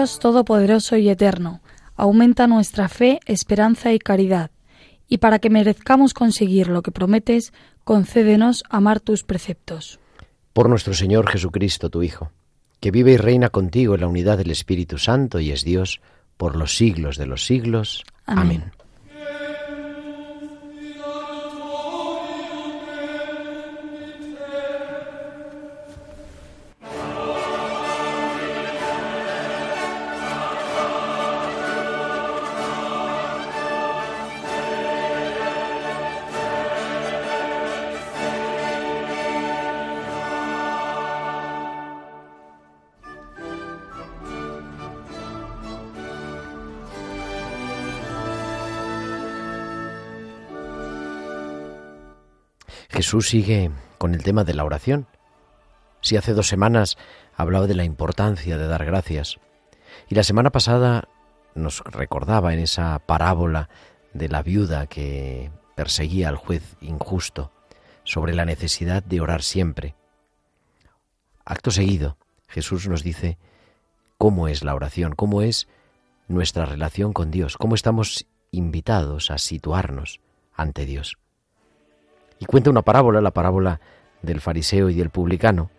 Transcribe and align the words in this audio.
Dios 0.00 0.18
Todopoderoso 0.18 0.96
y 0.96 1.10
Eterno, 1.10 1.60
aumenta 1.94 2.46
nuestra 2.46 2.88
fe, 2.88 3.20
esperanza 3.26 3.92
y 3.92 3.98
caridad, 3.98 4.50
y 5.08 5.18
para 5.18 5.40
que 5.40 5.50
merezcamos 5.50 6.14
conseguir 6.14 6.68
lo 6.68 6.80
que 6.80 6.90
prometes, 6.90 7.52
concédenos 7.84 8.64
amar 8.70 9.00
tus 9.00 9.24
preceptos. 9.24 10.00
Por 10.54 10.70
nuestro 10.70 10.94
Señor 10.94 11.28
Jesucristo, 11.28 11.90
tu 11.90 12.02
Hijo, 12.02 12.32
que 12.80 12.90
vive 12.90 13.12
y 13.12 13.16
reina 13.18 13.50
contigo 13.50 13.94
en 13.94 14.00
la 14.00 14.06
unidad 14.06 14.38
del 14.38 14.50
Espíritu 14.50 14.96
Santo 14.96 15.38
y 15.38 15.50
es 15.50 15.66
Dios 15.66 16.00
por 16.38 16.56
los 16.56 16.78
siglos 16.78 17.18
de 17.18 17.26
los 17.26 17.44
siglos. 17.44 18.02
Amén. 18.24 18.72
Jesús 53.10 53.30
sigue 53.30 53.72
con 53.98 54.14
el 54.14 54.22
tema 54.22 54.44
de 54.44 54.54
la 54.54 54.64
oración. 54.64 55.08
Si 56.00 56.16
hace 56.16 56.32
dos 56.32 56.46
semanas 56.46 56.96
hablaba 57.34 57.66
de 57.66 57.74
la 57.74 57.82
importancia 57.82 58.56
de 58.56 58.68
dar 58.68 58.84
gracias, 58.84 59.40
y 60.08 60.14
la 60.14 60.22
semana 60.22 60.50
pasada 60.50 61.08
nos 61.56 61.80
recordaba 61.80 62.54
en 62.54 62.60
esa 62.60 62.96
parábola 63.00 63.68
de 64.14 64.28
la 64.28 64.44
viuda 64.44 64.86
que 64.86 65.50
perseguía 65.74 66.28
al 66.28 66.36
juez 66.36 66.76
injusto 66.80 67.50
sobre 68.04 68.32
la 68.32 68.44
necesidad 68.44 69.02
de 69.02 69.20
orar 69.20 69.42
siempre. 69.42 69.96
Acto 71.44 71.72
seguido, 71.72 72.16
Jesús 72.46 72.86
nos 72.86 73.02
dice 73.02 73.38
cómo 74.18 74.46
es 74.46 74.62
la 74.62 74.76
oración, 74.76 75.16
cómo 75.16 75.42
es 75.42 75.66
nuestra 76.28 76.64
relación 76.64 77.12
con 77.12 77.32
Dios, 77.32 77.56
cómo 77.56 77.74
estamos 77.74 78.28
invitados 78.52 79.32
a 79.32 79.38
situarnos 79.38 80.20
ante 80.54 80.86
Dios. 80.86 81.16
Y 82.40 82.46
cuenta 82.46 82.70
una 82.70 82.82
parábola, 82.82 83.20
la 83.20 83.30
parábola 83.30 83.80
del 84.22 84.40
fariseo 84.40 84.90
y 84.90 84.94
del 84.94 85.10
publicano. 85.10 85.70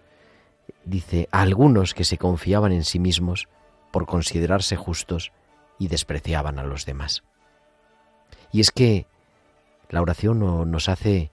Dice, 0.86 1.28
a 1.32 1.42
algunos 1.42 1.94
que 1.94 2.06
se 2.06 2.18
confiaban 2.18 2.72
en 2.72 2.86
sí 2.86 3.00
mismos 3.00 3.50
por 3.92 4.06
considerarse 4.06 4.78
justos 4.78 5.34
y 5.78 5.90
despreciaban 5.90 6.60
a 6.60 6.64
los 6.64 6.86
demás. 6.86 7.24
Y 8.54 8.62
es 8.62 8.72
que 8.72 9.08
la 9.90 10.02
oración 10.02 10.40
nos 10.72 10.88
hace 10.88 11.32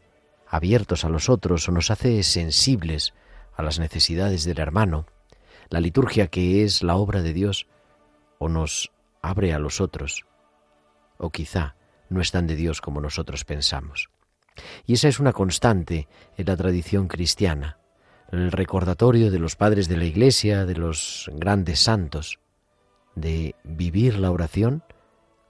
abiertos 0.49 1.05
a 1.05 1.09
los 1.09 1.28
otros 1.28 1.69
o 1.69 1.72
nos 1.72 1.91
hace 1.91 2.22
sensibles 2.22 3.15
a 3.55 3.62
las 3.62 3.78
necesidades 3.78 4.45
del 4.45 4.59
hermano. 4.59 5.06
La 5.69 5.81
liturgia 5.81 6.28
que 6.28 6.65
es 6.65 6.83
la 6.83 6.97
obra 6.97 7.22
de 7.22 7.33
Dios 7.33 7.66
o 8.39 8.49
nos 8.49 8.91
abre 9.21 9.53
a 9.53 9.59
los 9.59 9.81
otros 9.81 10.25
o 11.19 11.31
quizá 11.31 11.75
no 12.09 12.21
es 12.21 12.31
tan 12.31 12.47
de 12.47 12.56
Dios 12.56 12.81
como 12.81 13.00
nosotros 13.00 13.45
pensamos. 13.45 14.09
Y 14.86 14.94
esa 14.94 15.08
es 15.08 15.20
una 15.20 15.32
constante 15.32 16.08
en 16.36 16.46
la 16.46 16.56
tradición 16.56 17.08
cristiana, 17.08 17.78
el 18.30 18.52
recordatorio 18.52 19.30
de 19.30 19.38
los 19.38 19.56
padres 19.56 19.88
de 19.88 19.96
la 19.96 20.04
Iglesia, 20.04 20.66
de 20.66 20.76
los 20.76 21.30
grandes 21.34 21.80
santos, 21.80 22.38
de 23.14 23.54
vivir 23.64 24.18
la 24.18 24.30
oración 24.30 24.82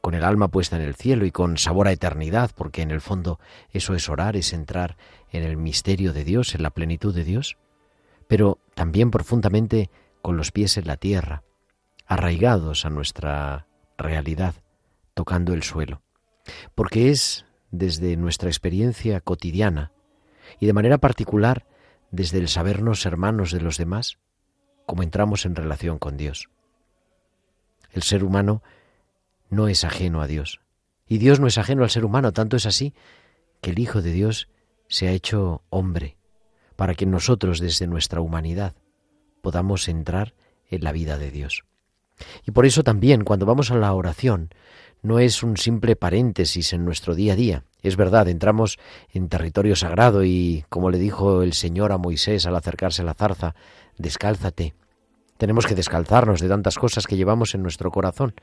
con 0.01 0.15
el 0.15 0.25
alma 0.25 0.49
puesta 0.49 0.77
en 0.77 0.83
el 0.83 0.95
cielo 0.95 1.27
y 1.27 1.33
con 1.33 1.59
sabor 1.59 1.89
a 1.89 1.93
eternidad, 1.93 2.51
porque 2.55 2.83
en 2.83 2.91
el 2.91 3.01
fondo 3.01 3.39
eso 3.71 3.95
es 3.95 4.09
orar, 4.09 4.37
es 4.37 4.53
entrar 4.53 4.97
en 5.31 5.43
el 5.43 5.57
misterio 5.57 6.13
de 6.13 6.25
Dios, 6.25 6.55
en 6.55 6.63
la 6.63 6.71
plenitud 6.71 7.15
de 7.15 7.25
Dios, 7.25 7.59
pero 8.27 8.59
también 8.75 9.11
profundamente 9.11 9.91
con 10.23 10.37
los 10.37 10.53
pies 10.53 10.77
en 10.77 10.87
la 10.87 10.97
tierra, 10.97 11.43
arraigados 12.07 12.85
a 12.85 12.91
nuestra 12.91 13.67
realidad, 13.97 14.55
tocando 15.15 15.53
el 15.53 15.63
suelo, 15.63 16.03
porque 16.75 17.11
es 17.11 17.45
desde 17.71 18.17
nuestra 18.17 18.49
experiencia 18.49 19.21
cotidiana 19.21 19.93
y 20.61 20.67
de 20.67 20.73
manera 20.73 20.99
particular 20.99 21.67
desde 22.11 22.39
el 22.39 22.49
sabernos 22.49 23.05
hermanos 23.07 23.53
de 23.53 23.61
los 23.61 23.77
demás, 23.77 24.19
como 24.87 25.03
entramos 25.03 25.45
en 25.45 25.55
relación 25.55 25.99
con 25.99 26.17
Dios. 26.17 26.49
El 27.91 28.03
ser 28.03 28.25
humano 28.25 28.63
no 29.51 29.69
es 29.69 29.85
ajeno 29.85 30.21
a 30.23 30.27
Dios, 30.27 30.61
y 31.07 31.19
Dios 31.19 31.41
no 31.41 31.47
es 31.47 31.59
ajeno 31.59 31.83
al 31.83 31.91
ser 31.91 32.05
humano, 32.05 32.33
tanto 32.33 32.57
es 32.57 32.67
así 32.67 32.95
que 33.61 33.71
el 33.71 33.79
Hijo 33.79 34.03
de 34.03 34.13
Dios 34.13 34.49
se 34.89 35.09
ha 35.09 35.13
hecho 35.13 35.63
hombre, 35.71 36.17
para 36.77 36.95
que 36.95 37.07
nosotros 37.07 37.61
desde 37.61 37.87
nuestra 37.87 38.21
humanidad 38.21 38.75
podamos 39.43 39.89
entrar 39.89 40.35
en 40.71 40.85
la 40.85 40.93
vida 40.93 41.19
de 41.19 41.31
Dios. 41.31 41.65
Y 42.47 42.51
por 42.51 42.67
eso 42.67 42.83
también 42.83 43.25
cuando 43.25 43.47
vamos 43.47 43.71
a 43.71 43.77
la 43.77 43.93
oración 43.93 44.51
no 45.03 45.19
es 45.19 45.43
un 45.43 45.57
simple 45.57 45.97
paréntesis 45.97 46.73
en 46.73 46.85
nuestro 46.85 47.15
día 47.15 47.35
a 47.35 47.37
día. 47.37 47.65
Es 47.83 47.97
verdad, 47.97 48.29
entramos 48.29 48.79
en 49.11 49.29
territorio 49.29 49.77
sagrado 49.77 50.25
y, 50.25 50.65
como 50.69 50.91
le 50.91 50.99
dijo 50.99 51.43
el 51.43 51.53
Señor 51.53 51.93
a 51.93 51.99
Moisés 51.99 52.47
al 52.47 52.57
acercarse 52.57 53.03
a 53.03 53.05
la 53.05 53.15
zarza, 53.15 53.55
descálzate. 53.97 54.75
Tenemos 55.37 55.67
que 55.67 55.77
descalzarnos 55.77 56.41
de 56.41 56.49
tantas 56.49 56.79
cosas 56.79 57.07
que 57.07 57.17
llevamos 57.17 57.55
en 57.55 57.63
nuestro 57.63 57.91
corazón, 57.91 58.35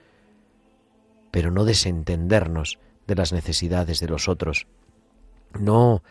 pero 1.31 1.51
no 1.51 1.65
desentendernos 1.65 2.79
de 3.07 3.15
las 3.15 3.33
necesidades 3.33 3.99
de 3.99 4.07
los 4.07 4.29
otros. 4.29 4.67
No 5.59 6.03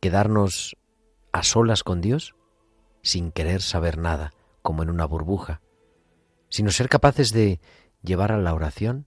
quedarnos 0.00 0.76
a 1.32 1.42
solas 1.42 1.82
con 1.82 2.00
Dios 2.02 2.34
sin 3.02 3.32
querer 3.32 3.62
saber 3.62 3.98
nada, 3.98 4.34
como 4.62 4.82
en 4.82 4.90
una 4.90 5.06
burbuja, 5.06 5.62
sino 6.48 6.70
ser 6.70 6.88
capaces 6.88 7.32
de 7.32 7.60
llevar 8.02 8.32
a 8.32 8.38
la 8.38 8.52
oración 8.52 9.06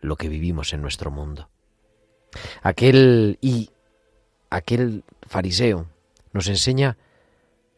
lo 0.00 0.16
que 0.16 0.28
vivimos 0.28 0.72
en 0.72 0.82
nuestro 0.82 1.10
mundo. 1.10 1.48
Aquel 2.62 3.38
y 3.40 3.70
aquel 4.50 5.04
fariseo 5.22 5.86
nos 6.32 6.48
enseña 6.48 6.98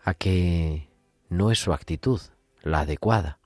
a 0.03 0.15
que 0.15 0.89
no 1.29 1.51
es 1.51 1.59
su 1.59 1.73
actitud 1.73 2.21
la 2.63 2.81
adecuada, 2.81 3.39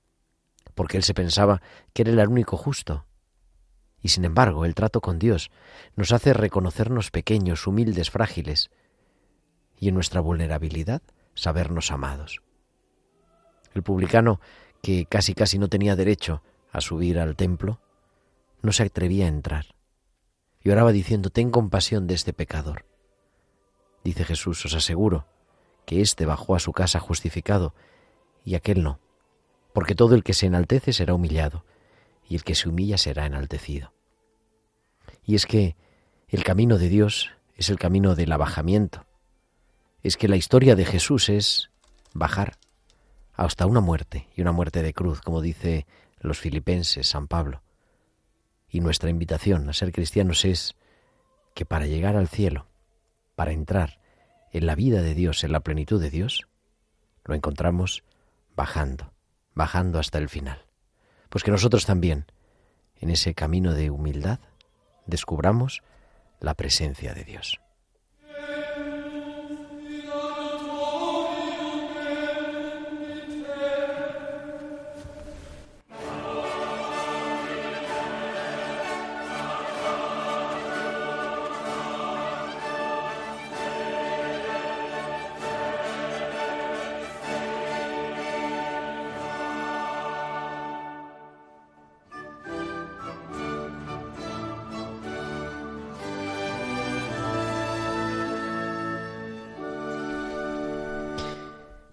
porque 0.73 0.97
él 0.97 1.03
se 1.03 1.13
pensaba 1.13 1.61
que 1.93 2.01
era 2.03 2.11
el 2.11 2.27
único 2.27 2.57
justo. 2.57 3.05
Y 4.01 4.09
sin 4.09 4.25
embargo, 4.25 4.65
el 4.65 4.75
trato 4.75 5.01
con 5.01 5.19
Dios 5.19 5.51
nos 5.95 6.11
hace 6.11 6.33
reconocernos 6.33 7.11
pequeños, 7.11 7.65
humildes, 7.65 8.11
frágiles, 8.11 8.69
y 9.79 9.89
en 9.89 9.95
nuestra 9.95 10.21
vulnerabilidad 10.21 11.01
sabernos 11.33 11.91
amados. 11.91 12.41
El 13.73 13.83
publicano, 13.83 14.39
que 14.81 15.05
casi 15.05 15.33
casi 15.33 15.57
no 15.57 15.67
tenía 15.67 15.95
derecho 15.95 16.41
a 16.71 16.81
subir 16.81 17.19
al 17.19 17.35
templo, 17.35 17.79
no 18.65 18.71
se 18.71 18.83
atrevía 18.83 19.25
a 19.25 19.29
entrar. 19.29 19.65
Y 20.61 20.69
oraba 20.69 20.91
diciendo, 20.91 21.29
ten 21.29 21.51
compasión 21.51 22.07
de 22.07 22.15
este 22.15 22.33
pecador. 22.33 22.85
Dice 24.03 24.25
Jesús, 24.25 24.65
os 24.65 24.73
aseguro 24.73 25.25
que 25.85 26.01
éste 26.01 26.25
bajó 26.25 26.55
a 26.55 26.59
su 26.59 26.73
casa 26.73 26.99
justificado 26.99 27.73
y 28.43 28.55
aquel 28.55 28.83
no, 28.83 28.99
porque 29.73 29.95
todo 29.95 30.15
el 30.15 30.23
que 30.23 30.33
se 30.33 30.47
enaltece 30.47 30.93
será 30.93 31.13
humillado 31.13 31.65
y 32.27 32.35
el 32.35 32.43
que 32.43 32.55
se 32.55 32.69
humilla 32.69 32.97
será 32.97 33.25
enaltecido. 33.25 33.93
Y 35.23 35.35
es 35.35 35.45
que 35.45 35.75
el 36.27 36.43
camino 36.43 36.77
de 36.77 36.89
Dios 36.89 37.31
es 37.55 37.69
el 37.69 37.77
camino 37.77 38.15
del 38.15 38.31
abajamiento, 38.31 39.05
es 40.01 40.17
que 40.17 40.27
la 40.27 40.35
historia 40.35 40.75
de 40.75 40.85
Jesús 40.85 41.29
es 41.29 41.71
bajar 42.13 42.57
hasta 43.33 43.65
una 43.65 43.81
muerte, 43.81 44.27
y 44.35 44.41
una 44.41 44.51
muerte 44.51 44.81
de 44.81 44.93
cruz, 44.93 45.21
como 45.21 45.41
dice 45.41 45.85
los 46.19 46.39
filipenses, 46.39 47.07
San 47.07 47.27
Pablo. 47.27 47.61
Y 48.75 48.81
nuestra 48.81 49.09
invitación 49.09 49.69
a 49.69 49.73
ser 49.73 49.93
cristianos 49.93 50.43
es 50.43 50.75
que 51.53 51.63
para 51.63 51.85
llegar 51.85 52.17
al 52.17 52.27
cielo, 52.27 52.67
para 53.33 53.53
entrar 53.53 54.01
en 54.51 54.65
la 54.65 54.75
vida 54.75 55.01
de 55.01 55.13
Dios, 55.13 55.45
en 55.45 55.53
la 55.53 55.61
plenitud 55.61 56.01
de 56.01 56.09
Dios, 56.09 56.45
lo 57.23 57.35
encontramos 57.35 58.03
bajando, 58.53 59.13
bajando 59.53 59.97
hasta 59.97 60.17
el 60.17 60.27
final. 60.27 60.65
Pues 61.29 61.45
que 61.45 61.51
nosotros 61.51 61.85
también, 61.85 62.25
en 62.97 63.11
ese 63.11 63.33
camino 63.33 63.73
de 63.73 63.91
humildad, 63.91 64.39
descubramos 65.05 65.81
la 66.41 66.53
presencia 66.53 67.13
de 67.13 67.23
Dios. 67.23 67.61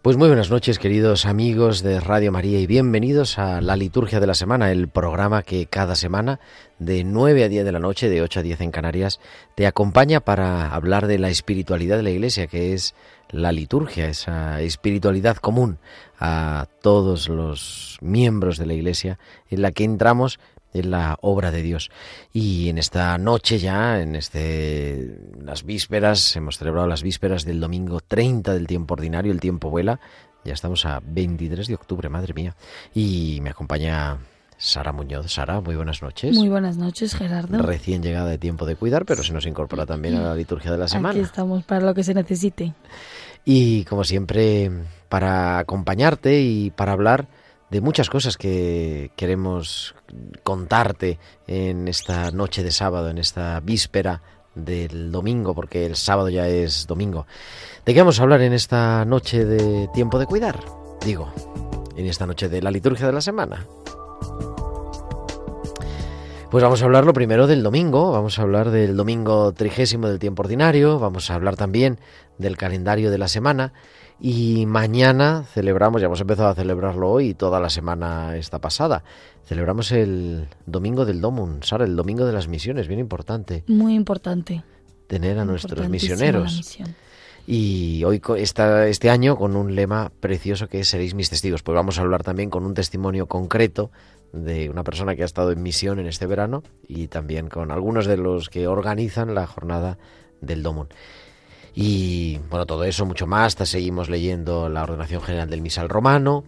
Pues 0.03 0.17
muy 0.17 0.27
buenas 0.27 0.51
noches, 0.51 0.81
queridos 0.81 1.27
amigos 1.27 1.81
de 1.85 2.01
Radio 2.01 2.33
María, 2.33 2.59
y 2.59 2.67
bienvenidos 2.67 3.39
a 3.39 3.61
la 3.61 3.77
Liturgia 3.77 4.19
de 4.19 4.27
la 4.27 4.35
Semana, 4.35 4.73
el 4.73 4.89
programa 4.89 5.45
que 5.45 5.67
cada 5.67 5.95
semana, 5.95 6.41
de 6.81 7.05
9 7.05 7.45
a 7.45 7.49
10 7.49 7.65
de 7.65 7.71
la 7.71 7.79
noche, 7.79 8.09
de 8.09 8.21
8 8.21 8.41
a 8.41 8.43
10 8.43 8.63
en 8.63 8.73
Canarias, 8.73 9.21
te 9.55 9.65
acompaña 9.65 10.19
para 10.19 10.75
hablar 10.75 11.07
de 11.07 11.21
la 11.21 11.29
espiritualidad 11.29 11.99
de 11.99 12.03
la 12.03 12.11
Iglesia, 12.11 12.49
que 12.49 12.73
es 12.73 12.97
la 13.31 13.53
liturgia, 13.53 14.09
esa 14.09 14.61
espiritualidad 14.61 15.37
común 15.37 15.79
a 16.19 16.67
todos 16.81 17.29
los 17.29 17.99
miembros 18.01 18.59
de 18.59 18.67
la 18.67 18.75
Iglesia, 18.75 19.21
en 19.51 19.63
la 19.63 19.71
que 19.71 19.85
entramos 19.85 20.41
en 20.73 20.91
la 20.91 21.19
obra 21.21 21.51
de 21.51 21.63
Dios. 21.63 21.91
Y 22.33 22.69
en 22.69 22.79
esta 22.79 23.17
noche 23.19 23.59
ya, 23.59 24.01
en 24.01 24.17
este 24.17 25.19
las 25.43 25.65
vísperas, 25.65 26.37
hemos 26.37 26.59
celebrado 26.59 26.87
las 26.87 27.03
vísperas 27.03 27.45
del 27.45 27.61
domingo 27.61 28.01
30 28.01 28.55
del 28.55 28.67
tiempo 28.67 28.95
ordinario, 28.95 29.33
el 29.33 29.41
tiempo 29.41 29.71
vuela. 29.71 30.01
Ya 30.45 30.55
estamos 30.55 30.85
a 30.87 31.01
23 31.05 31.69
de 31.69 31.75
octubre, 31.75 32.09
madre 32.09 32.35
mía. 32.35 32.57
Y 32.95 33.39
me 33.43 33.51
acompaña 33.51 34.19
Sara 34.63 34.93
Muñoz. 34.93 35.31
Sara, 35.31 35.61
muy 35.61 35.77
buenas 35.77 36.03
noches. 36.03 36.37
Muy 36.37 36.49
buenas 36.49 36.77
noches, 36.77 37.15
Gerardo. 37.15 37.59
Recién 37.63 38.03
llegada 38.03 38.29
de 38.29 38.39
tiempo 38.39 38.67
de 38.67 38.77
cuidar, 38.77 39.05
pero 39.05 39.23
se 39.23 39.33
nos 39.33 39.47
incorpora 39.47 39.87
también 39.87 40.17
a 40.17 40.23
la 40.23 40.35
liturgia 40.35 40.71
de 40.73 40.79
la 40.79 40.89
semana. 40.89 41.11
Aquí 41.11 41.21
estamos 41.21 41.65
para 41.65 41.85
lo 41.85 41.95
que 41.95 42.05
se 42.05 42.15
necesite. 42.15 42.75
Y 43.45 43.85
como 43.85 44.05
siempre, 44.05 44.71
para 45.09 45.59
acompañarte 45.59 46.41
y 46.41 46.71
para 46.71 46.93
hablar 46.93 47.27
de 47.73 47.81
muchas 47.81 48.11
cosas 48.11 48.37
que 48.37 49.13
queremos 49.17 49.95
contarte 50.43 51.19
en 51.47 51.89
esta 51.89 52.31
noche 52.31 52.63
de 52.63 52.71
sábado, 52.71 53.09
en 53.09 53.17
esta 53.17 53.61
víspera 53.61 54.21
del 54.55 55.11
domingo, 55.11 55.55
porque 55.55 55.87
el 55.87 55.97
sábado 55.97 56.29
ya 56.29 56.47
es 56.47 56.87
domingo. 56.87 57.27
¿De 57.87 57.95
qué 57.95 58.01
vamos 58.01 58.21
a 58.21 58.25
hablar 58.25 58.43
en 58.43 58.53
esta 58.53 59.07
noche 59.07 59.47
de 59.47 59.89
tiempo 59.95 60.19
de 60.19 60.27
cuidar? 60.27 60.61
Digo, 61.03 61.33
en 61.97 62.05
esta 62.05 62.27
noche 62.27 62.51
de 62.51 62.61
la 62.61 62.71
liturgia 62.71 63.07
de 63.07 63.13
la 63.15 63.23
semana. 63.23 63.67
Pues 66.51 66.63
vamos 66.63 66.83
a 66.83 66.85
hablar 66.85 67.07
lo 67.07 67.15
primero 67.15 67.47
del 67.47 67.63
domingo, 67.63 68.13
vamos 68.13 68.39
a 68.39 68.43
hablar 68.43 68.71
del 68.71 68.99
domingo 68.99 69.53
trigésimo 69.53 70.09
del 70.09 70.19
tiempo 70.19 70.43
ordinario, 70.43 70.99
vamos 70.99 71.31
a 71.31 71.37
hablar 71.37 71.57
también 71.57 71.99
del 72.37 72.59
calendario 72.59 73.11
de 73.11 73.17
la 73.17 73.29
semana 73.29 73.73
y 74.21 74.67
mañana 74.67 75.45
celebramos, 75.53 76.01
ya 76.01 76.07
hemos 76.07 76.21
empezado 76.21 76.49
a 76.49 76.55
celebrarlo 76.55 77.11
hoy 77.11 77.31
y 77.31 77.35
toda 77.35 77.61
la 77.61 77.71
semana 77.71 78.37
está 78.37 78.61
pasada. 78.61 79.03
Celebramos 79.45 79.93
el 79.93 80.49
domingo 80.67 81.05
del 81.05 81.21
Domun, 81.21 81.63
Sara, 81.63 81.85
el 81.85 81.97
domingo 81.97 82.25
de 82.25 82.33
las 82.33 82.49
misiones, 82.49 82.89
bien 82.89 83.01
importante. 83.01 83.65
Muy 83.67 83.95
importante. 83.95 84.63
Tener 85.09 85.39
a 85.39 85.45
nuestros 85.45 85.89
misioneros. 85.89 86.79
Y 87.47 88.05
hoy 88.05 88.23
está 88.37 88.87
este 88.87 89.11
año 89.11 89.37
con 89.37 89.57
un 89.57 89.75
lema 89.75 90.13
precioso 90.21 90.69
que 90.69 90.81
es 90.81 90.89
seréis 90.89 91.15
mis 91.15 91.29
testigos. 91.29 91.63
Pues 91.63 91.75
vamos 91.75 91.99
a 91.99 92.03
hablar 92.03 92.23
también 92.23 92.51
con 92.51 92.65
un 92.65 92.75
testimonio 92.75 93.27
concreto 93.27 93.91
de 94.33 94.71
una 94.71 94.85
persona 94.85 95.17
que 95.17 95.23
ha 95.23 95.27
estado 95.27 95.51
en 95.51 95.63
misión 95.63 95.99
en 95.99 96.07
este 96.07 96.27
verano 96.27 96.63
y 96.87 97.09
también 97.09 97.49
con 97.49 97.71
algunos 97.71 98.07
de 98.07 98.17
los 98.17 98.49
que 98.49 98.69
organizan 98.69 99.35
la 99.35 99.47
jornada 99.47 99.99
del 100.41 100.63
Domun. 100.63 100.89
Y 101.75 102.39
bueno, 102.51 102.67
todo 102.67 102.85
eso, 102.85 103.07
mucho 103.07 103.27
más. 103.27 103.55
Seguimos 103.55 104.09
leyendo 104.09 104.69
la 104.69 104.83
ordenación 104.83 105.23
general 105.23 105.49
del 105.49 105.63
misal 105.63 105.89
romano. 105.89 106.45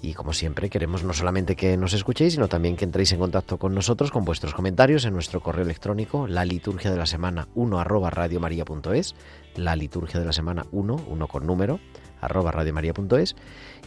Y 0.00 0.14
como 0.14 0.32
siempre, 0.32 0.70
queremos 0.70 1.02
no 1.02 1.12
solamente 1.12 1.56
que 1.56 1.76
nos 1.76 1.92
escuchéis, 1.92 2.34
sino 2.34 2.46
también 2.46 2.76
que 2.76 2.84
entréis 2.84 3.10
en 3.12 3.18
contacto 3.18 3.58
con 3.58 3.74
nosotros 3.74 4.12
con 4.12 4.24
vuestros 4.24 4.54
comentarios 4.54 5.04
en 5.04 5.12
nuestro 5.12 5.40
correo 5.40 5.64
electrónico, 5.64 6.28
la 6.28 6.44
liturgia 6.44 6.92
de 6.92 6.96
la 6.96 7.06
semana 7.06 7.48
1 7.56 7.80
arroba 7.80 8.08
radiomaria.es, 8.08 9.16
la 9.56 9.74
liturgia 9.74 10.20
de 10.20 10.26
la 10.26 10.32
semana 10.32 10.66
1, 10.70 11.04
1 11.08 11.26
con 11.26 11.46
número, 11.46 11.80
arroba 12.20 12.52
radiomaria.es, 12.52 13.34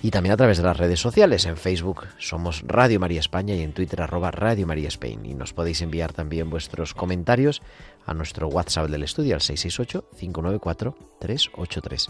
y 0.03 0.11
también 0.11 0.33
a 0.33 0.37
través 0.37 0.57
de 0.57 0.63
las 0.63 0.75
redes 0.75 0.99
sociales. 0.99 1.45
En 1.45 1.55
Facebook 1.55 2.07
somos 2.17 2.63
Radio 2.67 2.99
María 2.99 3.21
España 3.21 3.55
y 3.55 3.61
en 3.61 3.71
Twitter 3.71 4.01
arroba 4.01 4.31
Radio 4.31 4.67
María 4.67 4.89
Spain. 4.89 5.25
Y 5.25 5.33
nos 5.33 5.53
podéis 5.53 5.81
enviar 5.81 6.11
también 6.11 6.49
vuestros 6.49 6.93
comentarios 6.93 7.61
a 8.05 8.13
nuestro 8.13 8.47
WhatsApp 8.47 8.89
del 8.89 9.03
estudio 9.03 9.35
al 9.35 9.41
668-594-383. 9.41 12.09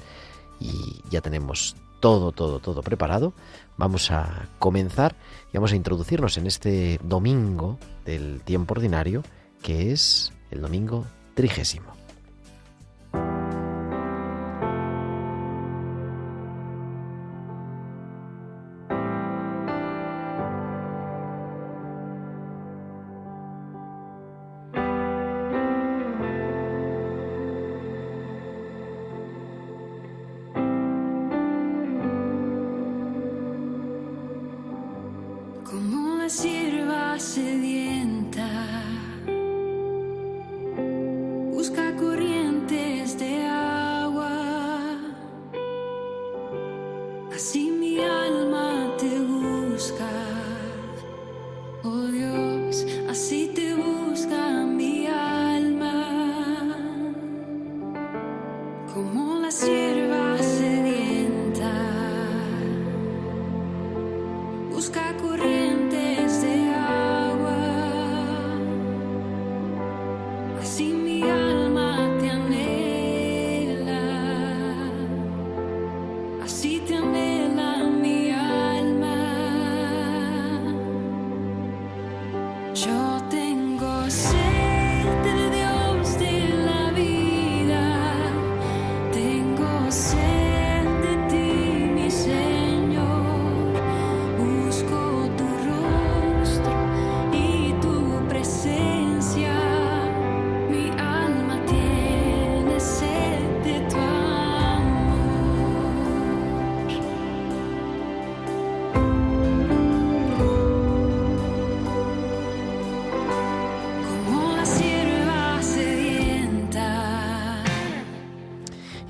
Y 0.60 1.02
ya 1.10 1.22
tenemos 1.22 1.76
todo, 2.00 2.32
todo, 2.32 2.60
todo 2.60 2.82
preparado. 2.82 3.34
Vamos 3.78 4.12
a 4.12 4.50
comenzar 4.60 5.16
y 5.52 5.58
vamos 5.58 5.72
a 5.72 5.76
introducirnos 5.76 6.38
en 6.38 6.46
este 6.48 7.00
domingo 7.04 7.80
del 8.06 8.42
tiempo 8.42 8.74
ordinario, 8.74 9.24
que 9.62 9.92
es 9.92 10.34
el 10.50 10.62
domingo 10.62 11.06
trigésimo. 11.36 12.01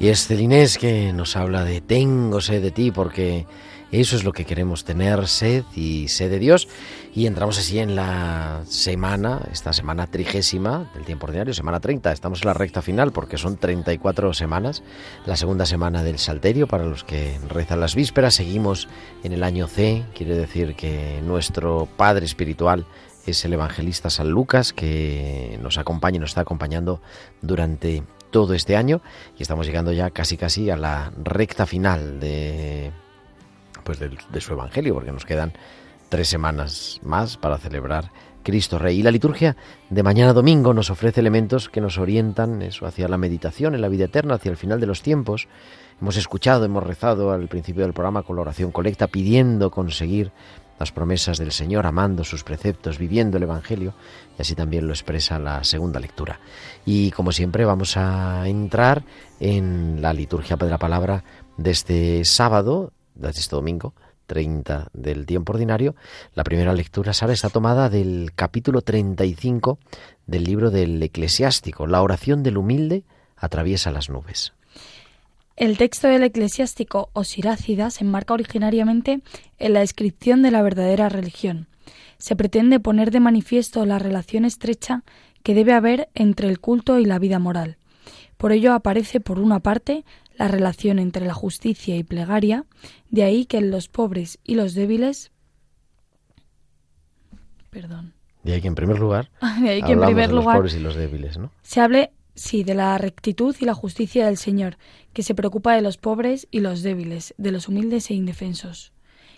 Y 0.01 0.10
es 0.10 0.25
Celinés 0.25 0.79
que 0.79 1.13
nos 1.13 1.36
habla 1.36 1.63
de 1.63 1.79
tengo 1.79 2.41
sed 2.41 2.63
de 2.63 2.72
ti 2.72 2.89
porque 2.89 3.46
eso 3.91 4.15
es 4.15 4.24
lo 4.24 4.34
que 4.34 4.46
queremos 4.46 4.84
tener, 4.84 5.27
sed 5.27 5.63
y 5.75 6.08
sed 6.08 6.31
de 6.31 6.39
Dios. 6.39 6.67
Y 7.13 7.27
entramos 7.27 7.60
así 7.60 7.77
en 7.77 7.96
la 7.96 8.63
semana, 8.65 9.48
esta 9.51 9.74
semana 9.74 10.08
trigésima 10.08 10.89
del 10.96 11.05
tiempo 11.05 11.27
ordinario, 11.27 11.53
semana 11.53 11.79
30. 11.79 12.12
Estamos 12.13 12.41
en 12.41 12.48
la 12.48 12.55
recta 12.55 12.81
final 12.81 13.12
porque 13.12 13.38
son 13.38 13.58
34 13.58 14.34
semanas. 14.34 14.81
La 15.27 15.36
segunda 15.36 15.67
semana 15.67 16.01
del 16.01 16.17
Salterio 16.17 16.65
para 16.65 16.86
los 16.86 17.03
que 17.03 17.38
rezan 17.48 17.79
las 17.79 17.93
vísperas. 17.93 18.34
Seguimos 18.34 18.88
en 19.24 19.34
el 19.34 19.43
año 19.43 19.67
C, 19.67 20.03
quiere 20.15 20.36
decir 20.36 20.74
que 20.74 21.22
nuestro 21.24 21.88
Padre 21.96 22.25
Espiritual 22.25 22.88
es 23.27 23.46
el 23.46 23.53
evangelista 23.53 24.10
San 24.10 24.31
Lucas 24.31 24.74
que 24.74 25.60
nos 25.62 25.77
acompaña 25.77 26.17
y 26.17 26.22
nos 26.22 26.31
está 26.31 26.41
acompañando 26.41 27.03
durante 27.43 28.01
todo 28.32 28.54
este 28.54 28.76
año 28.76 29.02
y 29.38 29.44
estamos 29.44 29.68
llegando 29.68 29.92
ya 29.92 30.10
casi 30.10 30.38
casi 30.38 30.70
a 30.70 30.78
la 30.78 31.12
recta 31.24 31.66
final 31.66 32.20
de 32.20 32.92
pues 33.84 34.00
de, 34.00 34.42
su 34.42 34.54
evangelio 34.54 34.94
porque 34.94 35.12
nos 35.12 35.26
quedan 35.26 35.54
tres 36.10 36.28
semanas 36.28 37.00
más 37.04 37.38
para 37.38 37.58
celebrar 37.58 38.12
Cristo 38.44 38.80
Rey. 38.80 39.00
Y 39.00 39.04
la 39.04 39.12
liturgia 39.12 39.56
de 39.90 40.04
mañana 40.04 40.34
domingo 40.34 40.74
nos 40.74 40.90
ofrece 40.90 41.20
elementos 41.20 41.70
que 41.70 41.82
nos 41.82 41.98
orientan 41.98 42.62
eso 42.62 42.86
hacia 42.86 43.08
la 43.08 43.18
meditación 43.18 43.76
en 43.76 43.82
la 43.82 43.90
vida 43.90 44.06
eterna, 44.06 44.36
hacia 44.36 44.52
el 44.52 44.58
final 44.58 44.80
de 44.80 44.88
los 44.88 45.02
tiempos. 45.02 45.48
Hemos 46.02 46.18
escuchado, 46.18 46.66
hemos 46.66 46.84
rezado 46.84 47.32
al 47.32 47.48
principio 47.48 47.84
del 47.84 47.94
programa 47.94 48.24
con 48.24 48.36
la 48.36 48.42
oración 48.42 48.72
colecta 48.72 49.08
pidiendo 49.08 49.70
conseguir 49.70 50.32
las 50.82 50.92
promesas 50.92 51.38
del 51.38 51.52
Señor, 51.52 51.86
amando 51.86 52.24
sus 52.24 52.44
preceptos, 52.44 52.98
viviendo 52.98 53.38
el 53.38 53.44
Evangelio, 53.44 53.94
y 54.38 54.42
así 54.42 54.56
también 54.56 54.88
lo 54.88 54.94
expresa 54.94 55.38
la 55.38 55.64
segunda 55.64 56.00
lectura. 56.00 56.40
Y 56.86 57.12
como 57.12 57.32
siempre 57.32 57.66
vamos 57.66 57.98
a 57.98 58.48
entrar 58.48 59.04
en 59.40 60.02
la 60.02 60.12
liturgia 60.12 60.56
de 60.56 60.70
la 60.70 60.80
palabra 60.80 61.24
de 61.58 61.72
este 61.72 62.26
sábado, 62.26 62.94
de 63.14 63.30
este 63.30 63.56
domingo, 63.56 63.94
30 64.26 64.88
del 64.94 65.26
tiempo 65.26 65.54
ordinario. 65.54 65.96
La 66.34 66.44
primera 66.44 66.74
lectura, 66.74 67.14
Sara, 67.14 67.34
está 67.34 67.50
tomada 67.50 67.90
del 67.90 68.32
capítulo 68.34 68.82
35 68.82 69.78
del 70.26 70.44
libro 70.46 70.72
del 70.72 71.04
eclesiástico. 71.04 71.86
La 71.86 72.02
oración 72.02 72.42
del 72.42 72.58
humilde 72.58 73.04
atraviesa 73.36 73.92
las 73.92 74.10
nubes. 74.10 74.54
El 75.62 75.77
texto 75.77 76.08
del 76.08 76.24
eclesiástico 76.24 77.12
o 77.13 77.24
Sirácida 77.24 77.91
se 77.91 78.03
enmarca 78.03 78.34
originariamente 78.34 79.22
en 79.60 79.74
la 79.74 79.82
descripción 79.82 80.41
de 80.41 80.50
la 80.50 80.63
verdadera 80.63 81.08
religión. 81.08 81.68
Se 82.18 82.36
pretende 82.36 82.80
poner 82.80 83.12
de 83.12 83.20
manifiesto 83.20 83.86
la 83.86 84.00
relación 84.00 84.44
estrecha 84.44 85.03
que 85.44 85.53
debe 85.53 85.74
haber 85.74 86.10
entre 86.15 86.50
el 86.50 86.60
culto 86.60 86.98
y 86.98 87.06
la 87.06 87.20
vida 87.20 87.38
moral. 87.38 87.77
Por 88.38 88.53
ello 88.53 88.74
aparece, 88.74 89.20
por 89.20 89.38
una 89.38 89.60
parte, 89.60 90.03
la 90.36 90.48
relación 90.48 90.98
entre 90.98 91.27
la 91.27 91.36
justicia 91.36 91.96
y 91.96 92.03
plegaria, 92.03 92.65
de 93.12 93.22
ahí 93.22 93.46
que 93.46 93.60
en 93.60 93.70
los 93.70 93.88
pobres 93.88 94.39
y 94.44 94.56
los 94.56 94.74
débiles. 94.74 95.32
Perdón. 97.70 98.15
De 98.41 98.53
ahí 98.53 98.62
que 98.62 98.68
en 98.68 98.74
primer 98.74 98.98
lugar. 98.98 99.30
de 99.62 99.70
ahí 99.70 99.84
que 99.84 99.91
en 99.91 100.01
primer 100.01 100.32
lugar. 100.32 100.56
Los 100.56 100.56
pobres 100.56 100.74
y 100.74 100.80
los 100.80 100.96
débiles, 100.96 101.38
¿no? 101.38 101.51
Se 101.62 101.82
hable 101.82 102.13
Sí, 102.34 102.64
de 102.64 102.76
la 102.76 102.98
rectitud 102.98 103.56
y 103.60 103.66
la 103.66 103.74
justicia 103.74 104.26
del 104.26 104.38
Señor, 104.38 104.78
que 105.14 105.24
se 105.24 105.36
preocupa 105.36 105.76
de 105.76 105.82
los 105.82 105.98
pobres 105.98 106.48
y 106.50 106.62
los 106.62 106.82
débiles, 106.82 107.34
de 107.38 107.52
los 107.52 107.68
humildes 107.68 108.10
e 108.10 108.14
indefensos. 108.14 108.94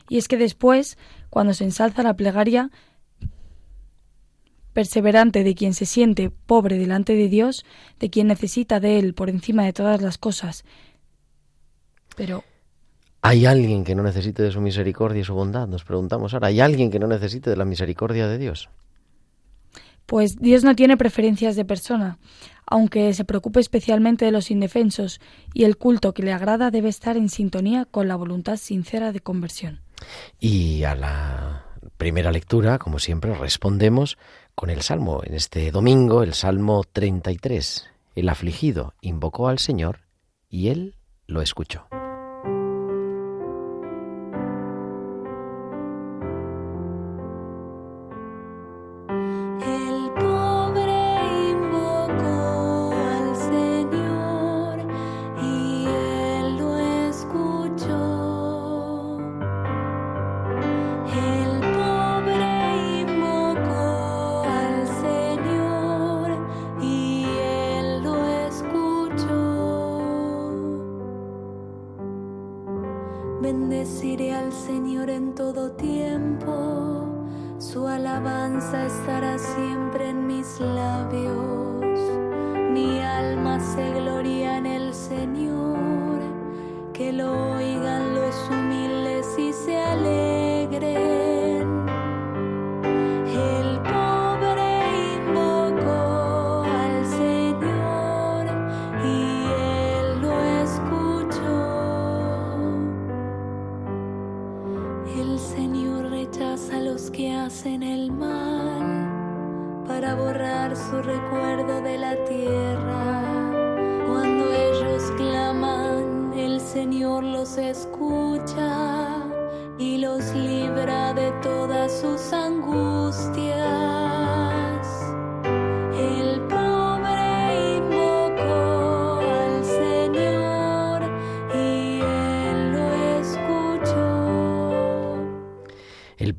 Y 0.09 0.17
es 0.17 0.27
que 0.27 0.37
después, 0.37 0.97
cuando 1.29 1.53
se 1.53 1.63
ensalza 1.63 2.03
la 2.03 2.15
plegaria 2.15 2.69
perseverante 4.73 5.43
de 5.43 5.55
quien 5.55 5.73
se 5.73 5.85
siente 5.85 6.29
pobre 6.31 6.77
delante 6.77 7.15
de 7.15 7.29
Dios, 7.29 7.63
de 7.99 8.09
quien 8.09 8.27
necesita 8.27 8.79
de 8.79 8.99
Él 8.99 9.13
por 9.13 9.29
encima 9.29 9.63
de 9.63 9.73
todas 9.73 10.01
las 10.01 10.17
cosas. 10.17 10.65
Pero 12.15 12.43
¿Hay 13.25 13.45
alguien 13.45 13.85
que 13.85 13.95
no 13.95 14.03
necesite 14.03 14.43
de 14.43 14.51
su 14.51 14.59
misericordia 14.59 15.21
y 15.21 15.23
su 15.23 15.33
bondad? 15.33 15.65
Nos 15.65 15.85
preguntamos 15.85 16.33
ahora. 16.33 16.47
¿Hay 16.47 16.59
alguien 16.59 16.91
que 16.91 16.99
no 16.99 17.07
necesite 17.07 17.49
de 17.49 17.55
la 17.55 17.63
misericordia 17.63 18.27
de 18.27 18.37
Dios? 18.37 18.69
Pues 20.05 20.39
Dios 20.39 20.65
no 20.65 20.75
tiene 20.75 20.97
preferencias 20.97 21.55
de 21.55 21.63
persona 21.63 22.17
aunque 22.65 23.13
se 23.13 23.25
preocupe 23.25 23.59
especialmente 23.59 24.25
de 24.25 24.31
los 24.31 24.51
indefensos, 24.51 25.19
y 25.53 25.63
el 25.63 25.77
culto 25.77 26.13
que 26.13 26.23
le 26.23 26.33
agrada 26.33 26.71
debe 26.71 26.89
estar 26.89 27.17
en 27.17 27.29
sintonía 27.29 27.85
con 27.85 28.07
la 28.07 28.15
voluntad 28.15 28.57
sincera 28.57 29.11
de 29.11 29.19
conversión. 29.19 29.81
Y 30.39 30.83
a 30.83 30.95
la 30.95 31.65
primera 31.97 32.31
lectura, 32.31 32.79
como 32.79 32.99
siempre, 32.99 33.33
respondemos 33.33 34.17
con 34.55 34.69
el 34.69 34.81
Salmo. 34.81 35.21
En 35.23 35.33
este 35.33 35.71
domingo, 35.71 36.23
el 36.23 36.33
Salmo 36.33 36.83
33. 36.91 37.85
El 38.15 38.29
afligido 38.29 38.93
invocó 39.01 39.47
al 39.47 39.59
Señor 39.59 39.99
y 40.49 40.69
él 40.69 40.95
lo 41.27 41.41
escuchó. 41.41 41.87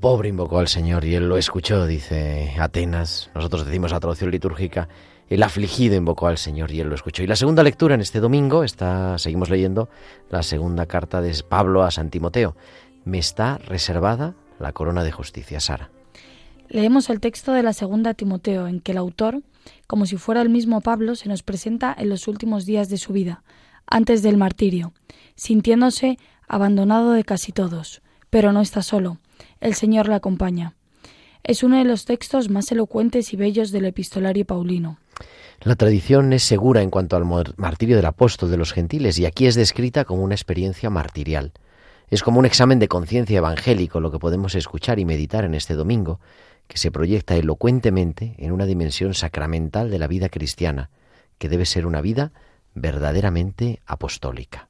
Pobre 0.04 0.28
invocó 0.28 0.58
al 0.58 0.68
Señor 0.68 1.06
y 1.06 1.14
él 1.14 1.30
lo 1.30 1.38
escuchó, 1.38 1.86
dice 1.86 2.52
Atenas. 2.58 3.30
Nosotros 3.34 3.64
decimos 3.64 3.90
la 3.90 4.00
traducción 4.00 4.30
litúrgica, 4.30 4.86
el 5.30 5.42
afligido 5.42 5.96
invocó 5.96 6.26
al 6.26 6.36
Señor 6.36 6.70
y 6.72 6.80
él 6.80 6.88
lo 6.88 6.94
escuchó. 6.94 7.22
Y 7.22 7.26
la 7.26 7.36
segunda 7.36 7.62
lectura 7.62 7.94
en 7.94 8.02
este 8.02 8.20
domingo 8.20 8.64
está, 8.64 9.16
seguimos 9.16 9.48
leyendo 9.48 9.88
la 10.28 10.42
segunda 10.42 10.84
carta 10.84 11.22
de 11.22 11.34
Pablo 11.48 11.84
a 11.84 11.90
San 11.90 12.10
Timoteo. 12.10 12.54
Me 13.06 13.16
está 13.16 13.56
reservada 13.56 14.34
la 14.58 14.72
corona 14.72 15.04
de 15.04 15.10
justicia, 15.10 15.58
Sara. 15.58 15.88
Leemos 16.68 17.08
el 17.08 17.20
texto 17.20 17.52
de 17.52 17.62
la 17.62 17.72
segunda 17.72 18.12
Timoteo, 18.12 18.68
en 18.68 18.80
que 18.80 18.92
el 18.92 18.98
autor, 18.98 19.40
como 19.86 20.04
si 20.04 20.18
fuera 20.18 20.42
el 20.42 20.50
mismo 20.50 20.82
Pablo, 20.82 21.14
se 21.14 21.30
nos 21.30 21.42
presenta 21.42 21.96
en 21.96 22.10
los 22.10 22.28
últimos 22.28 22.66
días 22.66 22.90
de 22.90 22.98
su 22.98 23.14
vida, 23.14 23.42
antes 23.86 24.22
del 24.22 24.36
martirio, 24.36 24.92
sintiéndose 25.34 26.18
abandonado 26.46 27.12
de 27.12 27.24
casi 27.24 27.52
todos. 27.52 28.02
Pero 28.28 28.52
no 28.52 28.60
está 28.60 28.82
solo 28.82 29.18
el 29.60 29.74
Señor 29.74 30.08
le 30.08 30.14
acompaña. 30.14 30.74
Es 31.42 31.62
uno 31.62 31.76
de 31.76 31.84
los 31.84 32.04
textos 32.04 32.48
más 32.48 32.72
elocuentes 32.72 33.32
y 33.32 33.36
bellos 33.36 33.70
del 33.70 33.84
epistolario 33.84 34.44
paulino. 34.44 34.98
La 35.62 35.76
tradición 35.76 36.32
es 36.32 36.42
segura 36.42 36.82
en 36.82 36.90
cuanto 36.90 37.16
al 37.16 37.24
martirio 37.56 37.96
del 37.96 38.06
apóstol 38.06 38.50
de 38.50 38.56
los 38.56 38.72
gentiles 38.72 39.18
y 39.18 39.26
aquí 39.26 39.46
es 39.46 39.54
descrita 39.54 40.04
como 40.04 40.22
una 40.22 40.34
experiencia 40.34 40.90
martirial. 40.90 41.52
Es 42.10 42.22
como 42.22 42.38
un 42.38 42.46
examen 42.46 42.78
de 42.78 42.88
conciencia 42.88 43.38
evangélico 43.38 44.00
lo 44.00 44.10
que 44.10 44.18
podemos 44.18 44.54
escuchar 44.54 44.98
y 44.98 45.04
meditar 45.04 45.44
en 45.44 45.54
este 45.54 45.74
domingo, 45.74 46.20
que 46.66 46.78
se 46.78 46.90
proyecta 46.90 47.36
elocuentemente 47.36 48.34
en 48.38 48.52
una 48.52 48.66
dimensión 48.66 49.14
sacramental 49.14 49.90
de 49.90 49.98
la 49.98 50.06
vida 50.06 50.28
cristiana, 50.28 50.90
que 51.38 51.48
debe 51.48 51.66
ser 51.66 51.86
una 51.86 52.00
vida 52.00 52.32
verdaderamente 52.74 53.80
apostólica. 53.86 54.68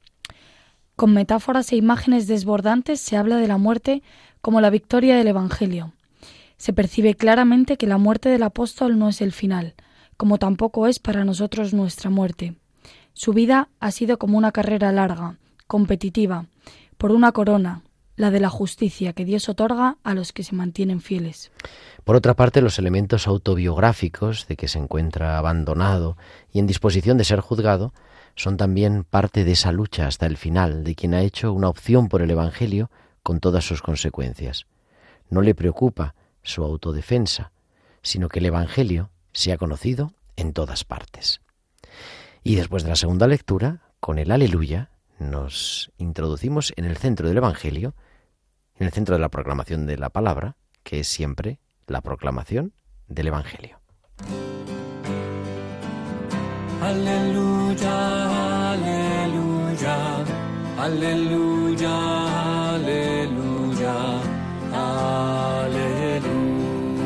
Con 0.97 1.12
metáforas 1.12 1.73
e 1.73 1.76
imágenes 1.76 2.28
desbordantes 2.28 3.00
se 3.00 3.16
habla 3.16 3.37
de 3.37 3.49
la 3.49 3.59
muerte 3.59 4.02
como 4.44 4.60
la 4.60 4.68
victoria 4.68 5.16
del 5.16 5.28
Evangelio. 5.28 5.94
Se 6.58 6.74
percibe 6.74 7.14
claramente 7.14 7.78
que 7.78 7.86
la 7.86 7.96
muerte 7.96 8.28
del 8.28 8.42
apóstol 8.42 8.98
no 8.98 9.08
es 9.08 9.22
el 9.22 9.32
final, 9.32 9.72
como 10.18 10.36
tampoco 10.36 10.86
es 10.86 10.98
para 10.98 11.24
nosotros 11.24 11.72
nuestra 11.72 12.10
muerte. 12.10 12.54
Su 13.14 13.32
vida 13.32 13.70
ha 13.80 13.90
sido 13.90 14.18
como 14.18 14.36
una 14.36 14.52
carrera 14.52 14.92
larga, 14.92 15.38
competitiva, 15.66 16.44
por 16.98 17.10
una 17.10 17.32
corona, 17.32 17.84
la 18.16 18.30
de 18.30 18.38
la 18.38 18.50
justicia 18.50 19.14
que 19.14 19.24
Dios 19.24 19.48
otorga 19.48 19.96
a 20.04 20.12
los 20.12 20.34
que 20.34 20.44
se 20.44 20.54
mantienen 20.54 21.00
fieles. 21.00 21.50
Por 22.04 22.14
otra 22.14 22.34
parte, 22.34 22.60
los 22.60 22.78
elementos 22.78 23.26
autobiográficos 23.26 24.46
de 24.46 24.56
que 24.56 24.68
se 24.68 24.78
encuentra 24.78 25.38
abandonado 25.38 26.18
y 26.52 26.58
en 26.58 26.66
disposición 26.66 27.16
de 27.16 27.24
ser 27.24 27.40
juzgado 27.40 27.94
son 28.36 28.58
también 28.58 29.04
parte 29.04 29.42
de 29.42 29.52
esa 29.52 29.72
lucha 29.72 30.06
hasta 30.06 30.26
el 30.26 30.36
final 30.36 30.84
de 30.84 30.94
quien 30.94 31.14
ha 31.14 31.22
hecho 31.22 31.50
una 31.54 31.70
opción 31.70 32.10
por 32.10 32.20
el 32.20 32.30
Evangelio 32.30 32.90
con 33.25 33.40
todas 33.40 33.64
sus 33.64 33.83
consecuencias. 33.83 34.66
No 35.31 35.43
le 35.43 35.57
preocupa 35.57 36.14
su 36.45 36.62
autodefensa, 36.62 37.50
sino 38.02 38.28
que 38.28 38.38
el 38.38 38.47
Evangelio 38.47 39.11
sea 39.33 39.57
conocido 39.57 40.12
en 40.37 40.52
todas 40.52 40.85
partes. 40.85 41.40
Y 42.45 42.54
después 42.54 42.85
de 42.85 42.90
la 42.90 42.97
segunda 42.97 43.26
lectura, 43.26 43.81
con 43.99 44.19
el 44.21 44.31
aleluya, 44.31 44.90
nos 45.19 45.90
introducimos 45.97 46.73
en 46.76 46.85
el 46.85 46.99
centro 46.99 47.26
del 47.26 47.38
Evangelio, 47.38 47.95
en 48.76 48.87
el 48.87 48.93
centro 48.93 49.14
de 49.14 49.21
la 49.21 49.31
proclamación 49.31 49.87
de 49.87 49.97
la 49.97 50.11
palabra, 50.11 50.57
que 50.83 51.00
es 51.00 51.09
siempre 51.09 51.59
la 51.87 52.02
proclamación 52.02 52.75
del 53.09 53.28
Evangelio. 53.28 53.81
Aleluya, 56.83 58.73
aleluya, 58.73 60.25
aleluya, 60.76 62.24
aleluya. 65.14 67.04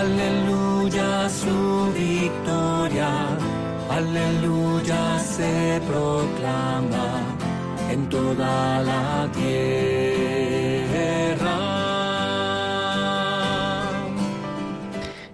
Aleluya 0.00 1.28
su 1.30 1.92
victoria, 1.94 2.23
aleluya 4.08 5.18
se 5.18 5.80
proclama 5.86 7.36
en 7.90 8.08
toda 8.08 8.82
la 8.82 9.30
tierra. 9.32 9.54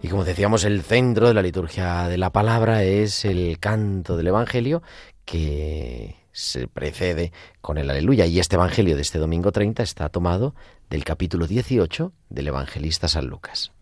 Y 0.02 0.09
como 0.09 0.24
decíamos, 0.24 0.64
el 0.64 0.83
centro 0.83 1.28
de 1.28 1.35
la 1.35 1.42
liturgia 1.42 2.09
de 2.09 2.18
la 2.18 2.30
palabra 2.30 2.83
es 2.85 3.24
el 3.24 3.59
canto 3.59 4.16
del 4.16 4.28
Evangelio 4.28 4.83
que 5.24 6.16
se 6.33 6.68
precede 6.68 7.33
con 7.61 7.78
el 7.78 7.90
aleluya. 7.90 8.26
Y 8.26 8.38
este 8.38 8.56
Evangelio 8.56 8.96
de 8.96 9.02
este 9.02 9.18
domingo 9.18 9.52
30 9.52 9.83
está 9.83 10.09
tomado 10.09 10.54
del 10.88 11.04
capítulo 11.04 11.46
18 11.46 12.12
del 12.28 12.48
evangelista 12.48 13.09
San 13.09 13.26
Lucas. 13.26 13.72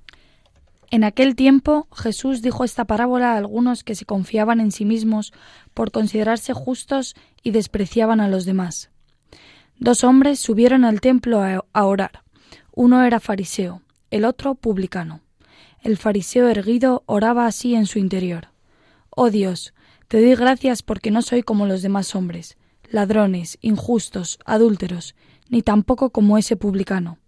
En 0.91 1.05
aquel 1.05 1.37
tiempo 1.37 1.87
Jesús 1.95 2.41
dijo 2.41 2.65
esta 2.65 2.87
parábola 2.87 3.35
a 3.35 3.37
algunos 3.37 3.85
que 3.85 3.95
se 3.95 4.07
confiaban 4.07 4.59
en 4.59 4.73
sí 4.73 4.87
mismos 4.87 5.35
por 5.75 5.91
considerarse 5.91 6.55
justos 6.55 7.15
y 7.43 7.51
despreciaban 7.51 8.21
a 8.21 8.29
los 8.29 8.47
demás. 8.47 8.91
Dos 9.79 10.03
hombres 10.03 10.41
subieron 10.41 10.85
al 10.85 11.01
templo 11.03 11.43
a 11.43 11.85
orar. 11.85 12.23
Uno 12.73 13.05
era 13.05 13.21
fariseo, 13.21 13.83
el 14.11 14.25
otro 14.25 14.55
publicano. 14.55 15.21
El 15.83 15.99
fariseo 15.99 16.49
erguido 16.49 17.03
oraba 17.07 17.47
así 17.47 17.75
en 17.75 17.87
su 17.87 17.99
interior. 17.99 18.49
Oh 19.11 19.31
Dios, 19.31 19.75
te 20.09 20.21
doy 20.21 20.35
gracias 20.37 20.83
porque 20.83 21.11
no 21.11 21.21
soy 21.21 21.43
como 21.43 21.67
los 21.67 21.83
demás 21.83 22.15
hombres, 22.15 22.57
ladrones, 22.91 23.59
injustos, 23.61 24.39
adúlteros, 24.47 25.15
ni 25.51 25.61
tampoco 25.61 26.11
como 26.11 26.39
ese 26.39 26.57
publicano. 26.57 27.19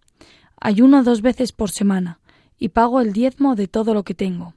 Ayuno 0.59 1.05
dos 1.05 1.21
veces 1.21 1.53
por 1.53 1.71
semana 1.71 2.20
y 2.61 2.69
pago 2.69 3.01
el 3.01 3.13
diezmo 3.13 3.57
de 3.57 3.67
todo 3.67 3.95
lo 3.95 4.05
que 4.05 4.15
tengo. 4.15 4.55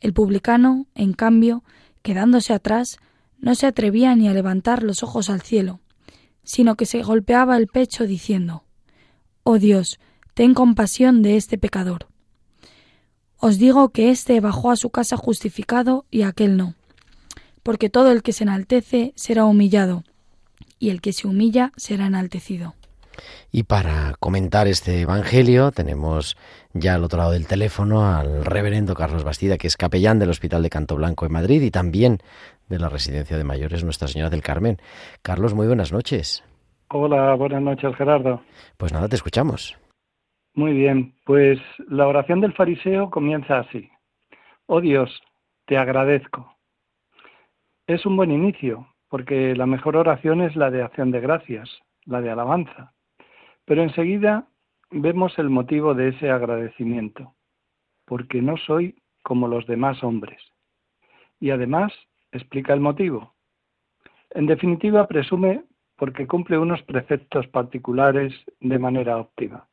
El 0.00 0.12
publicano, 0.12 0.86
en 0.94 1.14
cambio, 1.14 1.62
quedándose 2.02 2.52
atrás, 2.52 2.98
no 3.38 3.54
se 3.54 3.66
atrevía 3.66 4.14
ni 4.16 4.28
a 4.28 4.34
levantar 4.34 4.82
los 4.82 5.02
ojos 5.02 5.30
al 5.30 5.40
cielo, 5.40 5.80
sino 6.42 6.74
que 6.74 6.84
se 6.84 7.02
golpeaba 7.02 7.56
el 7.56 7.68
pecho 7.68 8.06
diciendo 8.06 8.64
Oh 9.44 9.58
Dios, 9.58 10.00
ten 10.34 10.52
compasión 10.52 11.22
de 11.22 11.36
este 11.36 11.56
pecador. 11.58 12.08
Os 13.38 13.58
digo 13.58 13.90
que 13.90 14.10
éste 14.10 14.40
bajó 14.40 14.70
a 14.70 14.76
su 14.76 14.90
casa 14.90 15.16
justificado 15.16 16.04
y 16.10 16.22
aquel 16.22 16.56
no, 16.56 16.74
porque 17.62 17.88
todo 17.88 18.10
el 18.10 18.22
que 18.22 18.32
se 18.32 18.44
enaltece 18.44 19.12
será 19.16 19.44
humillado, 19.44 20.04
y 20.78 20.90
el 20.90 21.00
que 21.00 21.12
se 21.12 21.28
humilla 21.28 21.72
será 21.76 22.06
enaltecido. 22.06 22.74
Y 23.50 23.64
para 23.64 24.14
comentar 24.18 24.66
este 24.66 25.00
Evangelio 25.00 25.70
tenemos 25.72 26.36
ya 26.72 26.94
al 26.94 27.04
otro 27.04 27.18
lado 27.18 27.32
del 27.32 27.46
teléfono 27.46 28.06
al 28.06 28.44
reverendo 28.44 28.94
Carlos 28.94 29.24
Bastida, 29.24 29.58
que 29.58 29.66
es 29.66 29.76
capellán 29.76 30.18
del 30.18 30.30
Hospital 30.30 30.62
de 30.62 30.70
Canto 30.70 30.96
Blanco 30.96 31.26
en 31.26 31.32
Madrid 31.32 31.62
y 31.62 31.70
también 31.70 32.18
de 32.68 32.78
la 32.78 32.88
Residencia 32.88 33.36
de 33.36 33.44
Mayores 33.44 33.84
Nuestra 33.84 34.08
Señora 34.08 34.30
del 34.30 34.42
Carmen. 34.42 34.78
Carlos, 35.22 35.54
muy 35.54 35.66
buenas 35.66 35.92
noches. 35.92 36.44
Hola, 36.88 37.34
buenas 37.34 37.62
noches, 37.62 37.94
Gerardo. 37.96 38.42
Pues 38.76 38.92
nada, 38.92 39.08
te 39.08 39.16
escuchamos. 39.16 39.76
Muy 40.54 40.72
bien, 40.72 41.14
pues 41.24 41.58
la 41.88 42.06
oración 42.06 42.40
del 42.40 42.52
fariseo 42.52 43.10
comienza 43.10 43.60
así. 43.60 43.90
Oh 44.66 44.80
Dios, 44.80 45.10
te 45.66 45.78
agradezco. 45.78 46.54
Es 47.86 48.04
un 48.04 48.16
buen 48.16 48.30
inicio, 48.30 48.86
porque 49.08 49.54
la 49.56 49.66
mejor 49.66 49.96
oración 49.96 50.42
es 50.42 50.54
la 50.56 50.70
de 50.70 50.82
acción 50.82 51.10
de 51.10 51.20
gracias, 51.20 51.70
la 52.04 52.20
de 52.20 52.30
alabanza. 52.30 52.92
Pero 53.64 53.82
enseguida 53.82 54.46
vemos 54.90 55.38
el 55.38 55.50
motivo 55.50 55.94
de 55.94 56.08
ese 56.08 56.30
agradecimiento, 56.30 57.34
porque 58.04 58.42
no 58.42 58.56
soy 58.56 58.96
como 59.22 59.48
los 59.48 59.66
demás 59.66 60.02
hombres. 60.02 60.42
Y 61.40 61.50
además 61.50 61.92
explica 62.32 62.72
el 62.74 62.80
motivo. 62.80 63.34
En 64.30 64.46
definitiva, 64.46 65.06
presume 65.06 65.64
porque 65.96 66.26
cumple 66.26 66.58
unos 66.58 66.82
preceptos 66.82 67.46
particulares 67.48 68.32
de 68.60 68.78
manera 68.78 69.18
óptima, 69.18 69.68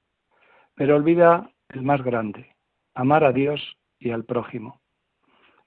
pero 0.75 0.95
olvida 0.95 1.49
el 1.69 1.82
más 1.82 2.04
grande, 2.04 2.56
amar 2.93 3.23
a 3.23 3.32
Dios 3.32 3.62
y 3.99 4.12
al 4.12 4.25
prójimo. 4.25 4.82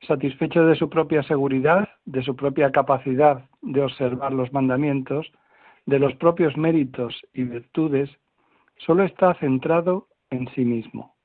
Satisfecho 0.07 0.65
de 0.67 0.75
su 0.75 0.89
propia 0.89 1.23
seguridad, 1.23 1.89
de 2.05 2.23
su 2.23 2.37
propia 2.37 2.71
capacidad 2.71 3.49
de 3.61 3.83
observar 3.83 4.33
los 4.33 4.53
mandamientos, 4.53 5.33
de 5.87 5.99
los 5.99 6.15
propios 6.17 6.57
méritos 6.57 7.21
y 7.33 7.45
virtudes, 7.45 8.11
solo 8.79 9.05
está 9.05 9.35
centrado 9.35 10.09
en 10.31 10.49
sí 10.55 10.65
mismo. 10.65 11.17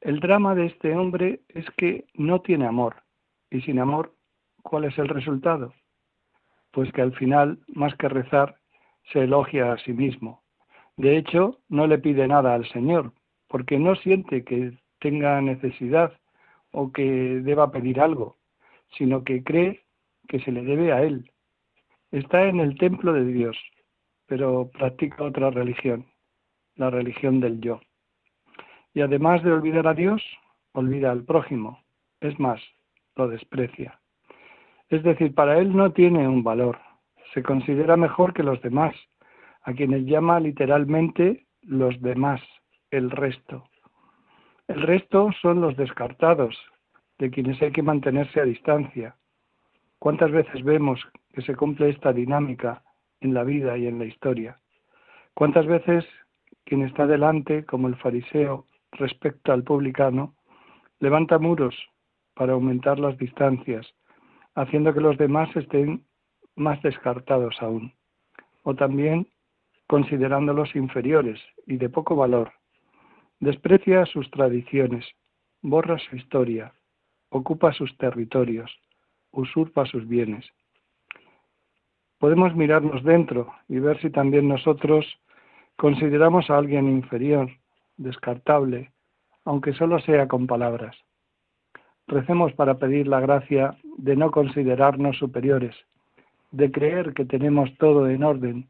El 0.00 0.20
drama 0.20 0.54
de 0.54 0.66
este 0.66 0.94
hombre 0.94 1.40
es 1.48 1.68
que 1.76 2.06
no 2.14 2.40
tiene 2.40 2.66
amor, 2.66 3.02
y 3.50 3.60
sin 3.62 3.78
amor, 3.78 4.14
¿cuál 4.62 4.84
es 4.84 4.96
el 4.98 5.08
resultado? 5.08 5.72
Pues 6.70 6.92
que 6.92 7.02
al 7.02 7.14
final, 7.14 7.58
más 7.68 7.94
que 7.96 8.08
rezar, 8.08 8.56
se 9.12 9.20
elogia 9.24 9.72
a 9.72 9.78
sí 9.78 9.92
mismo. 9.92 10.42
De 10.96 11.16
hecho, 11.16 11.58
no 11.68 11.86
le 11.86 11.98
pide 11.98 12.28
nada 12.28 12.54
al 12.54 12.68
Señor, 12.70 13.12
porque 13.48 13.78
no 13.78 13.94
siente 13.96 14.44
que 14.44 14.78
tenga 15.00 15.40
necesidad 15.40 16.12
o 16.72 16.92
que 16.92 17.40
deba 17.42 17.70
pedir 17.70 18.00
algo, 18.00 18.36
sino 18.96 19.24
que 19.24 19.42
cree 19.42 19.84
que 20.28 20.40
se 20.40 20.52
le 20.52 20.62
debe 20.62 20.92
a 20.92 21.02
Él. 21.02 21.30
Está 22.10 22.44
en 22.44 22.60
el 22.60 22.78
templo 22.78 23.12
de 23.12 23.24
Dios, 23.24 23.56
pero 24.26 24.70
practica 24.72 25.24
otra 25.24 25.50
religión 25.50 26.06
la 26.78 26.90
religión 26.90 27.40
del 27.40 27.60
yo. 27.60 27.80
Y 28.94 29.02
además 29.02 29.42
de 29.42 29.52
olvidar 29.52 29.86
a 29.86 29.94
Dios, 29.94 30.22
olvida 30.72 31.10
al 31.10 31.24
prójimo. 31.24 31.82
Es 32.20 32.38
más, 32.40 32.60
lo 33.16 33.28
desprecia. 33.28 34.00
Es 34.88 35.02
decir, 35.02 35.34
para 35.34 35.58
él 35.58 35.76
no 35.76 35.92
tiene 35.92 36.26
un 36.26 36.42
valor. 36.42 36.78
Se 37.34 37.42
considera 37.42 37.96
mejor 37.96 38.32
que 38.32 38.42
los 38.42 38.62
demás, 38.62 38.94
a 39.62 39.74
quienes 39.74 40.06
llama 40.06 40.40
literalmente 40.40 41.46
los 41.62 42.00
demás, 42.00 42.40
el 42.90 43.10
resto. 43.10 43.64
El 44.68 44.80
resto 44.82 45.30
son 45.42 45.60
los 45.60 45.76
descartados, 45.76 46.56
de 47.18 47.30
quienes 47.30 47.60
hay 47.60 47.72
que 47.72 47.82
mantenerse 47.82 48.40
a 48.40 48.44
distancia. 48.44 49.16
¿Cuántas 49.98 50.30
veces 50.30 50.62
vemos 50.62 51.00
que 51.38 51.44
se 51.44 51.54
cumple 51.54 51.90
esta 51.90 52.12
dinámica 52.12 52.82
en 53.20 53.32
la 53.32 53.44
vida 53.44 53.78
y 53.78 53.86
en 53.86 54.00
la 54.00 54.06
historia? 54.06 54.58
¿Cuántas 55.34 55.66
veces 55.66 56.04
quien 56.64 56.82
está 56.82 57.06
delante, 57.06 57.64
como 57.64 57.86
el 57.86 57.94
fariseo, 57.94 58.66
respecto 58.90 59.52
al 59.52 59.62
publicano, 59.62 60.34
levanta 60.98 61.38
muros 61.38 61.76
para 62.34 62.54
aumentar 62.54 62.98
las 62.98 63.16
distancias, 63.18 63.86
haciendo 64.56 64.92
que 64.92 65.00
los 65.00 65.16
demás 65.16 65.48
estén 65.54 66.02
más 66.56 66.82
descartados 66.82 67.54
aún, 67.60 67.92
o 68.64 68.74
también 68.74 69.28
considerándolos 69.86 70.74
inferiores 70.74 71.38
y 71.68 71.76
de 71.76 71.88
poco 71.88 72.16
valor. 72.16 72.50
Desprecia 73.38 74.06
sus 74.06 74.28
tradiciones, 74.32 75.06
borra 75.62 75.98
su 76.00 76.16
historia, 76.16 76.72
ocupa 77.28 77.72
sus 77.74 77.96
territorios, 77.96 78.76
usurpa 79.30 79.86
sus 79.86 80.08
bienes. 80.08 80.44
Podemos 82.18 82.54
mirarnos 82.56 83.04
dentro 83.04 83.54
y 83.68 83.78
ver 83.78 84.00
si 84.00 84.10
también 84.10 84.48
nosotros 84.48 85.06
consideramos 85.76 86.50
a 86.50 86.58
alguien 86.58 86.88
inferior, 86.88 87.48
descartable, 87.96 88.90
aunque 89.44 89.72
solo 89.72 90.00
sea 90.00 90.26
con 90.26 90.48
palabras. 90.48 90.96
Recemos 92.08 92.52
para 92.54 92.78
pedir 92.78 93.06
la 93.06 93.20
gracia 93.20 93.76
de 93.98 94.16
no 94.16 94.32
considerarnos 94.32 95.16
superiores, 95.18 95.76
de 96.50 96.72
creer 96.72 97.14
que 97.14 97.24
tenemos 97.24 97.70
todo 97.78 98.08
en 98.08 98.24
orden, 98.24 98.68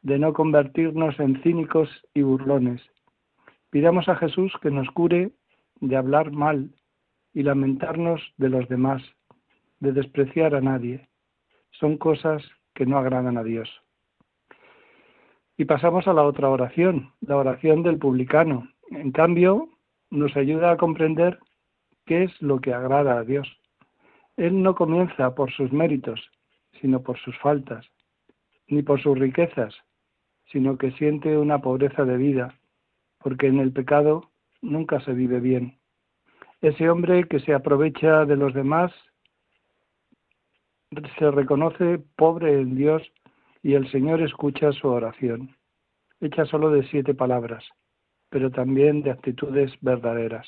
de 0.00 0.18
no 0.18 0.32
convertirnos 0.32 1.18
en 1.20 1.42
cínicos 1.42 1.90
y 2.14 2.22
burlones. 2.22 2.80
Pidamos 3.70 4.08
a 4.08 4.16
Jesús 4.16 4.52
que 4.62 4.70
nos 4.70 4.88
cure 4.92 5.32
de 5.80 5.96
hablar 5.96 6.30
mal 6.30 6.70
y 7.34 7.42
lamentarnos 7.42 8.22
de 8.38 8.48
los 8.48 8.68
demás, 8.68 9.02
de 9.80 9.92
despreciar 9.92 10.54
a 10.54 10.62
nadie. 10.62 11.08
Son 11.72 11.98
cosas 11.98 12.42
que 12.76 12.86
no 12.86 12.98
agradan 12.98 13.38
a 13.38 13.42
Dios. 13.42 13.68
Y 15.56 15.64
pasamos 15.64 16.06
a 16.06 16.12
la 16.12 16.22
otra 16.22 16.50
oración, 16.50 17.12
la 17.20 17.36
oración 17.36 17.82
del 17.82 17.98
publicano. 17.98 18.68
En 18.90 19.10
cambio, 19.10 19.70
nos 20.10 20.36
ayuda 20.36 20.70
a 20.70 20.76
comprender 20.76 21.40
qué 22.04 22.24
es 22.24 22.42
lo 22.42 22.60
que 22.60 22.74
agrada 22.74 23.18
a 23.18 23.24
Dios. 23.24 23.48
Él 24.36 24.62
no 24.62 24.74
comienza 24.74 25.34
por 25.34 25.50
sus 25.50 25.72
méritos, 25.72 26.20
sino 26.80 27.02
por 27.02 27.18
sus 27.18 27.36
faltas, 27.38 27.86
ni 28.68 28.82
por 28.82 29.02
sus 29.02 29.18
riquezas, 29.18 29.74
sino 30.52 30.76
que 30.76 30.92
siente 30.92 31.38
una 31.38 31.60
pobreza 31.60 32.04
de 32.04 32.18
vida, 32.18 32.54
porque 33.18 33.46
en 33.46 33.58
el 33.58 33.72
pecado 33.72 34.30
nunca 34.60 35.00
se 35.00 35.14
vive 35.14 35.40
bien. 35.40 35.78
Ese 36.60 36.90
hombre 36.90 37.24
que 37.24 37.40
se 37.40 37.54
aprovecha 37.54 38.26
de 38.26 38.36
los 38.36 38.52
demás 38.52 38.92
se 41.18 41.30
reconoce 41.30 41.98
pobre 42.16 42.60
en 42.60 42.76
Dios 42.76 43.02
y 43.62 43.74
el 43.74 43.90
Señor 43.90 44.22
escucha 44.22 44.72
su 44.72 44.88
oración, 44.88 45.56
hecha 46.20 46.44
solo 46.46 46.70
de 46.70 46.86
siete 46.88 47.14
palabras, 47.14 47.64
pero 48.30 48.50
también 48.50 49.02
de 49.02 49.10
actitudes 49.10 49.72
verdaderas. 49.80 50.46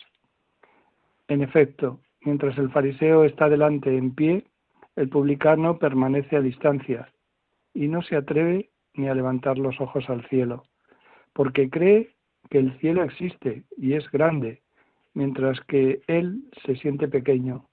En 1.29 1.43
efecto, 1.43 2.01
mientras 2.23 2.57
el 2.59 2.71
fariseo 2.71 3.25
está 3.25 3.49
delante 3.49 3.97
en 3.97 4.15
pie, 4.15 4.45
el 4.97 5.09
publicano 5.09 5.79
permanece 5.79 6.37
a 6.37 6.41
distancia 6.41 7.09
y 7.75 7.89
no 7.89 8.03
se 8.03 8.17
atreve 8.17 8.71
ni 8.95 9.09
a 9.09 9.15
levantar 9.15 9.59
los 9.59 9.81
ojos 9.81 10.09
al 10.11 10.27
cielo, 10.29 10.65
porque 11.33 11.71
cree 11.71 12.15
que 12.51 12.59
el 12.59 12.79
cielo 12.81 13.05
existe 13.05 13.65
y 13.77 13.95
es 13.95 14.11
grande, 14.11 14.63
mientras 15.15 15.61
que 15.63 16.01
él 16.07 16.43
se 16.65 16.77
siente 16.77 17.09
pequeño 17.09 17.69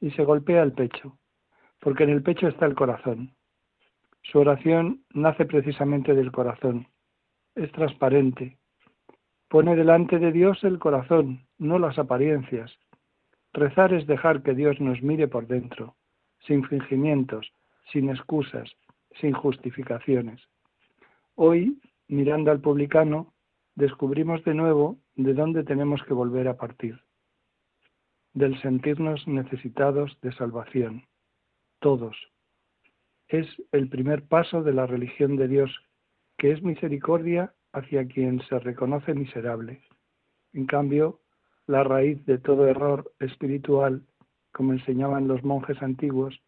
y 0.00 0.10
se 0.10 0.24
golpea 0.24 0.62
el 0.62 0.72
pecho, 0.72 1.16
porque 1.86 2.02
en 2.02 2.10
el 2.10 2.24
pecho 2.24 2.48
está 2.48 2.66
el 2.66 2.74
corazón. 2.74 3.30
Su 4.24 4.40
oración 4.40 5.04
nace 5.14 5.44
precisamente 5.44 6.16
del 6.16 6.32
corazón, 6.32 6.88
es 7.54 7.70
transparente, 7.70 8.58
pone 9.46 9.76
delante 9.76 10.18
de 10.18 10.32
Dios 10.32 10.64
el 10.64 10.80
corazón, 10.80 11.46
no 11.58 11.78
las 11.78 11.96
apariencias. 11.96 12.76
Rezar 13.52 13.92
es 13.92 14.04
dejar 14.08 14.42
que 14.42 14.56
Dios 14.56 14.80
nos 14.80 15.00
mire 15.00 15.28
por 15.28 15.46
dentro, 15.46 15.94
sin 16.40 16.64
fingimientos, 16.64 17.52
sin 17.92 18.10
excusas, 18.10 18.68
sin 19.20 19.32
justificaciones. 19.32 20.42
Hoy, 21.36 21.80
mirando 22.08 22.50
al 22.50 22.60
publicano, 22.60 23.32
descubrimos 23.76 24.42
de 24.42 24.54
nuevo 24.54 24.98
de 25.14 25.34
dónde 25.34 25.62
tenemos 25.62 26.02
que 26.02 26.14
volver 26.14 26.48
a 26.48 26.56
partir. 26.56 26.98
Del 28.34 28.60
sentirnos 28.60 29.28
necesitados 29.28 30.18
de 30.20 30.32
salvación. 30.32 31.04
Todos. 31.80 32.16
Es 33.28 33.46
el 33.72 33.88
primer 33.88 34.26
paso 34.26 34.62
de 34.62 34.72
la 34.72 34.86
religión 34.86 35.36
de 35.36 35.48
Dios, 35.48 35.70
que 36.38 36.52
es 36.52 36.62
misericordia 36.62 37.54
hacia 37.72 38.06
quien 38.06 38.40
se 38.48 38.58
reconoce 38.58 39.14
miserable. 39.14 39.82
En 40.52 40.66
cambio, 40.66 41.20
la 41.66 41.84
raíz 41.84 42.24
de 42.26 42.38
todo 42.38 42.66
error 42.68 43.12
espiritual, 43.18 44.02
como 44.52 44.72
enseñaban 44.72 45.28
los 45.28 45.42
monjes 45.44 45.82
antiguos, 45.82 46.40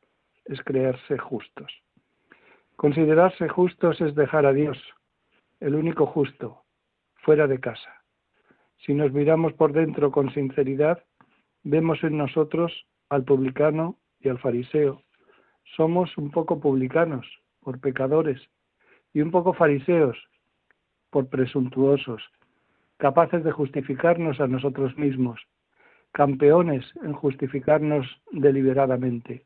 es 0.44 0.62
creerse 0.62 1.18
justos. 1.18 1.72
Considerarse 2.76 3.48
justos 3.48 4.00
es 4.00 4.14
dejar 4.14 4.46
a 4.46 4.52
Dios, 4.52 4.78
el 5.60 5.74
único 5.74 6.06
justo, 6.06 6.62
fuera 7.16 7.46
de 7.46 7.58
casa. 7.58 8.04
Si 8.78 8.94
nos 8.94 9.12
miramos 9.12 9.52
por 9.54 9.72
dentro 9.72 10.12
con 10.12 10.32
sinceridad, 10.32 11.04
vemos 11.64 12.02
en 12.04 12.16
nosotros 12.16 12.86
al 13.08 13.24
publicano 13.24 13.98
y 14.20 14.28
al 14.28 14.38
fariseo. 14.38 15.02
Somos 15.76 16.16
un 16.18 16.30
poco 16.30 16.60
publicanos 16.60 17.26
por 17.60 17.80
pecadores 17.80 18.40
y 19.12 19.20
un 19.20 19.30
poco 19.30 19.52
fariseos 19.52 20.16
por 21.10 21.28
presuntuosos, 21.28 22.22
capaces 22.98 23.44
de 23.44 23.52
justificarnos 23.52 24.40
a 24.40 24.46
nosotros 24.46 24.96
mismos, 24.98 25.40
campeones 26.12 26.84
en 27.02 27.12
justificarnos 27.12 28.06
deliberadamente. 28.32 29.44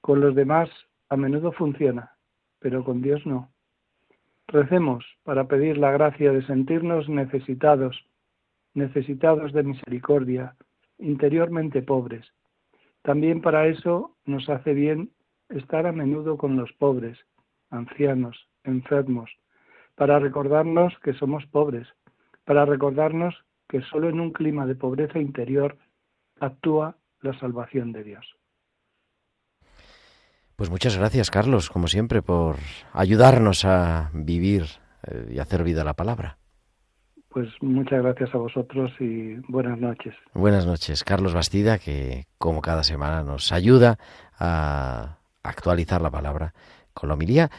Con 0.00 0.20
los 0.20 0.34
demás 0.34 0.68
a 1.08 1.16
menudo 1.16 1.52
funciona, 1.52 2.12
pero 2.58 2.84
con 2.84 3.02
Dios 3.02 3.24
no. 3.26 3.50
Recemos 4.48 5.04
para 5.22 5.48
pedir 5.48 5.78
la 5.78 5.90
gracia 5.90 6.32
de 6.32 6.44
sentirnos 6.46 7.08
necesitados, 7.08 8.06
necesitados 8.74 9.52
de 9.52 9.62
misericordia, 9.62 10.54
interiormente 10.98 11.82
pobres. 11.82 12.26
También 13.04 13.42
para 13.42 13.66
eso 13.66 14.16
nos 14.24 14.48
hace 14.48 14.72
bien 14.72 15.10
estar 15.50 15.86
a 15.86 15.92
menudo 15.92 16.38
con 16.38 16.56
los 16.56 16.72
pobres, 16.72 17.18
ancianos, 17.68 18.48
enfermos, 18.64 19.30
para 19.94 20.18
recordarnos 20.18 20.94
que 21.02 21.12
somos 21.12 21.44
pobres, 21.46 21.86
para 22.46 22.64
recordarnos 22.64 23.34
que 23.68 23.82
solo 23.82 24.08
en 24.08 24.20
un 24.20 24.32
clima 24.32 24.64
de 24.64 24.74
pobreza 24.74 25.18
interior 25.18 25.76
actúa 26.40 26.96
la 27.20 27.38
salvación 27.38 27.92
de 27.92 28.04
Dios. 28.04 28.36
Pues 30.56 30.70
muchas 30.70 30.96
gracias, 30.96 31.30
Carlos, 31.30 31.68
como 31.68 31.88
siempre, 31.88 32.22
por 32.22 32.56
ayudarnos 32.94 33.66
a 33.66 34.10
vivir 34.14 34.64
eh, 35.06 35.32
y 35.34 35.38
hacer 35.40 35.62
vida 35.62 35.84
la 35.84 35.94
palabra. 35.94 36.38
Pues 37.34 37.48
muchas 37.60 38.00
gracias 38.00 38.32
a 38.32 38.38
vosotros 38.38 38.92
y 39.00 39.34
buenas 39.48 39.76
noches. 39.80 40.14
Buenas 40.34 40.66
noches, 40.66 41.02
Carlos 41.02 41.34
Bastida, 41.34 41.80
que 41.80 42.28
como 42.38 42.62
cada 42.62 42.84
semana 42.84 43.24
nos 43.24 43.50
ayuda 43.50 43.98
a 44.38 45.18
actualizar 45.42 46.00
la 46.00 46.12
palabra 46.12 46.54
con 46.92 47.08
la 47.08 47.16
homilía. 47.16 47.50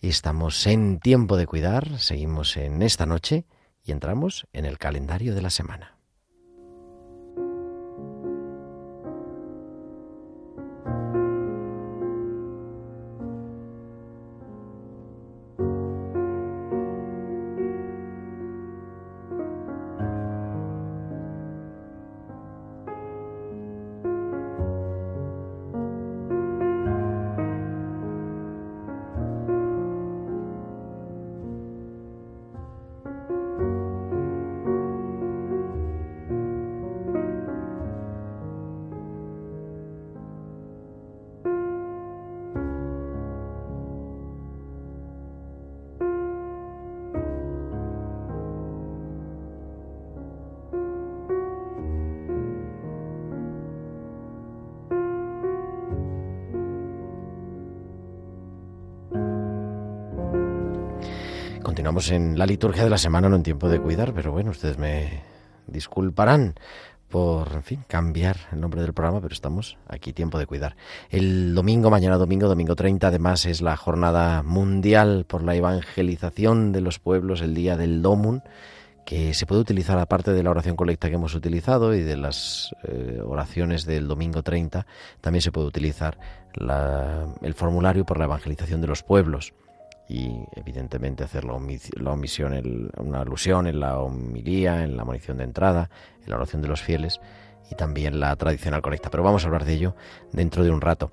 Y 0.00 0.08
estamos 0.08 0.66
en 0.66 0.98
tiempo 0.98 1.36
de 1.36 1.46
cuidar, 1.46 2.00
seguimos 2.00 2.56
en 2.56 2.82
esta 2.82 3.06
noche 3.06 3.44
y 3.84 3.92
entramos 3.92 4.48
en 4.52 4.64
el 4.64 4.78
calendario 4.78 5.32
de 5.32 5.42
la 5.42 5.50
semana. 5.50 5.99
Continuamos 61.80 62.10
en 62.10 62.38
la 62.38 62.44
liturgia 62.44 62.84
de 62.84 62.90
la 62.90 62.98
semana, 62.98 63.30
no 63.30 63.36
en 63.36 63.42
tiempo 63.42 63.66
de 63.70 63.80
cuidar, 63.80 64.12
pero 64.12 64.32
bueno, 64.32 64.50
ustedes 64.50 64.76
me 64.76 65.22
disculparán 65.66 66.54
por, 67.08 67.52
en 67.54 67.62
fin, 67.62 67.84
cambiar 67.88 68.36
el 68.52 68.60
nombre 68.60 68.82
del 68.82 68.92
programa, 68.92 69.22
pero 69.22 69.32
estamos 69.32 69.78
aquí, 69.88 70.12
tiempo 70.12 70.38
de 70.38 70.44
cuidar. 70.44 70.76
El 71.08 71.54
domingo, 71.54 71.88
mañana 71.88 72.18
domingo, 72.18 72.48
domingo 72.48 72.76
30, 72.76 73.06
además 73.06 73.46
es 73.46 73.62
la 73.62 73.78
jornada 73.78 74.42
mundial 74.42 75.24
por 75.26 75.42
la 75.42 75.54
evangelización 75.54 76.72
de 76.72 76.82
los 76.82 76.98
pueblos, 76.98 77.40
el 77.40 77.54
día 77.54 77.78
del 77.78 78.02
Domun, 78.02 78.42
que 79.06 79.32
se 79.32 79.46
puede 79.46 79.62
utilizar 79.62 79.98
aparte 79.98 80.34
de 80.34 80.42
la 80.42 80.50
oración 80.50 80.76
colecta 80.76 81.08
que 81.08 81.14
hemos 81.14 81.34
utilizado 81.34 81.94
y 81.94 82.02
de 82.02 82.18
las 82.18 82.76
eh, 82.82 83.22
oraciones 83.24 83.86
del 83.86 84.06
domingo 84.06 84.42
30, 84.42 84.84
también 85.22 85.40
se 85.40 85.50
puede 85.50 85.68
utilizar 85.68 86.18
el 87.40 87.54
formulario 87.54 88.04
por 88.04 88.18
la 88.18 88.26
evangelización 88.26 88.82
de 88.82 88.86
los 88.86 89.02
pueblos 89.02 89.54
y 90.10 90.44
evidentemente 90.56 91.22
hacer 91.22 91.44
la, 91.44 91.52
omisión, 91.52 92.52
el, 92.52 92.90
una 92.96 93.20
alusión 93.20 93.68
en 93.68 93.78
la 93.78 94.00
homilía, 94.00 94.82
en 94.82 94.96
la 94.96 95.04
munición 95.04 95.36
de 95.38 95.44
entrada, 95.44 95.88
en 96.24 96.30
la 96.30 96.36
oración 96.36 96.60
de 96.62 96.66
los 96.66 96.82
fieles 96.82 97.20
y 97.70 97.76
también 97.76 98.18
la 98.18 98.34
tradicional 98.34 98.82
colecta. 98.82 99.08
Pero 99.08 99.22
vamos 99.22 99.44
a 99.44 99.46
hablar 99.46 99.64
de 99.64 99.74
ello 99.74 99.94
dentro 100.32 100.64
de 100.64 100.72
un 100.72 100.80
rato. 100.80 101.12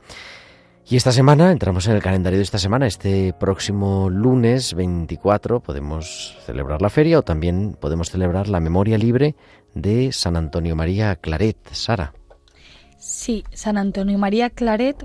Y 0.90 0.96
esta 0.96 1.12
semana, 1.12 1.52
entramos 1.52 1.86
en 1.88 1.96
el 1.96 2.02
calendario 2.02 2.40
de 2.40 2.44
esta 2.44 2.58
semana, 2.58 2.88
este 2.88 3.34
próximo 3.34 4.10
lunes 4.10 4.74
24 4.74 5.60
podemos 5.60 6.36
celebrar 6.48 6.82
la 6.82 6.90
feria 6.90 7.20
o 7.20 7.22
también 7.22 7.78
podemos 7.80 8.10
celebrar 8.10 8.48
la 8.48 8.60
memoria 8.60 8.98
libre 8.98 9.36
de 9.76 10.12
San 10.12 10.36
Antonio 10.36 10.76
María 10.76 11.18
Claret. 11.18 11.58
Sara. 11.72 12.14
Sí, 12.98 13.44
San 13.54 13.78
Antonio 13.78 14.18
María 14.18 14.50
Claret 14.50 15.04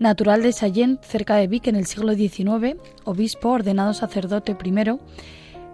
natural 0.00 0.42
de 0.42 0.52
Sallent, 0.52 1.02
cerca 1.04 1.36
de 1.36 1.46
Vic 1.46 1.66
en 1.68 1.76
el 1.76 1.84
siglo 1.84 2.14
XIX, 2.14 2.80
obispo 3.04 3.50
ordenado 3.50 3.92
sacerdote 3.92 4.54
primero, 4.54 4.98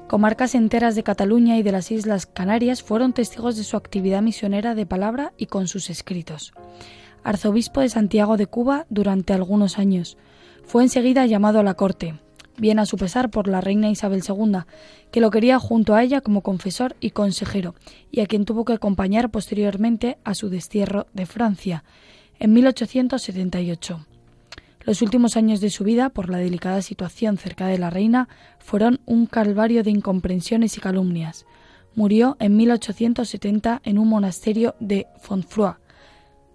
comarcas 0.08 0.56
enteras 0.56 0.96
de 0.96 1.04
Cataluña 1.04 1.56
y 1.58 1.62
de 1.62 1.70
las 1.70 1.92
Islas 1.92 2.26
Canarias 2.26 2.82
fueron 2.82 3.12
testigos 3.12 3.56
de 3.56 3.62
su 3.62 3.76
actividad 3.76 4.22
misionera 4.22 4.74
de 4.74 4.84
palabra 4.84 5.32
y 5.38 5.46
con 5.46 5.68
sus 5.68 5.90
escritos. 5.90 6.52
Arzobispo 7.22 7.80
de 7.80 7.88
Santiago 7.88 8.36
de 8.36 8.48
Cuba 8.48 8.86
durante 8.90 9.32
algunos 9.32 9.78
años, 9.78 10.18
fue 10.64 10.82
enseguida 10.82 11.24
llamado 11.26 11.60
a 11.60 11.62
la 11.62 11.74
corte, 11.74 12.18
bien 12.58 12.80
a 12.80 12.86
su 12.86 12.96
pesar 12.96 13.30
por 13.30 13.46
la 13.46 13.60
reina 13.60 13.90
Isabel 13.90 14.24
II, 14.28 14.58
que 15.12 15.20
lo 15.20 15.30
quería 15.30 15.60
junto 15.60 15.94
a 15.94 16.02
ella 16.02 16.20
como 16.20 16.42
confesor 16.42 16.96
y 16.98 17.10
consejero, 17.10 17.76
y 18.10 18.22
a 18.22 18.26
quien 18.26 18.44
tuvo 18.44 18.64
que 18.64 18.72
acompañar 18.72 19.30
posteriormente 19.30 20.18
a 20.24 20.34
su 20.34 20.48
destierro 20.48 21.06
de 21.12 21.26
Francia, 21.26 21.84
en 22.40 22.52
1878. 22.54 24.04
Los 24.86 25.02
últimos 25.02 25.36
años 25.36 25.60
de 25.60 25.70
su 25.70 25.82
vida, 25.82 26.10
por 26.10 26.30
la 26.30 26.38
delicada 26.38 26.80
situación 26.80 27.38
cerca 27.38 27.66
de 27.66 27.76
la 27.76 27.90
reina, 27.90 28.28
fueron 28.60 29.00
un 29.04 29.26
calvario 29.26 29.82
de 29.82 29.90
incomprensiones 29.90 30.76
y 30.76 30.80
calumnias. 30.80 31.44
Murió 31.96 32.36
en 32.38 32.56
1870 32.56 33.82
en 33.82 33.98
un 33.98 34.06
monasterio 34.06 34.76
de 34.78 35.08
Fontfroid. 35.20 35.74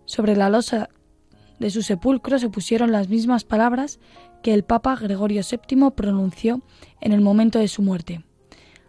Sobre 0.05 0.37
la 0.37 0.49
losa 0.49 0.87
de 1.59 1.69
su 1.71 1.81
sepulcro 1.81 2.39
se 2.39 2.49
pusieron 2.49 2.93
las 2.93 3.09
mismas 3.09 3.43
palabras 3.43 3.99
que 4.41 4.53
el 4.53 4.63
Papa 4.63 4.95
Gregorio 4.95 5.41
VII 5.43 5.91
pronunció 5.91 6.61
en 7.01 7.11
el 7.11 7.19
momento 7.19 7.59
de 7.59 7.67
su 7.67 7.81
muerte. 7.81 8.23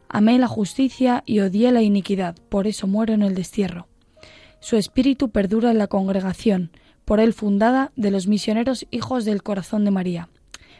Amé 0.08 0.38
la 0.38 0.46
justicia 0.46 1.24
y 1.26 1.40
odié 1.40 1.72
la 1.72 1.82
iniquidad, 1.82 2.36
por 2.48 2.68
eso 2.68 2.86
muero 2.86 3.12
en 3.12 3.22
el 3.22 3.34
destierro. 3.34 3.88
Su 4.60 4.76
espíritu 4.76 5.30
perdura 5.30 5.72
en 5.72 5.78
la 5.78 5.88
congregación, 5.88 6.70
por 7.12 7.20
él 7.20 7.34
fundada 7.34 7.92
de 7.94 8.10
los 8.10 8.26
misioneros 8.26 8.86
Hijos 8.90 9.26
del 9.26 9.42
Corazón 9.42 9.84
de 9.84 9.90
María. 9.90 10.30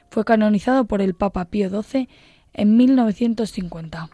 Fue 0.08 0.24
canonizado 0.24 0.86
por 0.86 1.02
el 1.02 1.12
Papa 1.12 1.44
Pío 1.44 1.68
XII 1.68 2.08
en 2.54 2.74
1950. 2.78 4.08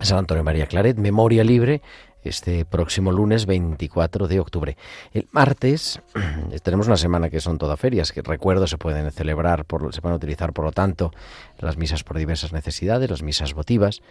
San 0.00 0.18
Antonio 0.18 0.42
María 0.42 0.66
Claret, 0.66 0.98
memoria 0.98 1.44
libre, 1.44 1.80
este 2.24 2.64
próximo 2.64 3.12
lunes 3.12 3.46
24 3.46 4.26
de 4.26 4.40
octubre. 4.40 4.76
El 5.12 5.28
martes 5.30 6.02
tenemos 6.64 6.88
una 6.88 6.96
semana 6.96 7.30
que 7.30 7.38
son 7.38 7.56
todas 7.56 7.78
ferias, 7.78 8.10
que 8.10 8.22
recuerdo 8.22 8.66
se 8.66 8.76
pueden 8.76 9.12
celebrar, 9.12 9.64
por, 9.64 9.94
se 9.94 10.02
pueden 10.02 10.16
utilizar 10.16 10.52
por 10.52 10.64
lo 10.64 10.72
tanto 10.72 11.12
las 11.60 11.76
misas 11.76 12.02
por 12.02 12.18
diversas 12.18 12.52
necesidades, 12.52 13.08
las 13.08 13.22
misas 13.22 13.54
votivas, 13.54 14.02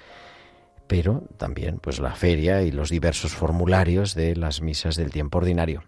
pero 0.88 1.24
también 1.36 1.80
pues 1.80 2.00
la 2.00 2.16
feria 2.16 2.62
y 2.62 2.72
los 2.72 2.90
diversos 2.90 3.34
formularios 3.34 4.16
de 4.16 4.34
las 4.38 4.62
misas 4.62 4.96
del 4.96 5.12
tiempo 5.12 5.40
ordinario. 5.40 5.84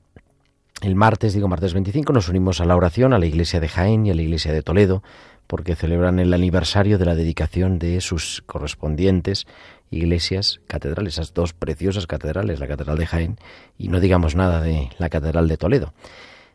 El 0.81 0.95
martes, 0.95 1.33
digo 1.33 1.47
martes 1.47 1.73
25, 1.73 2.11
nos 2.11 2.27
unimos 2.27 2.59
a 2.59 2.65
la 2.65 2.75
oración 2.75 3.13
a 3.13 3.19
la 3.19 3.25
iglesia 3.25 3.59
de 3.59 3.69
Jaén 3.69 4.05
y 4.05 4.11
a 4.11 4.15
la 4.15 4.21
iglesia 4.21 4.51
de 4.51 4.61
Toledo, 4.61 5.03
porque 5.47 5.75
celebran 5.75 6.19
el 6.19 6.33
aniversario 6.33 6.97
de 6.97 7.05
la 7.05 7.15
dedicación 7.15 7.79
de 7.79 8.01
sus 8.01 8.43
correspondientes 8.45 9.47
iglesias 9.89 10.59
catedrales, 10.67 11.13
esas 11.13 11.33
dos 11.33 11.53
preciosas 11.53 12.07
catedrales, 12.07 12.59
la 12.59 12.67
Catedral 12.67 12.97
de 12.97 13.05
Jaén 13.05 13.37
y 13.77 13.87
no 13.87 13.99
digamos 13.99 14.35
nada 14.35 14.61
de 14.61 14.89
la 14.97 15.09
Catedral 15.09 15.47
de 15.47 15.57
Toledo. 15.57 15.93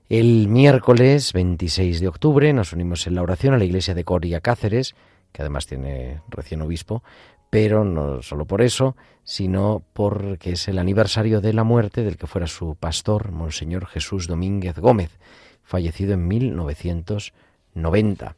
El 0.09 0.49
miércoles 0.49 1.33
26 1.33 2.01
de 2.01 2.09
octubre 2.09 2.53
nos 2.53 2.73
unimos 2.73 3.07
en 3.07 3.15
la 3.15 3.23
oración 3.23 3.55
a 3.55 3.59
la 3.59 3.65
iglesia 3.65 3.95
de 3.95 4.05
Coria 4.05 4.41
Cáceres, 4.41 4.95
que 5.33 5.43
además 5.43 5.67
tiene 5.67 6.21
recién 6.29 6.63
obispo, 6.63 7.05
pero 7.51 7.85
no 7.85 8.23
solo 8.23 8.47
por 8.47 8.63
eso, 8.63 8.97
sino 9.25 9.83
porque 9.93 10.53
es 10.53 10.69
el 10.69 10.79
aniversario 10.79 11.41
de 11.41 11.53
la 11.53 11.65
muerte 11.65 12.05
del 12.05 12.17
que 12.17 12.29
fuera 12.29 12.47
su 12.47 12.77
pastor, 12.77 13.33
Monseñor 13.33 13.87
Jesús 13.87 14.29
Domínguez 14.29 14.79
Gómez, 14.79 15.19
fallecido 15.63 16.15
en 16.15 16.29
1990. 16.29 18.37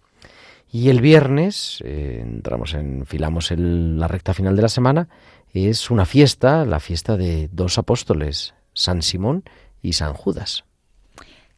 Y 0.71 0.89
el 0.89 1.03
viernes, 1.03 1.83
eh, 1.85 2.21
entramos 2.23 2.73
en, 2.73 3.05
filamos 3.05 3.51
la 3.51 4.09
recta 4.09 4.33
final 4.33 4.57
de 4.57 4.63
la 4.63 4.69
semana, 4.69 5.11
es 5.53 5.91
una 5.91 6.07
fiesta, 6.07 6.65
la 6.65 6.81
fiesta 6.81 7.19
de 7.19 7.51
dos 7.53 7.77
apóstoles, 7.77 8.55
San 8.73 9.03
Simón 9.03 9.45
y 9.83 9.93
San 9.93 10.15
Judas. 10.15 10.65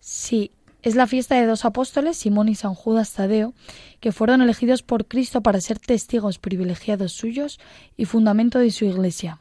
Sí, 0.01 0.51
es 0.85 0.95
la 0.97 1.07
fiesta 1.07 1.37
de 1.37 1.47
dos 1.47 1.65
apóstoles, 1.65 2.19
Simón 2.19 2.51
y 2.51 2.55
San 2.55 2.75
Judas 2.75 3.11
Tadeo, 3.11 3.55
que 4.01 4.13
fueron 4.13 4.43
elegidos 4.43 4.83
por 4.83 5.07
Cristo 5.07 5.41
para 5.41 5.63
ser 5.63 5.79
testigos 5.79 6.39
privilegiados 6.39 7.13
suyos 7.13 7.59
y 7.97 8.05
fundamento 8.05 8.59
de 8.59 8.71
su 8.71 8.85
Iglesia. 8.85 9.41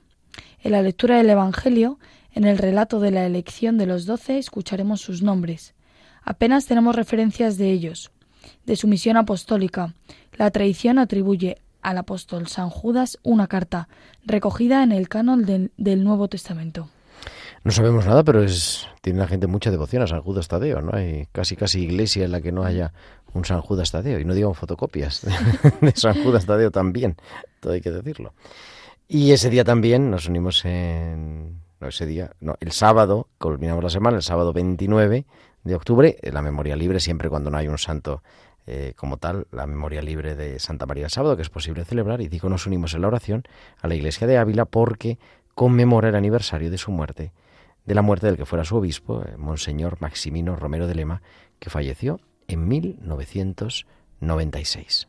En 0.62 0.72
la 0.72 0.82
lectura 0.82 1.18
del 1.18 1.30
Evangelio, 1.30 2.00
en 2.32 2.46
el 2.46 2.58
relato 2.58 3.02
de 3.02 3.12
la 3.12 3.26
elección 3.26 3.78
de 3.78 3.88
los 3.88 4.06
doce, 4.06 4.38
escucharemos 4.38 5.02
sus 5.02 5.22
nombres. 5.22 5.76
Apenas 6.24 6.66
tenemos 6.66 6.96
referencias 6.96 7.58
de 7.58 7.72
ellos, 7.72 8.12
de 8.66 8.78
su 8.78 8.88
misión 8.88 9.18
apostólica. 9.18 9.94
La 10.38 10.50
tradición 10.50 10.98
atribuye 10.98 11.58
al 11.82 11.98
apóstol 11.98 12.48
San 12.48 12.70
Judas 12.70 13.20
una 13.22 13.48
carta, 13.48 13.90
recogida 14.24 14.82
en 14.82 14.94
el 14.94 15.10
canon 15.10 15.44
del 15.44 16.04
Nuevo 16.06 16.30
Testamento. 16.30 16.88
No 17.64 17.72
sabemos 17.72 18.06
nada, 18.06 18.24
pero 18.24 18.44
es 18.44 18.90
tiene 19.02 19.20
la 19.20 19.28
gente 19.28 19.48
mucha 19.48 19.72
devoción 19.72 20.04
a 20.04 20.08
San 20.08 20.22
Judas 20.22 20.50
Tadeo, 20.50 20.82
¿no? 20.82 20.96
Hay 20.96 21.28
casi 21.32 21.56
casi 21.56 21.84
iglesia 21.84 22.26
en 22.26 22.32
la 22.32 22.42
que 22.42 22.52
no 22.52 22.64
haya 22.64 22.94
un 23.34 23.46
San 23.46 23.62
Judas 23.62 23.92
Tadeo, 23.92 24.20
y 24.20 24.26
no 24.26 24.34
digo 24.34 24.54
fotocopias 24.54 25.26
de 25.82 25.92
San 25.96 26.22
Judas 26.24 26.46
Tadeo 26.46 26.72
también, 26.72 27.16
todo 27.62 27.74
hay 27.74 27.82
que 27.82 27.92
decirlo. 27.92 28.34
Y 29.08 29.32
ese 29.32 29.50
día 29.50 29.64
también 29.64 30.10
nos 30.12 30.28
unimos 30.28 30.64
en... 30.66 31.62
No, 31.80 31.88
ese 31.90 32.06
día, 32.06 32.32
no, 32.40 32.56
el 32.62 32.72
sábado, 32.72 33.28
culminamos 33.38 33.84
la 33.84 33.90
semana, 33.90 34.18
el 34.18 34.24
sábado 34.24 34.54
29 34.54 35.26
de 35.64 35.76
octubre, 35.76 36.18
la 36.22 36.42
memoria 36.42 36.76
libre, 36.76 37.00
siempre 37.00 37.30
cuando 37.30 37.50
no 37.50 37.58
hay 37.58 37.68
un 37.68 37.78
santo 37.78 38.24
eh, 38.68 38.94
como 38.96 39.18
tal, 39.18 39.48
la 39.52 39.68
memoria 39.68 40.02
libre 40.02 40.36
de 40.36 40.60
Santa 40.60 40.86
María 40.86 41.06
el 41.06 41.12
sábado, 41.12 41.36
que 41.36 41.42
es 41.42 41.50
posible 41.50 41.84
celebrar, 41.84 42.22
y 42.22 42.30
digo, 42.30 42.48
nos 42.48 42.68
unimos 42.68 42.94
en 42.94 43.02
la 43.02 43.08
oración 43.08 43.44
a 43.82 43.88
la 43.88 43.96
iglesia 43.96 44.28
de 44.28 44.38
Ávila 44.38 44.64
porque 44.66 45.18
conmemora 45.56 46.10
el 46.10 46.16
aniversario 46.16 46.72
de 46.72 46.78
su 46.78 46.92
muerte 46.92 47.32
de 47.86 47.96
la 47.96 48.02
muerte 48.02 48.28
del 48.28 48.36
que 48.38 48.46
fuera 48.46 48.66
su 48.66 48.76
obispo, 48.76 49.24
eh, 49.24 49.38
Monseñor 49.38 50.02
Maximino 50.02 50.56
Romero 50.56 50.88
de 50.88 50.96
Lema, 50.96 51.22
que 51.60 51.70
falleció 51.70 52.20
en 52.48 52.68
1996. 52.68 55.08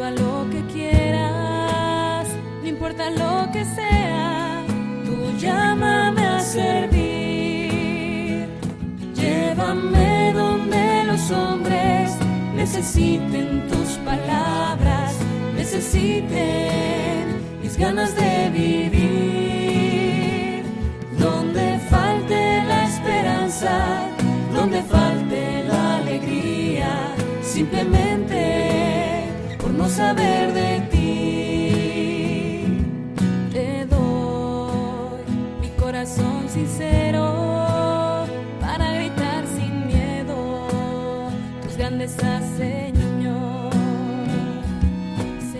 a 0.00 0.10
lo 0.10 0.48
que 0.50 0.64
quieras, 0.72 2.26
no 2.62 2.66
importa 2.66 3.10
lo 3.10 3.50
que 3.52 3.62
sea, 3.64 4.64
tú 5.04 5.36
llámame 5.38 6.24
a 6.24 6.40
servir. 6.40 7.68
Llévame 9.14 10.32
donde 10.32 11.04
los 11.04 11.30
hombres 11.30 12.16
necesiten 12.56 13.41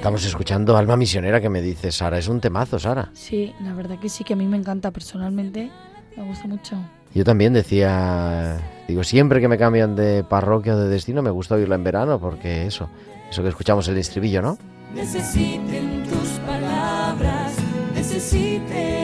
Estamos 0.02 0.24
escuchando 0.24 0.76
Alma 0.76 0.96
Misionera 0.96 1.40
que 1.40 1.48
me 1.48 1.62
dice 1.62 1.92
Sara. 1.92 2.18
Es 2.18 2.26
un 2.26 2.40
temazo, 2.40 2.76
Sara. 2.80 3.10
Sí, 3.12 3.54
la 3.62 3.72
verdad 3.72 4.00
que 4.00 4.08
sí, 4.08 4.24
que 4.24 4.32
a 4.32 4.36
mí 4.36 4.48
me 4.48 4.56
encanta 4.56 4.90
personalmente. 4.90 5.70
Me 6.16 6.24
gusta 6.24 6.48
mucho. 6.48 6.74
Yo 7.14 7.22
también 7.22 7.52
decía, 7.52 8.58
digo, 8.88 9.04
siempre 9.04 9.40
que 9.40 9.46
me 9.46 9.58
cambian 9.58 9.94
de 9.94 10.24
parroquia 10.24 10.74
o 10.74 10.76
de 10.76 10.88
destino 10.88 11.22
me 11.22 11.30
gusta 11.30 11.54
oírla 11.54 11.76
en 11.76 11.84
verano 11.84 12.18
porque 12.18 12.66
eso, 12.66 12.90
eso 13.30 13.44
que 13.44 13.48
escuchamos 13.50 13.86
el 13.86 13.96
estribillo, 13.96 14.42
¿no? 14.42 14.58
necesiten 14.92 16.02
tus 16.08 16.30
palabras, 16.44 17.54
necesiten 17.94 19.01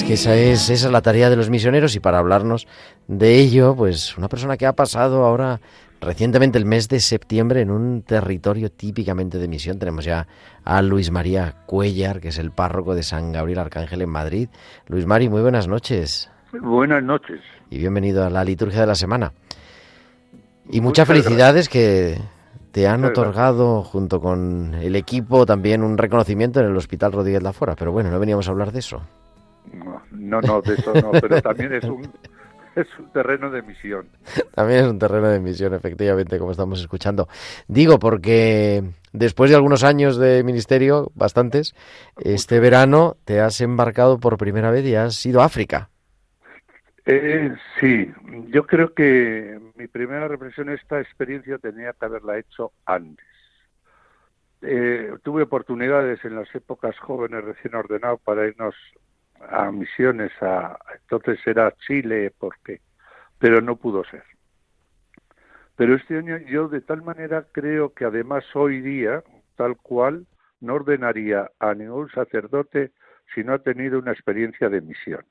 es 0.00 0.04
que 0.06 0.14
esa 0.14 0.34
es, 0.34 0.70
esa 0.70 0.86
es 0.86 0.92
la 0.92 1.02
tarea 1.02 1.28
de 1.28 1.36
los 1.36 1.50
misioneros 1.50 1.94
y 1.94 2.00
para 2.00 2.18
hablarnos 2.18 2.66
de 3.06 3.38
ello, 3.38 3.74
pues 3.76 4.16
una 4.16 4.28
persona 4.28 4.56
que 4.56 4.64
ha 4.64 4.72
pasado 4.72 5.26
ahora 5.26 5.60
recientemente 6.00 6.56
el 6.56 6.64
mes 6.64 6.88
de 6.88 7.00
septiembre 7.00 7.60
en 7.60 7.70
un 7.70 8.00
territorio 8.00 8.70
típicamente 8.70 9.36
de 9.36 9.46
misión. 9.46 9.78
Tenemos 9.78 10.06
ya 10.06 10.26
a 10.64 10.80
Luis 10.80 11.10
María 11.10 11.54
Cuellar, 11.66 12.20
que 12.20 12.28
es 12.28 12.38
el 12.38 12.50
párroco 12.50 12.94
de 12.94 13.02
San 13.02 13.32
Gabriel 13.32 13.58
Arcángel 13.58 14.00
en 14.00 14.08
Madrid. 14.08 14.48
Luis 14.86 15.04
Mari, 15.04 15.28
muy 15.28 15.42
buenas 15.42 15.68
noches 15.68 16.30
Buenas 16.52 17.02
noches. 17.02 17.40
y 17.68 17.78
bienvenido 17.78 18.24
a 18.24 18.30
la 18.30 18.42
liturgia 18.42 18.80
de 18.80 18.86
la 18.86 18.94
semana. 18.94 19.32
Y 20.70 20.80
Muchas 20.80 20.82
muchas 20.82 21.08
felicidades 21.08 21.68
que 21.68 22.16
te 22.72 22.88
han 22.88 23.02
Muchas 23.02 23.18
otorgado 23.18 23.82
junto 23.82 24.18
con 24.20 24.74
el 24.74 24.96
equipo 24.96 25.44
también 25.44 25.82
un 25.82 25.98
reconocimiento 25.98 26.60
en 26.60 26.66
el 26.66 26.76
Hospital 26.76 27.12
Rodríguez 27.12 27.42
Lafora, 27.42 27.74
pero 27.76 27.92
bueno, 27.92 28.10
no 28.10 28.18
veníamos 28.18 28.48
a 28.48 28.52
hablar 28.52 28.72
de 28.72 28.78
eso. 28.78 29.02
No, 30.10 30.40
no, 30.40 30.60
de 30.62 30.74
eso 30.74 30.92
no, 30.94 31.12
pero 31.12 31.40
también 31.42 31.74
es 31.74 31.84
un, 31.84 32.02
es 32.76 32.86
un 32.98 33.12
terreno 33.12 33.50
de 33.50 33.62
misión. 33.62 34.08
También 34.54 34.84
es 34.84 34.90
un 34.90 34.98
terreno 34.98 35.28
de 35.28 35.40
misión, 35.40 35.74
efectivamente, 35.74 36.38
como 36.38 36.52
estamos 36.52 36.80
escuchando. 36.80 37.28
Digo, 37.68 37.98
porque 37.98 38.82
después 39.12 39.50
de 39.50 39.56
algunos 39.56 39.84
años 39.84 40.16
de 40.16 40.42
ministerio, 40.44 41.10
bastantes, 41.14 41.74
este 42.18 42.60
verano 42.60 43.16
te 43.24 43.40
has 43.40 43.60
embarcado 43.60 44.18
por 44.18 44.38
primera 44.38 44.70
vez 44.70 44.84
y 44.86 44.94
has 44.94 45.24
ido 45.26 45.40
a 45.40 45.46
África. 45.46 45.90
Eh, 47.06 47.52
sí, 47.80 48.12
yo 48.48 48.66
creo 48.66 48.94
que 48.94 49.58
mi 49.74 49.88
primera 49.88 50.28
reflexión, 50.28 50.68
esta 50.68 51.00
experiencia 51.00 51.58
tenía 51.58 51.92
que 51.92 52.04
haberla 52.04 52.38
hecho 52.38 52.72
antes. 52.84 53.26
Eh, 54.62 55.14
tuve 55.22 55.42
oportunidades 55.42 56.22
en 56.24 56.36
las 56.36 56.54
épocas 56.54 56.96
jóvenes 56.98 57.42
recién 57.42 57.74
ordenado 57.74 58.18
para 58.18 58.46
irnos 58.46 58.74
a 59.48 59.70
misiones, 59.70 60.32
a, 60.40 60.78
entonces 61.00 61.38
era 61.46 61.74
Chile, 61.86 62.32
porque, 62.38 62.80
pero 63.38 63.60
no 63.60 63.76
pudo 63.76 64.04
ser. 64.04 64.24
Pero 65.76 65.94
este 65.94 66.18
año 66.18 66.36
yo 66.38 66.68
de 66.68 66.82
tal 66.82 67.02
manera 67.02 67.46
creo 67.52 67.94
que 67.94 68.04
además 68.04 68.44
hoy 68.54 68.80
día, 68.80 69.22
tal 69.56 69.76
cual, 69.76 70.26
no 70.60 70.74
ordenaría 70.74 71.50
a 71.58 71.74
ningún 71.74 72.10
sacerdote 72.10 72.92
si 73.34 73.42
no 73.42 73.54
ha 73.54 73.58
tenido 73.60 73.98
una 73.98 74.12
experiencia 74.12 74.68
de 74.68 74.82
misión, 74.82 75.24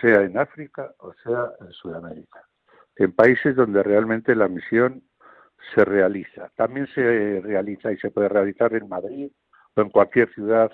sea 0.00 0.22
en 0.22 0.36
África 0.38 0.92
o 0.98 1.14
sea 1.24 1.52
en 1.60 1.72
Sudamérica, 1.72 2.42
en 2.96 3.12
países 3.12 3.56
donde 3.56 3.82
realmente 3.82 4.34
la 4.34 4.48
misión 4.48 5.02
se 5.74 5.84
realiza. 5.84 6.50
También 6.56 6.86
se 6.88 7.40
realiza 7.40 7.92
y 7.92 7.96
se 7.98 8.10
puede 8.10 8.28
realizar 8.28 8.74
en 8.74 8.88
Madrid 8.88 9.30
o 9.74 9.80
en 9.80 9.90
cualquier 9.90 10.32
ciudad 10.34 10.70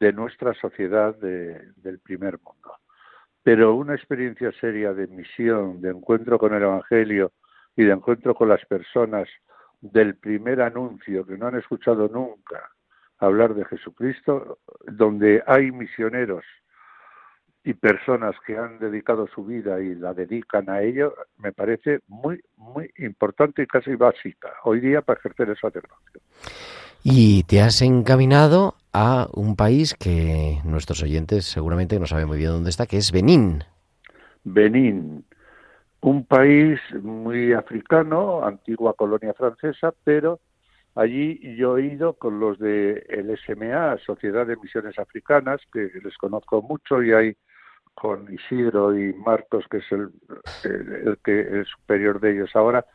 de 0.00 0.12
nuestra 0.12 0.54
sociedad 0.54 1.14
de- 1.16 1.72
del 1.76 1.98
primer 1.98 2.38
mundo. 2.44 2.74
Pero 3.42 3.74
una 3.74 3.94
experiencia 3.94 4.52
seria 4.60 4.92
de 4.92 5.06
misión, 5.06 5.80
de 5.80 5.90
encuentro 5.90 6.38
con 6.38 6.52
el 6.54 6.62
Evangelio 6.62 7.32
y 7.76 7.84
de 7.84 7.92
encuentro 7.92 8.34
con 8.34 8.48
las 8.48 8.64
personas 8.66 9.28
del 9.80 10.16
primer 10.16 10.60
anuncio 10.60 11.24
que 11.24 11.36
no 11.36 11.46
han 11.46 11.56
escuchado 11.58 12.08
nunca 12.08 12.70
hablar 13.18 13.54
de 13.54 13.64
Jesucristo, 13.64 14.58
donde 14.86 15.42
hay 15.46 15.70
misioneros 15.70 16.44
y 17.64 17.74
personas 17.74 18.34
que 18.46 18.56
han 18.56 18.78
dedicado 18.78 19.26
su 19.34 19.44
vida 19.44 19.80
y 19.80 19.94
la 19.94 20.14
dedican 20.14 20.70
a 20.70 20.82
ello, 20.82 21.14
me 21.38 21.52
parece 21.52 22.00
muy, 22.06 22.40
muy 22.56 22.90
importante 22.98 23.62
y 23.62 23.66
casi 23.66 23.94
básica 23.96 24.52
hoy 24.64 24.80
día 24.80 25.02
para 25.02 25.18
ejercer 25.18 25.48
el 25.48 25.56
sacerdocio. 25.56 26.20
Y 27.02 27.42
te 27.44 27.60
has 27.60 27.82
encaminado 27.82 28.74
a 28.98 29.28
un 29.34 29.56
país 29.56 29.92
que 29.92 30.58
nuestros 30.64 31.02
oyentes 31.02 31.44
seguramente 31.44 32.00
no 32.00 32.06
saben 32.06 32.28
muy 32.28 32.38
bien 32.38 32.52
dónde 32.52 32.70
está, 32.70 32.86
que 32.86 32.96
es 32.96 33.12
Benín. 33.12 33.62
Benín, 34.42 35.22
un 36.00 36.24
país 36.24 36.80
muy 37.02 37.52
africano, 37.52 38.42
antigua 38.42 38.94
colonia 38.94 39.34
francesa, 39.34 39.92
pero 40.02 40.40
allí 40.94 41.38
yo 41.58 41.76
he 41.76 41.88
ido 41.88 42.14
con 42.14 42.40
los 42.40 42.58
de 42.58 43.04
el 43.10 43.36
SMA, 43.36 43.98
Sociedad 43.98 44.46
de 44.46 44.56
Misiones 44.56 44.98
Africanas, 44.98 45.60
que 45.70 45.90
les 46.02 46.16
conozco 46.16 46.62
mucho 46.62 47.02
y 47.02 47.12
hay 47.12 47.36
con 47.92 48.32
Isidro 48.32 48.98
y 48.98 49.12
Marcos, 49.12 49.66
que 49.70 49.78
es 49.78 49.92
el, 49.92 50.08
el, 50.64 51.18
que 51.22 51.38
el 51.38 51.66
superior 51.66 52.18
de 52.18 52.32
ellos 52.32 52.50
ahora, 52.54 52.86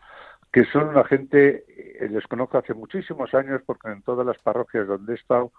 que 0.51 0.65
son 0.65 0.89
una 0.89 1.03
gente, 1.03 1.63
eh, 1.67 2.09
les 2.09 2.25
conozco 2.25 2.57
hace 2.57 2.73
muchísimos 2.73 3.35
años 3.35 3.61
porque 3.67 3.89
en 3.89 4.01
todas 4.01 4.25
las 4.25 4.39
parroquias 4.39 4.87
donde 4.87 5.13
he 5.13 5.15
estado, 5.15 5.51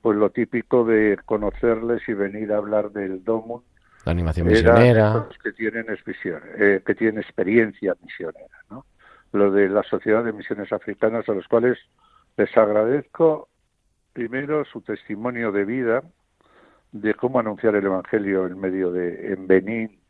pues 0.00 0.16
lo 0.16 0.30
típico 0.30 0.84
de 0.84 1.18
conocerles 1.24 2.02
y 2.08 2.14
venir 2.14 2.52
a 2.52 2.58
hablar 2.58 2.90
del 2.90 3.24
domo 3.24 3.64
La 4.04 4.12
animación 4.12 4.46
misionera. 4.46 5.26
los 5.28 5.38
que 5.38 5.52
tienen 5.52 5.86
eh, 5.88 6.82
que 6.84 6.94
tienen 6.94 7.18
experiencia 7.18 7.94
misionera, 8.02 8.56
¿no? 8.70 8.86
Lo 9.32 9.50
de 9.50 9.68
la 9.68 9.82
Sociedad 9.82 10.24
de 10.24 10.32
Misiones 10.32 10.72
Africanas 10.72 11.28
a 11.28 11.32
los 11.32 11.46
cuales 11.48 11.78
les 12.36 12.56
agradezco 12.56 13.48
primero 14.12 14.64
su 14.64 14.80
testimonio 14.80 15.52
de 15.52 15.64
vida 15.64 16.02
de 16.92 17.14
cómo 17.14 17.40
anunciar 17.40 17.74
el 17.74 17.84
evangelio 17.84 18.46
en 18.46 18.58
medio 18.58 18.92
de 18.92 19.32
en 19.32 19.46
Benín 19.46 20.00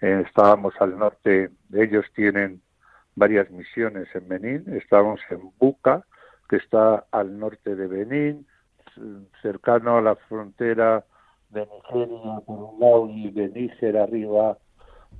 eh, 0.00 0.24
estábamos 0.26 0.74
al 0.80 0.98
norte, 0.98 1.50
ellos 1.72 2.04
tienen 2.14 2.60
varias 3.14 3.50
misiones 3.50 4.08
en 4.14 4.28
Benín, 4.28 4.64
estábamos 4.74 5.20
en 5.30 5.50
Buca, 5.58 6.04
que 6.48 6.56
está 6.56 7.06
al 7.10 7.38
norte 7.38 7.74
de 7.74 7.86
Benín, 7.86 8.46
cercano 9.42 9.98
a 9.98 10.02
la 10.02 10.16
frontera 10.16 11.04
de 11.50 11.66
Nigeria 11.66 12.40
por 12.46 12.58
un 12.58 12.80
lado 12.80 13.08
y 13.08 13.30
de 13.30 13.48
Níger 13.48 13.96
arriba 13.96 14.58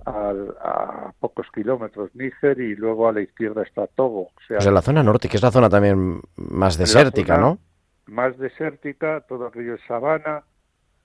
al- 0.04 0.54
a 0.60 1.12
pocos 1.20 1.46
kilómetros 1.54 2.14
Níger 2.14 2.60
y 2.60 2.74
luego 2.76 3.08
a 3.08 3.12
la 3.12 3.20
izquierda 3.22 3.62
está 3.62 3.86
Togo. 3.86 4.22
O 4.22 4.32
sea, 4.60 4.70
la 4.70 4.82
zona 4.82 5.02
norte, 5.02 5.28
que 5.28 5.36
es 5.36 5.42
la 5.42 5.50
zona 5.50 5.68
también 5.68 6.20
más 6.36 6.76
desértica, 6.76 7.38
¿no? 7.38 7.58
Más 8.06 8.36
desértica, 8.38 9.22
todo 9.28 9.46
aquello 9.46 9.74
es 9.74 9.80
sabana, 9.88 10.44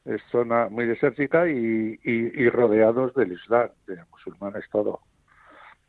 es 0.05 0.21
zona 0.31 0.67
muy 0.69 0.85
desértica 0.85 1.47
y, 1.47 1.99
y, 2.03 2.43
y 2.43 2.49
rodeados 2.49 3.13
del 3.13 3.33
Islam, 3.33 3.69
de 3.87 3.97
musulmanes 4.11 4.65
todo. 4.71 4.99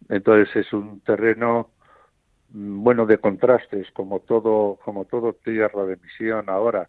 Entonces 0.08 0.54
es 0.56 0.72
un 0.72 1.00
terreno 1.00 1.70
bueno 2.52 3.06
de 3.06 3.18
contrastes, 3.18 3.90
como 3.92 4.20
todo, 4.20 4.78
como 4.84 5.04
todo 5.06 5.32
tierra 5.32 5.84
de 5.84 5.96
misión 5.96 6.48
ahora, 6.48 6.88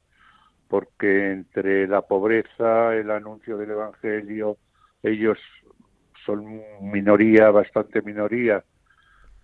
porque 0.67 1.31
entre 1.31 1.87
la 1.87 2.01
pobreza, 2.01 2.95
el 2.95 3.11
anuncio 3.11 3.57
del 3.57 3.71
evangelio, 3.71 4.57
ellos 5.01 5.37
son 6.25 6.61
minoría, 6.81 7.51
bastante 7.51 8.01
minoría, 8.01 8.63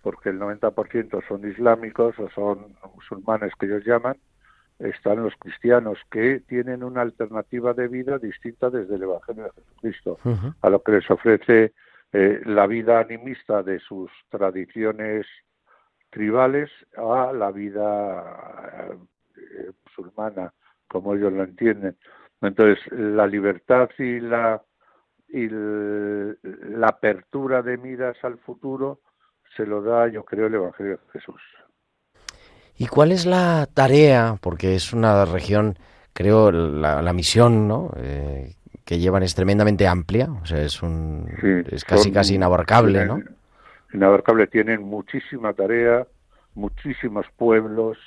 porque 0.02 0.30
el 0.30 0.38
90% 0.38 1.26
son 1.26 1.48
islámicos 1.48 2.18
o 2.18 2.28
son 2.30 2.74
musulmanes 2.94 3.52
que 3.58 3.66
ellos 3.66 3.84
llaman, 3.84 4.16
están 4.78 5.22
los 5.22 5.34
cristianos 5.36 5.98
que 6.10 6.40
tienen 6.40 6.82
una 6.82 7.02
alternativa 7.02 7.74
de 7.74 7.88
vida 7.88 8.18
distinta 8.18 8.70
desde 8.70 8.96
el 8.96 9.02
Evangelio 9.02 9.44
de 9.44 9.50
Jesucristo, 9.50 10.18
a 10.62 10.70
lo 10.70 10.82
que 10.82 10.92
les 10.92 11.10
ofrece 11.10 11.74
eh, 12.12 12.40
la 12.46 12.66
vida 12.66 12.98
animista 12.98 13.62
de 13.62 13.78
sus 13.78 14.10
tradiciones 14.30 15.26
tribales 16.10 16.70
a 16.96 17.32
la 17.32 17.50
vida 17.50 18.88
eh, 19.36 19.70
musulmana, 19.84 20.52
como 20.88 21.14
ellos 21.14 21.32
lo 21.32 21.44
entienden. 21.44 21.96
Entonces, 22.40 22.78
la 22.92 23.26
libertad 23.26 23.88
y 23.98 24.20
la 24.20 24.62
y 25.32 25.48
la 25.48 26.88
apertura 26.88 27.62
de 27.62 27.76
miras 27.76 28.16
al 28.22 28.38
futuro 28.38 29.00
se 29.56 29.64
lo 29.64 29.80
da, 29.82 30.08
yo 30.08 30.24
creo, 30.24 30.46
el 30.46 30.54
Evangelio 30.54 30.92
de 30.92 31.12
Jesús. 31.12 31.40
¿Y 32.76 32.86
cuál 32.86 33.12
es 33.12 33.26
la 33.26 33.68
tarea? 33.72 34.36
Porque 34.40 34.74
es 34.74 34.92
una 34.92 35.24
región, 35.24 35.76
creo, 36.12 36.50
la, 36.50 37.12
misión, 37.12 37.68
¿no? 37.68 37.92
Eh, 37.96 38.54
que 38.84 38.98
llevan 38.98 39.22
es 39.22 39.34
tremendamente 39.34 39.86
amplia, 39.86 40.28
o 40.42 40.46
sea, 40.46 40.62
es 40.62 40.82
un 40.82 41.28
es 41.70 41.84
casi 41.84 42.10
casi 42.10 42.34
inabarcable, 42.34 43.04
¿no? 43.06 43.20
Inabarcable 43.92 44.46
tienen 44.46 44.82
muchísima 44.82 45.52
tarea, 45.52 46.06
muchísimos 46.54 47.26
pueblos 47.36 47.98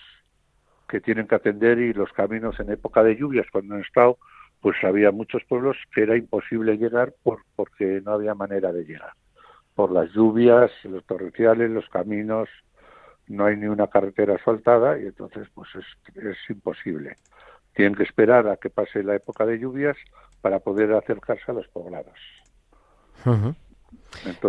que 0.88 1.02
tienen 1.02 1.28
que 1.28 1.36
atender 1.36 1.80
y 1.80 1.94
los 1.94 2.12
caminos 2.14 2.60
en 2.60 2.72
época 2.72 3.04
de 3.04 3.16
lluvias 3.16 3.48
cuando 3.52 3.76
han 3.76 3.82
estado, 3.82 4.18
pues 4.62 4.78
había 4.84 5.12
muchos 5.12 5.44
pueblos 5.46 5.76
que 5.94 6.04
era 6.04 6.16
imposible 6.16 6.78
llegar 6.78 7.14
por, 7.24 7.40
porque 7.56 8.02
no 8.06 8.14
había 8.14 8.36
manera 8.36 8.72
de 8.72 8.86
llegar. 8.86 9.12
Por 9.76 9.92
las 9.92 10.12
lluvias, 10.12 10.72
los 10.84 11.04
torrenciales, 11.06 11.70
los 11.70 11.90
caminos, 11.90 12.48
no 13.28 13.46
hay 13.46 13.58
ni 13.58 13.68
una 13.68 13.88
carretera 13.88 14.36
asfaltada 14.36 15.00
y 15.00 15.08
entonces 15.08 15.48
pues 15.54 15.70
es, 15.76 16.38
imposible. 16.50 17.18
Tienen 17.74 17.96
que 17.96 18.04
esperar 18.04 18.48
a 18.48 18.58
que 18.58 18.70
pase 18.70 19.04
la 19.04 19.16
época 19.16 19.46
de 19.46 19.58
lluvias 19.58 19.98
para 20.42 20.60
poder 20.60 20.94
acercarse 20.94 21.52
a 21.52 21.56
los 21.56 21.68
poblados. 21.70 22.20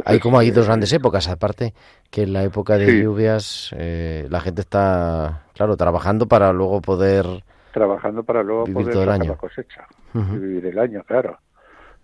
Hay 0.05 0.21
como 0.21 0.39
hay 0.39 0.51
dos 0.51 0.65
eh, 0.65 0.69
grandes 0.69 0.93
épocas, 0.93 1.29
aparte 1.29 1.75
que 2.11 2.23
en 2.23 2.33
la 2.33 2.45
época 2.45 2.79
de 2.79 3.03
lluvias 3.03 3.75
eh, 3.77 4.27
la 4.31 4.41
gente 4.41 4.61
está, 4.61 5.45
claro, 5.55 5.77
trabajando 5.77 6.27
para 6.27 6.53
luego 6.53 6.81
poder 6.81 7.27
trabajando 7.73 8.23
para 8.23 8.43
luego 8.43 8.67
poder 8.67 8.95
sacar 8.95 9.27
la 9.27 9.37
cosecha 9.37 9.87
y 10.15 10.39
vivir 10.39 10.67
el 10.67 10.79
año, 10.79 11.03
claro. 11.03 11.39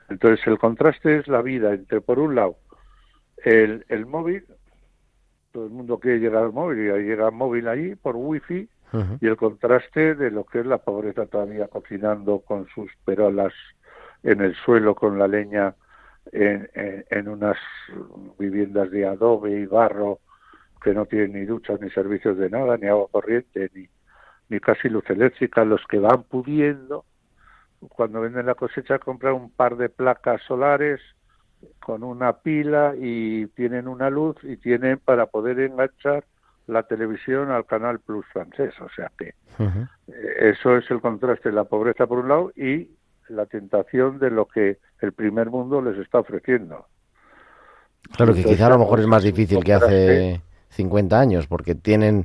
Entonces 0.09 0.45
el 0.49 0.59
contraste 0.59 1.19
es 1.19 1.29
la 1.29 1.43
vida 1.43 1.73
entre 1.73 2.01
por 2.01 2.19
un 2.19 2.35
lado 2.35 2.57
el, 3.45 3.85
el 3.89 4.07
móvil 4.07 4.45
todo 5.53 5.65
el 5.65 5.71
mundo 5.71 5.99
quiere 5.99 6.19
llegar 6.19 6.45
al 6.45 6.53
móvil 6.53 6.79
y 6.79 7.03
llega 7.03 7.31
móvil 7.31 7.69
ahí 7.69 7.95
por 7.97 8.17
wifi 8.17 8.69
y 9.21 9.27
el 9.27 9.37
contraste 9.37 10.17
de 10.17 10.33
lo 10.33 10.45
que 10.45 10.61
es 10.61 10.67
la 10.67 10.79
pobreza 10.79 11.27
todavía 11.27 11.69
cocinando 11.69 12.41
con 12.41 12.67
sus 12.75 12.91
perolas 13.05 13.53
en 14.25 14.41
el 14.41 14.57
suelo 14.57 14.97
con 14.97 15.17
la 15.19 15.29
leña 15.29 15.75
en, 16.33 16.69
en, 16.75 17.29
unas 17.29 17.57
viviendas 18.39 18.91
de 18.91 19.07
adobe 19.07 19.53
y 19.53 19.67
barro 19.67 20.21
que 20.83 20.95
no 20.95 21.07
tienen 21.07 21.33
ni 21.33 21.45
duchas 21.45 21.81
ni 21.81 21.91
servicios 21.91 22.39
de 22.39 22.51
nada 22.51 22.77
ni 22.77 22.87
agua 22.87 23.09
corriente 23.11 23.71
ni 23.75 23.89
ni 24.49 24.59
casi 24.59 24.89
luz 24.89 25.09
eléctrica 25.09 25.65
los 25.65 25.81
que 25.87 25.99
van 25.99 26.25
pudiendo 26.25 27.05
cuando 27.89 28.21
venden 28.21 28.47
la 28.47 28.55
cosecha 28.55 28.99
compran 28.99 29.35
un 29.35 29.51
par 29.51 29.77
de 29.77 29.89
placas 29.89 30.43
solares 30.43 31.01
con 31.79 32.03
una 32.03 32.35
pila 32.39 32.95
y 32.99 33.47
tienen 33.49 33.89
una 33.89 34.11
luz 34.11 34.37
y 34.43 34.57
tienen 34.57 34.99
para 34.99 35.27
poder 35.27 35.61
enganchar 35.61 36.25
la 36.67 36.83
televisión 36.85 37.51
al 37.51 37.67
canal 37.67 38.01
Plus 38.01 38.25
francés. 38.33 38.75
O 38.81 38.89
sea 38.91 39.11
que 39.19 39.35
eso 40.39 40.77
es 40.77 40.91
el 40.91 41.01
contraste, 41.01 41.53
la 41.53 41.65
pobreza 41.65 42.07
por 42.07 42.21
un 42.21 42.29
lado 42.29 42.53
y 42.57 42.91
la 43.31 43.47
tentación 43.47 44.19
de 44.19 44.31
lo 44.31 44.47
que 44.47 44.79
el 45.01 45.13
primer 45.13 45.51
mundo 45.51 45.81
les 45.81 45.99
está 45.99 46.21
ofreciendo. 46.21 46.87
Claro 48.17 48.35
que 48.35 48.45
quizá 48.45 48.67
a 48.67 48.71
lo 48.71 48.79
mejor 48.79 49.01
es 49.01 49.07
más 49.07 49.23
difícil 49.23 49.63
que 49.63 49.73
hace 49.73 50.41
50 50.71 51.19
años 51.19 51.47
porque 51.47 51.75
tienen 51.75 52.25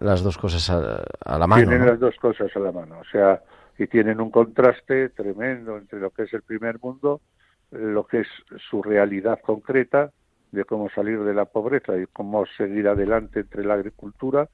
las 0.00 0.22
dos 0.22 0.38
cosas 0.38 0.68
a, 0.70 1.38
la 1.38 1.46
mano. 1.46 1.68
Tienen 1.68 1.86
las 1.86 1.98
dos 1.98 2.16
cosas 2.16 2.54
a 2.54 2.58
la 2.58 2.72
mano, 2.72 2.98
o 3.00 3.04
sea, 3.04 3.42
y 3.78 3.86
tienen 3.86 4.20
un 4.20 4.30
contraste 4.30 5.10
tremendo 5.10 5.76
entre 5.76 6.00
lo 6.00 6.10
que 6.10 6.24
es 6.24 6.32
el 6.34 6.42
primer 6.42 6.78
mundo 6.80 7.20
lo 7.70 8.06
que 8.06 8.20
es 8.20 8.28
su 8.70 8.82
realidad 8.82 9.40
concreta 9.40 10.10
de 10.52 10.64
cómo 10.64 10.88
salir 10.90 11.20
de 11.20 11.34
la 11.34 11.44
pobreza 11.44 11.96
y 11.96 12.06
cómo 12.06 12.46
seguir 12.56 12.88
adelante 12.88 13.40
entre 13.40 13.64
la 13.64 13.74
agricultura, 13.74 14.48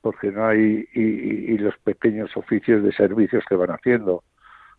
porque 0.00 0.30
no 0.30 0.46
hay 0.46 0.86
y, 0.94 1.58
los 1.58 1.76
pequeños 1.78 2.36
oficios 2.36 2.82
de 2.84 2.92
servicios 2.92 3.44
que 3.48 3.56
van 3.56 3.70
haciendo, 3.70 4.22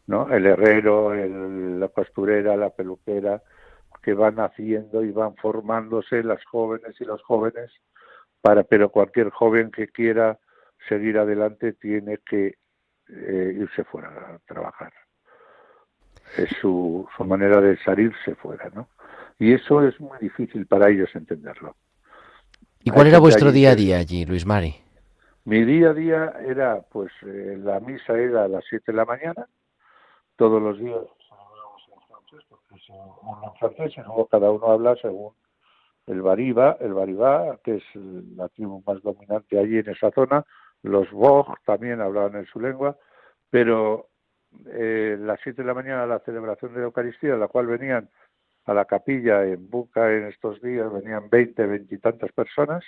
¿no? 0.10 0.28
El 0.34 0.48
herrero, 0.48 1.14
la 1.14 1.88
pasturera, 1.88 2.58
la 2.58 2.72
peluquera, 2.72 3.44
que 4.02 4.14
van 4.14 4.40
haciendo 4.40 5.04
y 5.04 5.12
van 5.12 5.36
formándose 5.36 6.24
las 6.24 6.44
jóvenes 6.46 7.00
y 7.00 7.06
los 7.06 7.22
jóvenes 7.22 7.72
para, 8.42 8.64
pero 8.64 8.90
cualquier 8.90 9.30
joven 9.30 9.70
que 9.70 9.88
quiera 9.90 10.40
seguir 10.88 11.20
adelante 11.20 11.74
tiene 11.74 12.18
que 12.28 12.56
eh, 13.08 13.58
irse 13.60 13.84
fuera 13.84 14.10
a 14.10 14.40
trabajar 14.48 14.92
es 16.38 16.50
su, 16.62 17.08
su 17.16 17.24
manera 17.26 17.62
de 17.62 17.78
salirse 17.78 18.36
fuera, 18.36 18.70
¿no? 18.74 18.88
Y 19.38 19.54
eso 19.54 19.86
es 19.88 20.00
muy 20.00 20.18
difícil 20.20 20.66
para 20.66 20.90
ellos 20.90 21.10
entenderlo. 21.14 21.76
¿Y 22.84 22.92
cuál 22.92 23.08
era 23.08 23.20
vuestro 23.20 23.52
día 23.52 23.72
a 23.72 23.76
día 23.76 23.98
allí, 23.98 24.26
Luis 24.26 24.46
Mari? 24.46 24.76
Mi 25.46 25.64
día 25.64 25.90
a 25.90 25.94
día 25.94 26.34
era, 26.46 26.82
pues, 26.92 27.12
eh, 27.26 27.58
la 27.60 27.80
misa 27.80 28.18
era 28.18 28.44
a 28.44 28.48
las 28.48 28.64
7 28.70 28.92
de 28.92 28.98
la 28.98 29.06
mañana, 29.06 29.48
todos 30.40 30.62
los 30.62 30.80
días. 30.80 31.02
Hablábamos 31.30 31.84
en 31.94 32.02
francés, 32.08 32.46
porque 32.48 32.76
es 32.76 32.90
en 32.90 33.54
francés, 33.60 33.94
y 33.98 34.02
luego 34.02 34.26
cada 34.28 34.50
uno 34.50 34.68
habla 34.68 34.96
según 34.96 35.34
el 36.08 36.22
Bariba, 36.22 36.78
el 36.80 36.94
Baribá, 36.94 37.58
que 37.62 37.76
es 37.76 37.84
la 37.94 38.48
tribu 38.48 38.82
más 38.88 39.04
dominante 39.04 39.60
allí 39.60 39.78
en 39.78 39.90
esa 39.90 40.10
zona, 40.12 40.46
los 40.82 41.12
Bog 41.12 41.60
también 41.66 42.00
hablaban 42.00 42.38
en 42.38 42.46
su 42.46 42.60
lengua, 42.60 42.98
pero 43.50 44.08
eh, 44.68 45.18
las 45.20 45.42
7 45.44 45.62
de 45.62 45.68
la 45.68 45.74
mañana 45.74 46.08
la 46.08 46.20
celebración 46.20 46.74
de 46.74 46.80
la 46.80 46.86
Eucaristía, 46.86 47.36
la 47.36 47.50
cual 47.50 47.68
venían 47.68 48.10
a 48.66 48.74
la 48.74 48.86
capilla 48.86 49.44
en 49.44 49.70
Buca 49.70 50.10
en 50.12 50.28
estos 50.28 50.62
días, 50.62 50.92
venían 50.92 51.30
20, 51.30 51.68
20 51.68 51.96
y 51.96 51.98
tantas 51.98 52.32
personas. 52.32 52.84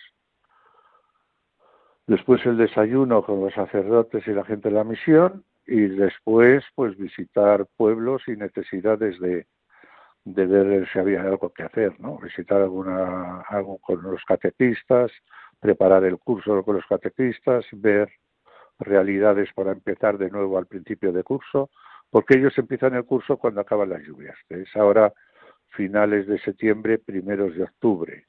Después 2.07 2.45
el 2.45 2.57
desayuno 2.57 3.23
con 3.23 3.41
los 3.41 3.53
sacerdotes 3.53 4.25
y 4.25 4.31
la 4.31 4.45
gente 4.45 4.69
de 4.69 4.75
la 4.75 4.85
misión 4.85 5.43
y 5.71 5.87
después 5.87 6.65
pues 6.75 6.97
visitar 6.97 7.65
pueblos 7.77 8.23
y 8.27 8.31
necesidades 8.31 9.17
de, 9.21 9.47
ver 10.25 10.85
si 10.91 10.99
había 10.99 11.21
algo 11.21 11.53
que 11.53 11.63
hacer, 11.63 11.97
¿no? 11.97 12.17
Visitar 12.17 12.61
alguna 12.61 13.39
algo 13.47 13.77
con 13.77 14.03
los 14.03 14.21
catequistas, 14.25 15.11
preparar 15.61 16.03
el 16.03 16.17
curso 16.19 16.61
con 16.65 16.75
los 16.75 16.85
catequistas, 16.85 17.65
ver 17.71 18.11
realidades 18.79 19.49
para 19.55 19.71
empezar 19.71 20.17
de 20.17 20.29
nuevo 20.29 20.57
al 20.57 20.65
principio 20.65 21.13
de 21.13 21.23
curso, 21.23 21.69
porque 22.09 22.37
ellos 22.37 22.57
empiezan 22.57 22.95
el 22.95 23.05
curso 23.05 23.37
cuando 23.37 23.61
acaban 23.61 23.91
las 23.91 24.03
lluvias, 24.03 24.35
que 24.49 24.63
es 24.63 24.75
ahora 24.75 25.13
finales 25.67 26.27
de 26.27 26.37
septiembre, 26.39 26.97
primeros 26.97 27.55
de 27.55 27.63
octubre. 27.63 28.25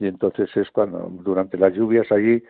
Y 0.00 0.08
entonces 0.08 0.50
es 0.56 0.68
cuando, 0.72 1.08
durante 1.22 1.56
las 1.56 1.72
lluvias 1.72 2.10
allí, 2.10 2.42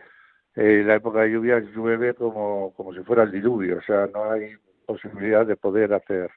eh, 0.55 0.83
la 0.85 0.95
época 0.95 1.21
de 1.21 1.31
lluvias 1.31 1.63
llueve 1.75 2.13
como, 2.13 2.73
como 2.75 2.93
si 2.93 3.01
fuera 3.03 3.23
el 3.23 3.31
diluvio, 3.31 3.79
o 3.79 3.81
sea, 3.81 4.07
no 4.07 4.31
hay 4.31 4.55
posibilidad 4.85 5.45
de 5.45 5.57
poder 5.57 5.93
hacer 5.93 6.31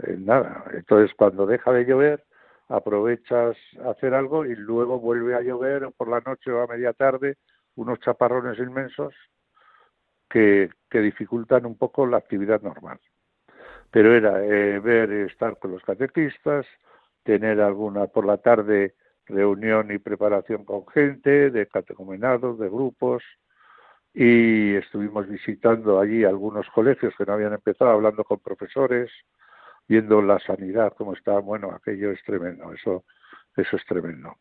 eh, 0.00 0.16
nada. 0.18 0.64
Entonces, 0.72 1.14
cuando 1.16 1.46
deja 1.46 1.72
de 1.72 1.84
llover, 1.84 2.24
aprovechas 2.68 3.56
hacer 3.84 4.14
algo 4.14 4.44
y 4.44 4.54
luego 4.56 4.98
vuelve 4.98 5.34
a 5.34 5.42
llover 5.42 5.90
por 5.96 6.08
la 6.08 6.20
noche 6.20 6.50
o 6.50 6.62
a 6.62 6.66
media 6.66 6.92
tarde, 6.92 7.36
unos 7.76 8.00
chaparrones 8.00 8.58
inmensos 8.58 9.14
que, 10.28 10.70
dificultan 10.90 11.66
un 11.66 11.76
poco 11.76 12.06
la 12.06 12.18
actividad 12.18 12.62
normal. 12.62 12.98
Pero 13.90 14.14
era 14.14 14.44
eh, 14.44 14.78
ver, 14.80 15.10
estar 15.12 15.58
con 15.58 15.72
los 15.72 15.82
catequistas, 15.82 16.66
tener 17.24 17.60
alguna 17.60 18.06
por 18.06 18.24
la 18.24 18.38
tarde 18.38 18.94
reunión 19.30 19.90
y 19.92 19.98
preparación 19.98 20.64
con 20.64 20.86
gente, 20.88 21.50
de 21.50 21.66
catecumenados, 21.66 22.58
de 22.58 22.68
grupos, 22.68 23.22
y 24.12 24.74
estuvimos 24.74 25.28
visitando 25.28 26.00
allí 26.00 26.24
algunos 26.24 26.68
colegios 26.70 27.14
que 27.16 27.24
no 27.24 27.34
habían 27.34 27.52
empezado, 27.52 27.90
hablando 27.90 28.24
con 28.24 28.40
profesores, 28.40 29.10
viendo 29.88 30.20
la 30.22 30.38
sanidad, 30.40 30.92
cómo 30.96 31.14
está, 31.14 31.38
bueno, 31.38 31.70
aquello 31.72 32.10
es 32.10 32.22
tremendo, 32.24 32.72
eso, 32.72 33.04
eso 33.56 33.76
es 33.76 33.84
tremendo. 33.86 34.36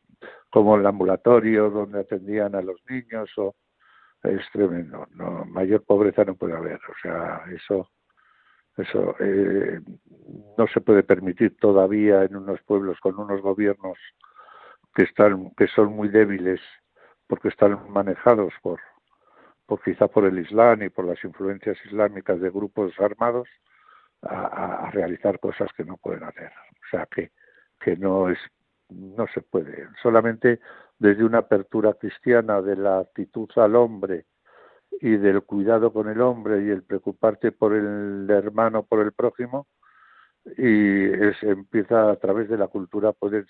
Como 0.50 0.76
el 0.76 0.86
ambulatorio 0.86 1.70
donde 1.70 2.00
atendían 2.00 2.56
a 2.56 2.62
los 2.62 2.78
niños 2.90 3.30
o 3.38 3.56
es 4.24 4.42
tremendo. 4.52 5.08
No, 5.12 5.46
mayor 5.46 5.84
pobreza 5.84 6.26
no 6.26 6.36
puede 6.36 6.56
haber. 6.56 6.80
O 6.90 6.94
sea, 7.02 7.44
eso, 7.54 7.90
eso 8.78 9.16
eh, 9.20 9.80
no 10.58 10.68
se 10.68 10.82
puede 10.82 11.04
permitir 11.04 11.58
todavía 11.58 12.24
en 12.24 12.36
unos 12.36 12.62
pueblos 12.64 13.00
con 13.00 13.18
unos 13.20 13.42
gobiernos 13.42 13.98
que 15.00 15.06
están, 15.06 15.52
que 15.52 15.68
son 15.68 15.94
muy 15.94 16.10
débiles 16.10 16.60
porque 17.26 17.48
están 17.48 17.90
manejados 17.90 18.54
por, 18.62 18.82
por 19.66 19.82
quizá 19.82 20.10
por 20.10 20.26
el 20.26 20.38
Islam 20.40 20.84
y 20.84 20.90
por 20.90 21.06
las 21.06 21.24
influencias 21.24 21.78
islámicas 21.86 22.42
de 22.42 22.50
grupos 22.50 22.92
armados 23.00 23.48
a, 24.24 24.88
a 24.88 24.92
realizar 24.92 25.40
cosas 25.40 25.70
que 25.78 25.86
no 25.86 25.96
pueden 25.96 26.26
hacer. 26.26 26.52
O 26.52 26.90
sea 26.92 27.08
que, 27.10 27.32
que 27.80 27.96
no 27.96 28.30
es, 28.30 28.38
no 28.90 29.26
se 29.34 29.42
puede. 29.42 29.88
Solamente 30.04 30.60
desde 30.98 31.24
una 31.24 31.38
apertura 31.38 31.94
cristiana 31.94 32.62
de 32.62 32.76
la 32.76 33.00
actitud 33.00 33.50
al 33.56 33.78
hombre 33.78 34.26
y 35.00 35.16
del 35.16 35.44
cuidado 35.44 35.94
con 35.94 36.10
el 36.10 36.20
hombre 36.20 36.62
y 36.62 36.72
el 36.72 36.84
preocuparte 36.84 37.54
por 37.54 37.74
el 37.74 38.30
hermano, 38.30 38.84
por 38.84 39.00
el 39.00 39.14
prójimo, 39.14 39.66
y 40.58 41.06
es, 41.06 41.42
empieza 41.44 42.12
a 42.12 42.18
través 42.18 42.50
de 42.50 42.58
la 42.58 42.68
cultura 42.68 43.14
poder, 43.14 43.46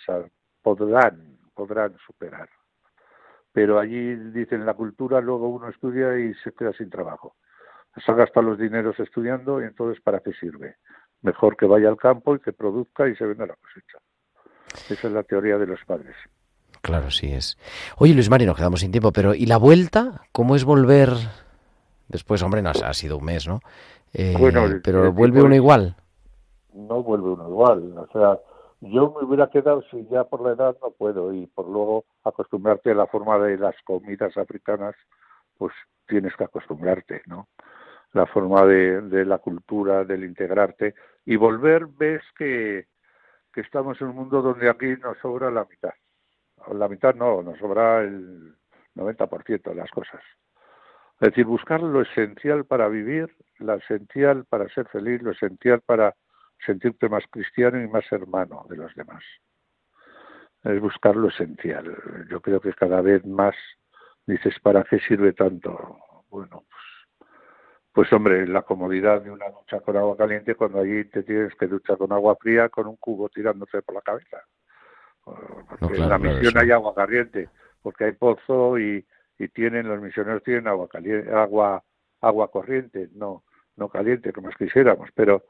podrán, 0.61 1.38
podrán 1.59 1.93
superar. 2.07 2.47
Pero 3.51 3.79
allí 3.79 4.15
dicen 4.31 4.65
la 4.65 4.75
cultura, 4.75 5.19
luego 5.19 5.49
uno 5.49 5.67
estudia 5.67 6.17
y 6.17 6.33
se 6.35 6.53
queda 6.53 6.71
sin 6.71 6.89
trabajo. 6.89 7.35
Se 8.05 8.09
ha 8.11 8.15
gastado 8.15 8.47
los 8.47 8.59
dineros 8.59 8.97
estudiando 8.97 9.61
y 9.61 9.65
entonces 9.65 10.01
¿para 10.01 10.21
qué 10.21 10.31
sirve? 10.39 10.77
Mejor 11.21 11.57
que 11.57 11.65
vaya 11.65 11.89
al 11.89 11.97
campo 11.97 12.33
y 12.35 12.39
que 12.39 12.53
produzca 12.53 13.09
y 13.09 13.15
se 13.17 13.25
venda 13.25 13.45
la 13.45 13.55
cosecha. 13.55 13.97
Esa 14.89 15.07
es 15.07 15.13
la 15.13 15.23
teoría 15.23 15.57
de 15.57 15.67
los 15.67 15.83
padres. 15.83 16.15
Claro, 16.81 17.11
sí 17.11 17.33
es. 17.33 17.57
Oye, 17.97 18.13
Luis 18.13 18.29
Mari, 18.29 18.45
nos 18.45 18.55
quedamos 18.55 18.79
sin 18.79 18.91
tiempo, 18.91 19.11
pero 19.11 19.33
¿y 19.35 19.45
la 19.45 19.57
vuelta? 19.57 20.21
¿Cómo 20.31 20.55
es 20.55 20.63
volver? 20.63 21.09
Después, 22.07 22.41
hombre, 22.41 22.61
no, 22.61 22.69
ha 22.69 22.93
sido 22.93 23.17
un 23.17 23.25
mes, 23.25 23.47
¿no? 23.47 23.59
Eh, 24.13 24.79
pero 24.81 25.11
¿vuelve 25.11 25.43
uno 25.43 25.55
igual? 25.55 25.97
No 26.73 27.03
vuelve 27.03 27.31
uno 27.31 27.49
igual. 27.49 27.97
O 27.97 28.07
sea, 28.13 28.39
yo 28.81 29.13
me 29.17 29.25
hubiera 29.25 29.49
quedado 29.49 29.81
si 29.91 30.07
ya 30.09 30.23
por 30.23 30.41
la 30.41 30.51
edad 30.51 30.77
no 30.81 30.91
puedo 30.91 31.33
y 31.33 31.47
por 31.47 31.67
luego 31.67 32.05
acostumbrarte 32.23 32.91
a 32.91 32.95
la 32.95 33.07
forma 33.07 33.37
de 33.39 33.57
las 33.57 33.75
comidas 33.83 34.37
africanas, 34.37 34.95
pues 35.57 35.73
tienes 36.07 36.35
que 36.35 36.45
acostumbrarte, 36.45 37.21
¿no? 37.25 37.47
La 38.13 38.25
forma 38.25 38.65
de, 38.65 39.01
de 39.01 39.25
la 39.25 39.37
cultura, 39.37 40.03
del 40.03 40.23
integrarte 40.23 40.95
y 41.25 41.35
volver 41.35 41.85
ves 41.87 42.23
que, 42.37 42.87
que 43.53 43.61
estamos 43.61 43.99
en 44.01 44.07
un 44.07 44.15
mundo 44.15 44.41
donde 44.41 44.69
aquí 44.69 44.95
nos 45.01 45.17
sobra 45.19 45.51
la 45.51 45.65
mitad 45.65 45.93
la 46.73 46.87
mitad 46.87 47.15
no, 47.15 47.41
nos 47.41 47.57
sobra 47.59 48.01
el 48.01 48.55
90% 48.95 49.63
de 49.63 49.75
las 49.75 49.89
cosas. 49.91 50.21
Es 51.19 51.29
decir, 51.29 51.45
buscar 51.45 51.81
lo 51.81 52.01
esencial 52.01 52.65
para 52.65 52.87
vivir, 52.87 53.33
lo 53.57 53.75
esencial 53.75 54.45
para 54.45 54.69
ser 54.69 54.87
feliz, 54.87 55.21
lo 55.21 55.31
esencial 55.31 55.81
para 55.81 56.15
sentirte 56.65 57.09
más 57.09 57.23
cristiano 57.29 57.81
y 57.81 57.87
más 57.87 58.05
hermano 58.11 58.65
de 58.69 58.77
los 58.77 58.93
demás. 58.95 59.23
Es 60.63 60.79
buscar 60.81 61.15
lo 61.15 61.29
esencial. 61.29 61.95
Yo 62.29 62.41
creo 62.41 62.59
que 62.59 62.73
cada 62.73 63.01
vez 63.01 63.25
más 63.25 63.55
dices, 64.25 64.59
¿para 64.61 64.83
qué 64.83 64.99
sirve 64.99 65.33
tanto? 65.33 65.99
Bueno, 66.29 66.65
pues, 66.69 67.27
pues 67.93 68.13
hombre, 68.13 68.45
la 68.47 68.61
comodidad 68.63 69.21
de 69.21 69.31
una 69.31 69.49
ducha 69.49 69.79
con 69.79 69.97
agua 69.97 70.17
caliente 70.17 70.55
cuando 70.55 70.79
allí 70.79 71.05
te 71.05 71.23
tienes 71.23 71.55
que 71.55 71.67
duchar 71.67 71.97
con 71.97 72.11
agua 72.11 72.35
fría 72.35 72.69
con 72.69 72.87
un 72.87 72.97
cubo 72.97 73.29
tirándote 73.29 73.81
por 73.81 73.95
la 73.95 74.01
cabeza 74.01 74.43
en 75.81 76.09
la 76.09 76.17
misión 76.17 76.57
hay 76.57 76.71
agua 76.71 76.93
caliente, 76.95 77.49
porque 77.81 78.05
hay 78.05 78.11
pozo 78.13 78.77
y, 78.79 79.05
y 79.37 79.47
tienen 79.49 79.87
los 79.87 80.01
misioneros 80.01 80.43
tienen 80.43 80.67
agua 80.67 80.87
caliente, 80.87 81.31
agua 81.31 81.83
agua 82.21 82.51
corriente, 82.51 83.09
no 83.13 83.43
no 83.77 83.89
caliente 83.89 84.33
como 84.33 84.49
quisiéramos, 84.49 85.09
pero 85.15 85.45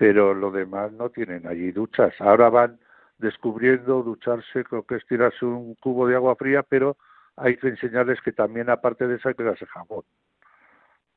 pero 0.00 0.32
lo 0.32 0.50
demás 0.50 0.90
no 0.92 1.10
tienen 1.10 1.46
allí 1.46 1.72
duchas. 1.72 2.14
Ahora 2.20 2.48
van 2.48 2.80
descubriendo 3.18 4.02
ducharse, 4.02 4.64
creo 4.64 4.82
que 4.82 4.94
es 4.94 5.06
tirarse 5.06 5.44
un 5.44 5.74
cubo 5.74 6.06
de 6.06 6.14
agua 6.14 6.36
fría, 6.36 6.62
pero 6.62 6.96
hay 7.36 7.58
que 7.58 7.68
enseñarles 7.68 8.18
que 8.22 8.32
también 8.32 8.70
aparte 8.70 9.06
de 9.06 9.16
eso 9.16 9.28
hay 9.28 9.34
que 9.34 9.42
darse 9.42 9.66
jabón. 9.66 10.04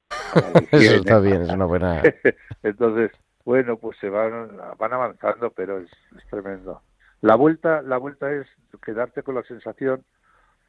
eso 0.73 0.95
está 0.95 1.21
bien, 1.21 1.43
es 1.43 1.49
una 1.53 1.63
buena. 1.63 2.03
Entonces, 2.63 3.11
bueno, 3.45 3.77
pues 3.77 3.97
se 3.99 4.09
van 4.09 4.51
van 4.77 4.91
avanzando, 4.91 5.49
pero 5.51 5.79
es 5.79 5.89
tremendo. 6.29 6.81
La 7.21 7.36
vuelta, 7.36 7.81
la 7.84 7.95
vuelta 7.95 8.34
es 8.34 8.47
quedarte 8.86 9.23
con 9.23 9.36
la 9.36 9.43
sensación 9.43 10.03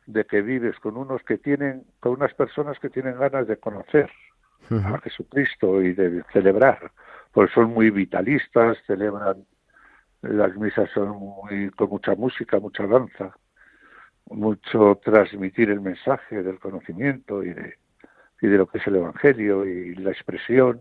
de 0.06 0.24
que 0.24 0.40
vives 0.40 0.78
con 0.78 0.96
unos 0.96 1.20
que 1.24 1.36
tienen, 1.36 1.82
con 1.98 2.12
unas 2.12 2.32
personas 2.34 2.78
que 2.78 2.90
tienen 2.90 3.18
ganas 3.18 3.48
de 3.48 3.56
conocer 3.56 4.08
a 4.70 4.98
Jesucristo 5.00 5.82
y 5.82 5.94
de 5.94 6.22
celebrar, 6.32 6.92
pues 7.34 7.50
son 7.52 7.74
muy 7.74 7.90
vitalistas, 7.90 8.78
celebran 8.86 9.44
las 10.22 10.56
misas 10.56 10.88
son 10.94 11.10
muy 11.10 11.70
con 11.70 11.90
mucha 11.90 12.14
música, 12.14 12.58
mucha 12.58 12.86
danza, 12.86 13.36
mucho 14.30 14.98
transmitir 15.04 15.68
el 15.68 15.82
mensaje 15.82 16.42
del 16.42 16.58
conocimiento 16.58 17.42
y 17.42 17.52
de 17.52 17.74
y 18.44 18.46
de 18.46 18.58
lo 18.58 18.66
que 18.66 18.78
es 18.78 18.86
el 18.86 18.96
evangelio 18.96 19.64
y 19.66 19.94
la 19.94 20.10
expresión 20.10 20.80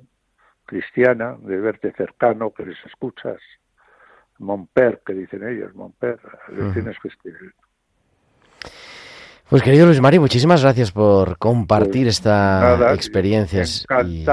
cristiana 0.66 1.38
de 1.40 1.58
verte 1.58 1.94
cercano, 1.94 2.52
que 2.52 2.66
les 2.66 2.78
escuchas 2.86 3.38
Monper, 4.40 5.02
que 5.06 5.14
dicen 5.14 5.48
ellos, 5.48 5.74
Monper, 5.74 6.20
tienes 6.74 6.98
que 7.02 7.08
escribir. 7.08 7.54
Pues 9.50 9.62
querido 9.62 9.86
Luis 9.86 10.02
Mario, 10.02 10.22
muchísimas 10.22 10.62
gracias 10.62 10.92
por 10.92 11.38
compartir 11.38 12.04
pues 12.04 12.18
esta 12.18 12.94
experiencia. 12.94 13.64
Y, 14.06 14.26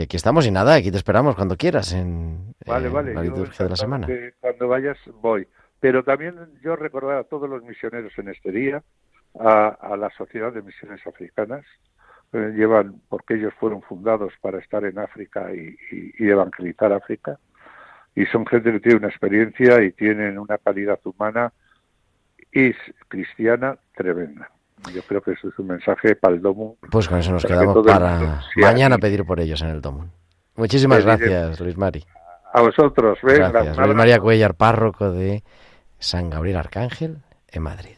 aquí 0.00 0.16
estamos 0.16 0.46
y 0.46 0.50
nada, 0.50 0.74
aquí 0.74 0.90
te 0.90 0.96
esperamos 0.96 1.36
cuando 1.36 1.56
quieras 1.56 1.92
en, 1.92 2.54
vale, 2.66 2.88
vale. 2.88 3.14
la 3.14 3.22
liturgia 3.22 3.64
de 3.64 3.70
la 3.70 3.76
semana. 3.76 4.08
cuando 4.40 4.68
vayas 4.68 4.98
voy. 5.20 5.46
Pero 5.80 6.02
también 6.02 6.36
yo 6.62 6.76
recordar 6.76 7.18
a 7.18 7.24
todos 7.24 7.48
los 7.48 7.62
misioneros 7.62 8.12
en 8.18 8.28
este 8.28 8.50
día, 8.50 8.82
a, 9.38 9.96
la 9.98 10.10
Sociedad 10.16 10.52
de 10.52 10.62
Misiones 10.62 11.06
Africanas, 11.06 11.64
eh, 12.32 12.52
llevan, 12.56 13.00
porque 13.08 13.34
ellos 13.34 13.52
fueron 13.60 13.82
fundados 13.82 14.32
para 14.40 14.58
estar 14.58 14.84
en 14.84 14.98
África 14.98 15.52
y 15.52 15.76
evangelizar 16.18 16.92
África 16.92 17.38
y 18.14 18.26
son 18.26 18.46
gente 18.46 18.72
que 18.72 18.80
tiene 18.80 18.98
una 18.98 19.08
experiencia 19.08 19.82
y 19.82 19.92
tienen 19.92 20.38
una 20.38 20.58
calidad 20.58 21.00
humana 21.04 21.52
y 22.52 22.72
cristiana 23.08 23.76
tremenda. 23.96 24.50
Yo 24.92 25.02
creo 25.02 25.20
que 25.22 25.32
eso 25.32 25.48
es 25.48 25.58
un 25.58 25.68
mensaje 25.68 26.16
para 26.16 26.34
el 26.34 26.42
Domo. 26.42 26.76
Pues 26.90 27.08
con 27.08 27.18
eso 27.18 27.32
nos 27.32 27.44
quedamos 27.44 27.84
para 27.86 28.42
mañana 28.56 28.98
pedir 28.98 29.24
por 29.24 29.40
ellos 29.40 29.62
en 29.62 29.68
el 29.68 29.80
Domo. 29.80 30.06
Muchísimas 30.56 31.04
gracias, 31.04 31.60
Luis 31.60 31.76
Mari. 31.76 32.04
A 32.52 32.60
vosotros. 32.60 33.18
Gracias. 33.22 33.76
Luis 33.76 33.94
María 33.94 34.18
Cuellar, 34.20 34.54
párroco 34.54 35.10
de 35.10 35.42
San 35.98 36.30
Gabriel 36.30 36.58
Arcángel 36.58 37.18
en 37.50 37.62
Madrid. 37.62 37.96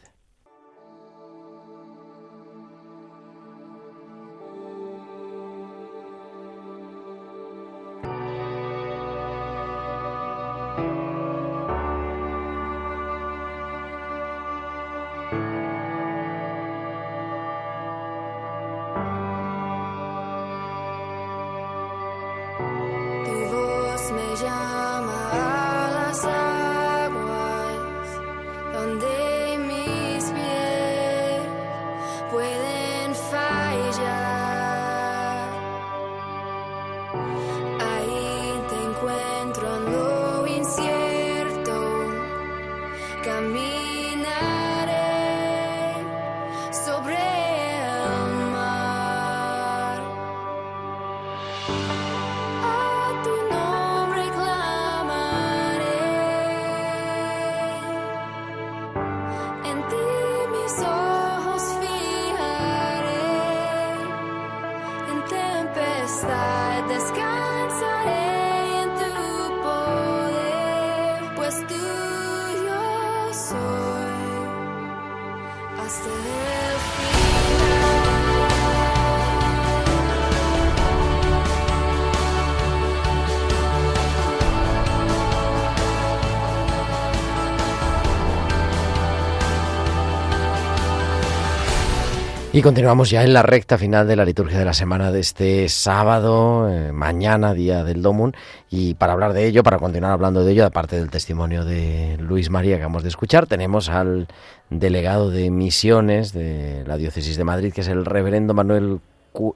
Y 92.57 92.63
continuamos 92.63 93.11
ya 93.11 93.23
en 93.23 93.33
la 93.33 93.43
recta 93.43 93.77
final 93.77 94.07
de 94.07 94.15
la 94.15 94.25
liturgia 94.25 94.57
de 94.57 94.65
la 94.65 94.73
semana 94.73 95.11
de 95.11 95.19
este 95.19 95.69
sábado, 95.69 96.67
eh, 96.67 96.91
mañana, 96.91 97.53
día 97.53 97.83
del 97.83 98.01
Domun. 98.01 98.33
Y 98.71 98.95
para 98.95 99.13
hablar 99.13 99.33
de 99.33 99.45
ello, 99.45 99.61
para 99.61 99.77
continuar 99.77 100.13
hablando 100.13 100.43
de 100.43 100.53
ello, 100.53 100.65
aparte 100.65 100.95
del 100.95 101.11
testimonio 101.11 101.63
de 101.63 102.17
Luis 102.19 102.49
María 102.49 102.71
que 102.71 102.81
acabamos 102.81 103.03
de 103.03 103.09
escuchar, 103.09 103.45
tenemos 103.45 103.89
al 103.89 104.25
delegado 104.71 105.29
de 105.29 105.51
misiones 105.51 106.33
de 106.33 106.83
la 106.87 106.97
Diócesis 106.97 107.37
de 107.37 107.43
Madrid, 107.43 107.71
que 107.71 107.81
es 107.81 107.89
el 107.89 108.05
reverendo 108.05 108.55
Manuel 108.55 109.01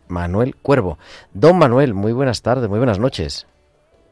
Manuel 0.08 0.56
Cuervo. 0.58 1.00
Don 1.34 1.58
Manuel, 1.58 1.96
muy 1.96 2.14
buenas 2.14 2.44
tardes, 2.44 2.70
muy 2.70 2.78
buenas 2.78 3.00
noches. 3.00 3.48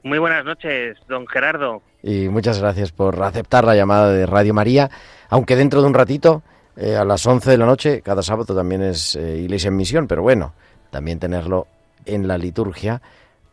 Muy 0.02 0.18
buenas 0.18 0.44
noches, 0.46 0.98
don 1.08 1.28
Gerardo. 1.28 1.84
Y 2.02 2.28
muchas 2.30 2.60
gracias 2.60 2.92
por 2.92 3.22
aceptar 3.22 3.66
la 3.66 3.76
llamada 3.76 4.12
de 4.12 4.26
Radio 4.26 4.56
María, 4.56 4.90
aunque 5.30 5.56
dentro 5.56 5.82
de 5.82 5.88
un 5.88 5.94
ratito, 5.94 6.42
eh, 6.82 6.95
a 6.95 7.03
las 7.03 7.25
11 7.25 7.51
de 7.51 7.57
la 7.57 7.65
noche, 7.65 8.01
cada 8.01 8.23
sábado 8.23 8.55
también 8.55 8.82
es 8.82 9.15
eh, 9.15 9.38
Iglesia 9.38 9.67
en 9.67 9.75
Misión, 9.75 10.07
pero 10.07 10.21
bueno, 10.21 10.53
también 10.91 11.19
tenerlo 11.19 11.67
en 12.05 12.25
la 12.27 12.38
liturgia 12.38 13.01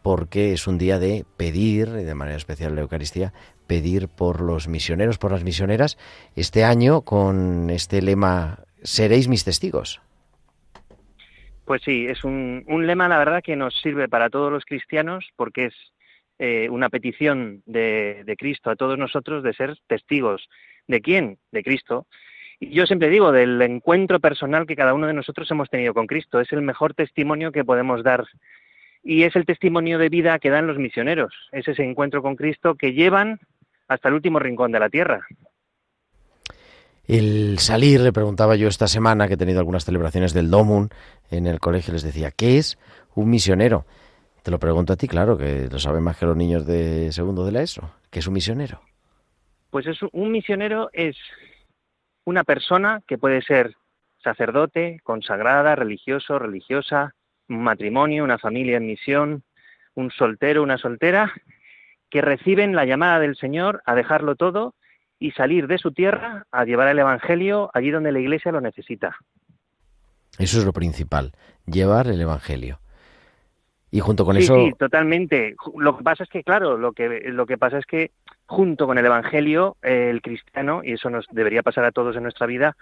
porque 0.02 0.52
es 0.52 0.68
un 0.68 0.78
día 0.78 1.00
de 1.00 1.24
pedir, 1.36 1.88
y 1.88 2.04
de 2.04 2.14
manera 2.14 2.36
especial 2.36 2.76
la 2.76 2.82
Eucaristía, 2.82 3.32
pedir 3.66 4.06
por 4.06 4.40
los 4.40 4.68
misioneros, 4.68 5.18
por 5.18 5.32
las 5.32 5.42
misioneras, 5.42 5.98
este 6.36 6.62
año 6.62 7.00
con 7.00 7.68
este 7.70 8.00
lema, 8.00 8.60
seréis 8.84 9.26
mis 9.26 9.44
testigos. 9.44 10.00
Pues 11.64 11.82
sí, 11.82 12.06
es 12.06 12.22
un, 12.22 12.64
lema, 12.86 13.08
la 13.08 13.18
verdad, 13.18 13.42
que 13.42 13.56
nos 13.56 13.74
sirve 13.82 14.08
para 14.08 14.30
todos 14.30 14.52
los 14.52 14.64
cristianos 14.64 15.26
porque 15.34 15.64
es 15.66 15.74
eh, 16.38 16.68
una 16.70 16.90
petición 16.90 17.64
de, 17.66 18.22
de, 18.24 18.36
Cristo 18.36 18.70
a 18.70 18.76
todos 18.76 18.96
nosotros 18.96 19.42
de 19.42 19.52
ser 19.52 19.76
testigos. 19.88 20.48
¿De 20.86 21.00
quién? 21.00 21.38
De 21.50 21.64
Cristo. 21.64 22.06
Y 22.58 22.70
yo 22.70 22.86
siempre 22.86 23.10
digo, 23.10 23.32
del 23.32 23.60
encuentro 23.62 24.20
personal 24.20 24.66
que 24.66 24.76
cada 24.76 24.94
uno 24.94 25.06
de 25.06 25.12
nosotros 25.12 25.50
hemos 25.50 25.68
tenido 25.68 25.94
con 25.94 26.06
Cristo. 26.06 26.40
Es 26.40 26.52
el 26.52 26.62
mejor 26.62 26.94
testimonio 26.94 27.52
que 27.52 27.64
podemos 27.64 28.02
dar 28.02 28.24
y 29.06 29.22
es 29.22 29.36
el 29.36 29.46
testimonio 29.46 29.98
de 29.98 30.08
vida 30.08 30.38
que 30.40 30.50
dan 30.50 30.66
los 30.66 30.78
misioneros, 30.78 31.32
es 31.52 31.68
ese 31.68 31.84
encuentro 31.84 32.22
con 32.22 32.34
Cristo 32.34 32.74
que 32.74 32.92
llevan 32.92 33.38
hasta 33.86 34.08
el 34.08 34.14
último 34.14 34.40
rincón 34.40 34.72
de 34.72 34.80
la 34.80 34.90
tierra. 34.90 35.24
El 37.06 37.60
salir, 37.60 38.00
le 38.00 38.12
preguntaba 38.12 38.56
yo 38.56 38.66
esta 38.66 38.88
semana 38.88 39.28
que 39.28 39.34
he 39.34 39.36
tenido 39.36 39.60
algunas 39.60 39.84
celebraciones 39.84 40.34
del 40.34 40.50
Domun 40.50 40.90
en 41.30 41.46
el 41.46 41.60
colegio, 41.60 41.92
les 41.92 42.02
decía, 42.02 42.32
¿qué 42.32 42.58
es 42.58 42.78
un 43.14 43.30
misionero? 43.30 43.86
Te 44.42 44.50
lo 44.50 44.58
pregunto 44.58 44.92
a 44.92 44.96
ti, 44.96 45.06
claro, 45.06 45.38
que 45.38 45.68
lo 45.70 45.78
saben 45.78 46.02
más 46.02 46.16
que 46.18 46.26
los 46.26 46.36
niños 46.36 46.66
de 46.66 47.12
segundo 47.12 47.46
de 47.46 47.52
la 47.52 47.62
ESO. 47.62 47.88
¿Qué 48.10 48.18
es 48.18 48.26
un 48.26 48.34
misionero? 48.34 48.80
Pues 49.70 49.86
es, 49.86 49.98
un 50.12 50.32
misionero 50.32 50.90
es 50.92 51.16
una 52.26 52.44
persona 52.44 53.00
que 53.06 53.16
puede 53.16 53.40
ser 53.40 53.76
sacerdote, 54.22 55.00
consagrada, 55.04 55.76
religioso, 55.76 56.38
religiosa, 56.38 57.14
un 57.48 57.62
matrimonio, 57.62 58.24
una 58.24 58.38
familia 58.38 58.76
en 58.76 58.86
misión, 58.86 59.44
un 59.94 60.10
soltero, 60.10 60.62
una 60.62 60.76
soltera, 60.76 61.32
que 62.10 62.20
reciben 62.20 62.74
la 62.74 62.84
llamada 62.84 63.20
del 63.20 63.36
Señor 63.36 63.80
a 63.86 63.94
dejarlo 63.94 64.34
todo 64.34 64.74
y 65.20 65.30
salir 65.30 65.68
de 65.68 65.78
su 65.78 65.92
tierra 65.92 66.46
a 66.50 66.64
llevar 66.64 66.88
el 66.88 66.98
Evangelio 66.98 67.70
allí 67.72 67.90
donde 67.90 68.12
la 68.12 68.18
Iglesia 68.18 68.52
lo 68.52 68.60
necesita. 68.60 69.16
Eso 70.36 70.58
es 70.58 70.64
lo 70.64 70.72
principal, 70.72 71.32
llevar 71.64 72.08
el 72.08 72.20
Evangelio. 72.20 72.80
Y 73.92 74.00
junto 74.00 74.24
con 74.24 74.36
eso. 74.36 74.56
Sí, 74.56 74.72
totalmente. 74.76 75.54
Lo 75.78 75.96
que 75.96 76.02
pasa 76.02 76.24
es 76.24 76.28
que, 76.28 76.42
claro, 76.42 76.76
lo 76.76 76.92
que, 76.92 77.20
lo 77.26 77.46
que 77.46 77.56
pasa 77.56 77.78
es 77.78 77.86
que 77.86 78.10
junto 78.46 78.86
con 78.86 78.98
el 78.98 79.06
Evangelio, 79.06 79.76
el 79.82 80.22
cristiano, 80.22 80.82
y 80.84 80.92
eso 80.92 81.10
nos 81.10 81.26
debería 81.30 81.62
pasar 81.62 81.84
a 81.84 81.92
todos 81.92 82.16
en 82.16 82.22
nuestra 82.22 82.46
vida, 82.46 82.76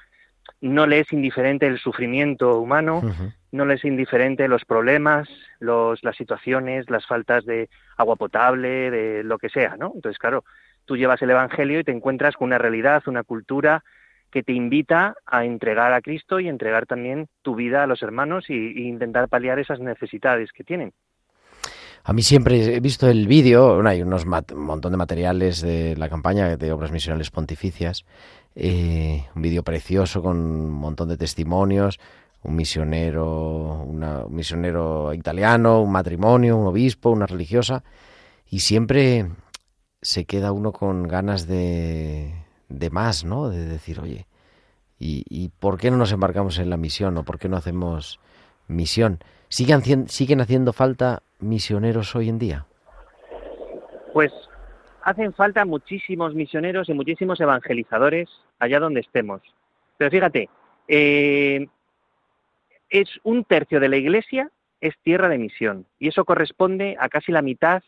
no 0.61 0.87
le 0.87 1.01
es 1.01 1.13
indiferente 1.13 1.67
el 1.67 1.79
sufrimiento 1.79 2.59
humano, 2.59 3.03
no 3.51 3.65
le 3.65 3.75
es 3.75 3.85
indiferente 3.85 4.47
los 4.49 4.65
problemas, 4.65 5.29
los, 5.59 6.03
las 6.05 6.17
situaciones, 6.17 6.91
las 6.91 7.07
faltas 7.07 7.45
de 7.45 7.69
agua 7.97 8.17
potable, 8.17 8.91
de 8.91 9.25
lo 9.25 9.39
que 9.39 9.49
sea, 9.49 9.77
¿no? 9.77 9.93
Entonces, 9.95 10.19
claro, 10.19 10.45
tú 10.85 10.97
llevas 10.97 11.23
el 11.23 11.31
Evangelio 11.31 11.81
y 11.81 11.85
te 11.85 11.93
encuentras 11.93 12.37
con 12.37 12.47
una 12.47 12.59
realidad, 12.59 13.03
una 13.07 13.23
cultura 13.23 13.83
que 14.31 14.43
te 14.43 14.53
invita 14.53 15.15
a 15.27 15.45
entregar 15.45 15.93
a 15.93 16.01
Cristo 16.01 16.41
y 16.41 16.49
entregar 16.49 16.87
también 16.87 17.29
tu 17.43 17.55
vida 17.55 17.85
a 17.85 17.87
los 17.87 18.03
hermanos 18.03 18.51
y, 18.51 18.89
intentar 18.89 19.29
paliar 19.29 19.61
esas 19.61 19.79
necesidades 19.79 20.53
que 20.53 20.65
tienen. 20.65 20.93
A 22.07 22.13
mí 22.13 22.23
siempre 22.23 22.77
he 22.77 22.81
visto 22.81 23.09
el 23.09 23.27
vídeo, 23.27 23.81
hay 23.87 24.03
unos 24.03 24.27
un 24.27 24.61
montón 24.61 24.93
de 24.93 24.99
materiales 24.99 25.63
de 25.63 25.97
la 25.97 26.11
campaña 26.11 26.55
de 26.55 26.71
obras 26.71 26.93
misionales 26.93 27.31
pontificias, 27.31 28.05
eh, 28.55 29.25
un 29.35 29.41
vídeo 29.41 29.63
precioso 29.63 30.21
con 30.23 30.37
un 30.37 30.71
montón 30.71 31.09
de 31.09 31.17
testimonios, 31.17 31.99
un 32.43 32.57
misionero, 32.57 33.83
un 33.85 34.27
misionero 34.29 35.15
italiano, 35.15 35.81
un 35.81 35.93
matrimonio, 35.93 36.59
un 36.59 36.67
obispo, 36.67 37.09
una 37.09 37.25
religiosa, 37.25 37.83
y 38.51 38.61
siempre 38.61 39.31
se 40.03 40.27
queda 40.27 40.53
uno 40.53 40.73
con 40.73 41.05
ganas 41.05 41.47
de, 41.47 42.35
de 42.69 42.91
más, 42.91 43.25
¿no? 43.25 43.49
De 43.49 43.65
decir, 43.65 43.99
oye, 44.01 44.27
¿y, 44.99 45.25
¿y, 45.31 45.49
por 45.49 45.79
qué 45.79 45.91
no 45.91 45.97
nos 45.97 46.13
embarcamos 46.13 46.59
en 46.59 46.69
la 46.69 46.77
misión 46.77 47.17
o 47.17 47.25
por 47.25 47.39
qué 47.39 47.49
no 47.49 47.57
hacemos 47.57 48.21
misión? 48.69 49.21
¿Siguen, 49.49 50.09
¿Siguen 50.09 50.41
haciendo 50.41 50.73
falta 50.73 51.23
misioneros 51.41 52.15
hoy 52.17 52.29
en 52.29 52.39
día? 52.39 52.67
Pues 54.13 54.33
hacen 55.03 55.33
falta 55.35 55.65
muchísimos 55.65 56.35
misioneros 56.35 56.89
y 56.89 56.95
muchísimos 56.95 57.41
evangelizadores 57.41 58.29
allá 58.59 58.81
donde 58.81 59.01
estemos. 59.01 59.43
Pero 59.97 60.11
fíjate, 60.11 60.49
eh, 60.89 61.67
es 62.91 63.09
un 63.23 63.45
tercio 63.45 63.81
de 63.81 63.89
la 63.89 63.97
iglesia 63.97 64.51
es 64.85 64.95
tierra 65.03 65.31
de 65.31 65.39
misión 65.39 65.87
y 65.99 66.09
eso 66.09 66.27
corresponde 66.27 66.97
a 67.01 67.09
casi 67.09 67.33
la 67.33 67.41
mitad 67.41 67.83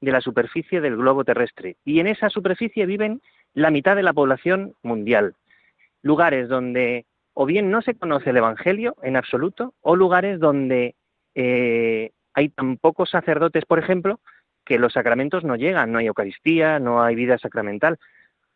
de 0.00 0.12
la 0.12 0.22
superficie 0.22 0.80
del 0.80 0.96
globo 0.96 1.22
terrestre. 1.22 1.76
Y 1.84 2.00
en 2.00 2.06
esa 2.06 2.30
superficie 2.30 2.86
viven 2.86 3.20
la 3.52 3.70
mitad 3.70 3.96
de 3.96 4.02
la 4.02 4.14
población 4.14 4.74
mundial. 4.82 5.34
Lugares 6.02 6.48
donde 6.48 7.04
o 7.34 7.44
bien 7.44 7.70
no 7.70 7.82
se 7.82 7.94
conoce 7.94 8.30
el 8.30 8.38
Evangelio 8.38 8.96
en 9.02 9.16
absoluto, 9.16 9.74
o 9.82 9.94
lugares 9.94 10.40
donde 10.40 10.96
eh, 11.40 12.10
hay 12.34 12.48
tan 12.48 12.78
pocos 12.78 13.10
sacerdotes, 13.10 13.64
por 13.64 13.78
ejemplo, 13.78 14.18
que 14.64 14.76
los 14.76 14.92
sacramentos 14.92 15.44
no 15.44 15.54
llegan, 15.54 15.92
no 15.92 15.98
hay 15.98 16.06
Eucaristía, 16.06 16.80
no 16.80 17.00
hay 17.00 17.14
vida 17.14 17.38
sacramental. 17.38 17.96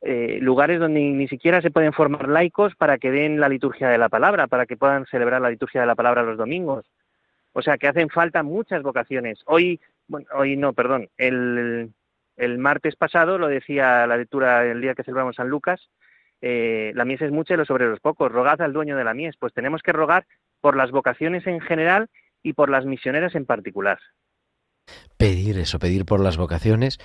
Eh, 0.01 0.39
lugares 0.41 0.81
donde 0.81 0.99
ni 1.01 1.29
siquiera 1.29 1.63
se 1.63 1.71
pueden 1.71 1.93
formar 1.93 2.29
laicos 2.29 2.75
para 2.75 2.99
que 2.99 3.13
den 3.13 3.39
la 3.39 3.49
liturgia 3.49 3.89
de 3.89 3.99
la 3.99 4.09
palabra, 4.09 4.49
para 4.49 4.67
que 4.67 4.77
puedan 4.77 5.07
celebrar 5.07 5.41
la 5.41 5.51
liturgia 5.51 5.81
de 5.81 5.87
la 5.87 5.95
palabra 5.95 6.25
los 6.25 6.37
domingos. 6.37 6.85
O 7.53 7.63
sea 7.63 7.79
que 7.79 7.87
hacen 7.87 8.09
falta 8.09 8.43
muchas 8.43 8.83
vocaciones. 8.83 9.39
Hoy, 9.47 9.81
bueno, 10.09 10.27
hoy 10.35 10.57
no, 10.57 10.73
perdón, 10.73 11.09
el, 11.19 11.93
el 12.37 12.59
martes 12.59 12.97
pasado 12.97 13.39
lo 13.39 13.47
decía 13.47 14.09
la 14.09 14.17
lectura 14.17 14.67
el 14.67 14.81
día 14.81 14.97
que 14.97 15.05
celebramos 15.05 15.37
San 15.37 15.49
Lucas, 15.49 15.89
eh, 16.41 16.91
la 16.97 17.05
mies 17.05 17.23
es 17.23 17.31
mucha 17.31 17.55
y 17.55 17.59
los 17.59 17.71
obreros 17.71 18.01
pocos. 18.01 18.33
Rogad 18.33 18.61
al 18.61 18.73
dueño 18.73 18.97
de 18.97 19.05
la 19.05 19.15
mies. 19.15 19.37
Pues 19.37 19.55
tenemos 19.55 19.83
que 19.83 19.93
rogar 19.93 20.27
por 20.61 20.77
las 20.77 20.91
vocaciones 20.91 21.47
en 21.47 21.61
general 21.61 22.09
y 22.43 22.53
por 22.53 22.71
las 22.71 22.85
misioneras 22.85 23.35
en 23.35 23.47
particular 23.47 23.99
pedir 25.17 25.59
eso, 25.59 25.79
pedir 25.79 26.05
por 26.05 26.19
las 26.19 26.37
vocaciones. 26.37 26.99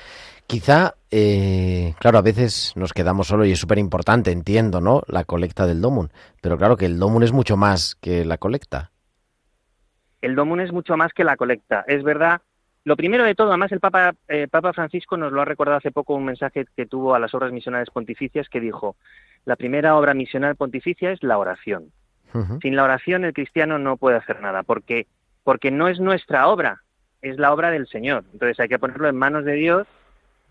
Quizá, 0.47 0.95
eh, 1.11 1.93
claro, 1.99 2.17
a 2.17 2.23
veces 2.23 2.73
nos 2.75 2.91
quedamos 2.91 3.27
solo 3.27 3.45
y 3.45 3.51
es 3.51 3.59
súper 3.59 3.77
importante, 3.77 4.31
entiendo, 4.31 4.81
¿no? 4.81 5.03
La 5.07 5.23
colecta 5.23 5.67
del 5.67 5.81
Domun, 5.81 6.09
pero 6.41 6.57
claro 6.57 6.77
que 6.77 6.85
el 6.85 6.97
Domun 6.97 7.21
es 7.21 7.31
mucho 7.31 7.57
más 7.57 7.95
que 7.95 8.25
la 8.25 8.39
colecta. 8.39 8.91
El 10.21 10.33
Domun 10.33 10.61
es 10.61 10.71
mucho 10.71 10.97
más 10.97 11.13
que 11.13 11.23
la 11.23 11.37
colecta, 11.37 11.85
es 11.87 12.03
verdad. 12.03 12.41
Lo 12.85 12.95
primero 12.95 13.23
de 13.23 13.35
todo, 13.35 13.49
además 13.49 13.71
el 13.71 13.81
Papa, 13.81 14.15
eh, 14.29 14.47
Papa 14.49 14.73
Francisco 14.73 15.15
nos 15.15 15.31
lo 15.31 15.41
ha 15.41 15.45
recordado 15.45 15.77
hace 15.77 15.91
poco 15.91 16.15
un 16.15 16.25
mensaje 16.25 16.65
que 16.75 16.85
tuvo 16.87 17.13
a 17.13 17.19
las 17.19 17.35
obras 17.35 17.51
misionales 17.51 17.89
pontificias 17.91 18.49
que 18.49 18.61
dijo, 18.61 18.95
la 19.45 19.57
primera 19.57 19.95
obra 19.95 20.15
misional 20.15 20.55
pontificia 20.55 21.11
es 21.11 21.21
la 21.21 21.37
oración. 21.37 21.91
Sin 22.61 22.75
la 22.75 22.83
oración 22.83 23.25
el 23.25 23.33
cristiano 23.33 23.79
no 23.79 23.97
puede 23.97 24.17
hacer 24.17 24.41
nada, 24.41 24.61
porque, 24.61 25.07
porque 25.47 25.71
no 25.71 25.87
es 25.87 26.01
nuestra 26.01 26.49
obra, 26.49 26.83
es 27.21 27.39
la 27.39 27.53
obra 27.53 27.71
del 27.71 27.87
Señor. 27.87 28.25
Entonces 28.33 28.59
hay 28.59 28.67
que 28.67 28.79
ponerlo 28.79 29.07
en 29.07 29.15
manos 29.15 29.45
de 29.45 29.53
Dios 29.53 29.87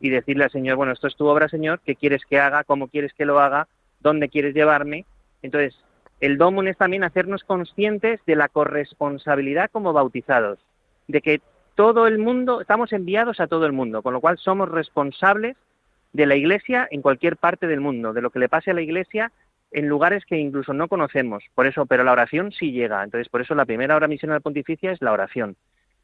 y 0.01 0.09
decirle 0.09 0.45
al 0.45 0.51
Señor, 0.51 0.77
bueno, 0.77 0.95
esto 0.95 1.07
es 1.07 1.17
tu 1.17 1.27
obra, 1.27 1.51
Señor, 1.51 1.81
¿qué 1.85 1.97
quieres 1.97 2.23
que 2.25 2.41
haga? 2.41 2.65
¿Cómo 2.65 2.89
quieres 2.89 3.13
que 3.13 3.27
lo 3.27 3.39
haga? 3.39 3.69
¿Dónde 4.01 4.31
quieres 4.31 4.55
llevarme? 4.55 5.05
Entonces, 5.43 5.79
el 6.21 6.39
domun 6.39 6.67
es 6.67 6.79
también 6.79 7.05
hacernos 7.05 7.45
conscientes 7.45 8.21
de 8.25 8.37
la 8.37 8.49
corresponsabilidad 8.49 9.71
como 9.71 9.93
bautizados, 9.93 10.61
de 11.09 11.21
que 11.21 11.43
todo 11.75 12.07
el 12.07 12.17
mundo, 12.17 12.63
estamos 12.63 12.91
enviados 12.95 13.39
a 13.39 13.49
todo 13.49 13.67
el 13.67 13.73
mundo, 13.73 14.01
con 14.01 14.15
lo 14.15 14.23
cual 14.23 14.39
somos 14.39 14.71
responsables 14.71 15.59
de 16.15 16.25
la 16.25 16.37
Iglesia 16.37 16.89
en 16.91 17.03
cualquier 17.03 17.37
parte 17.37 17.67
del 17.67 17.83
mundo, 17.83 18.15
de 18.15 18.23
lo 18.23 18.31
que 18.31 18.39
le 18.39 18.49
pase 18.49 18.71
a 18.71 18.75
la 18.75 18.81
Iglesia 18.81 19.31
en 19.71 19.89
lugares 19.89 20.25
que 20.25 20.39
incluso 20.39 20.73
no 20.73 20.89
conocemos. 20.89 21.45
Por 21.55 21.67
eso, 21.67 21.87
pero 21.87 22.05
la 22.05 22.13
oración 22.13 22.53
sí 22.53 22.73
llega. 22.73 23.03
Entonces, 23.03 23.29
por 23.29 23.41
eso 23.41 23.55
la 23.55 23.67
primera 23.67 23.97
hora 23.97 24.09
misional 24.09 24.41
pontificia 24.41 24.93
es 24.93 25.03
la 25.03 25.13
oración. 25.13 25.57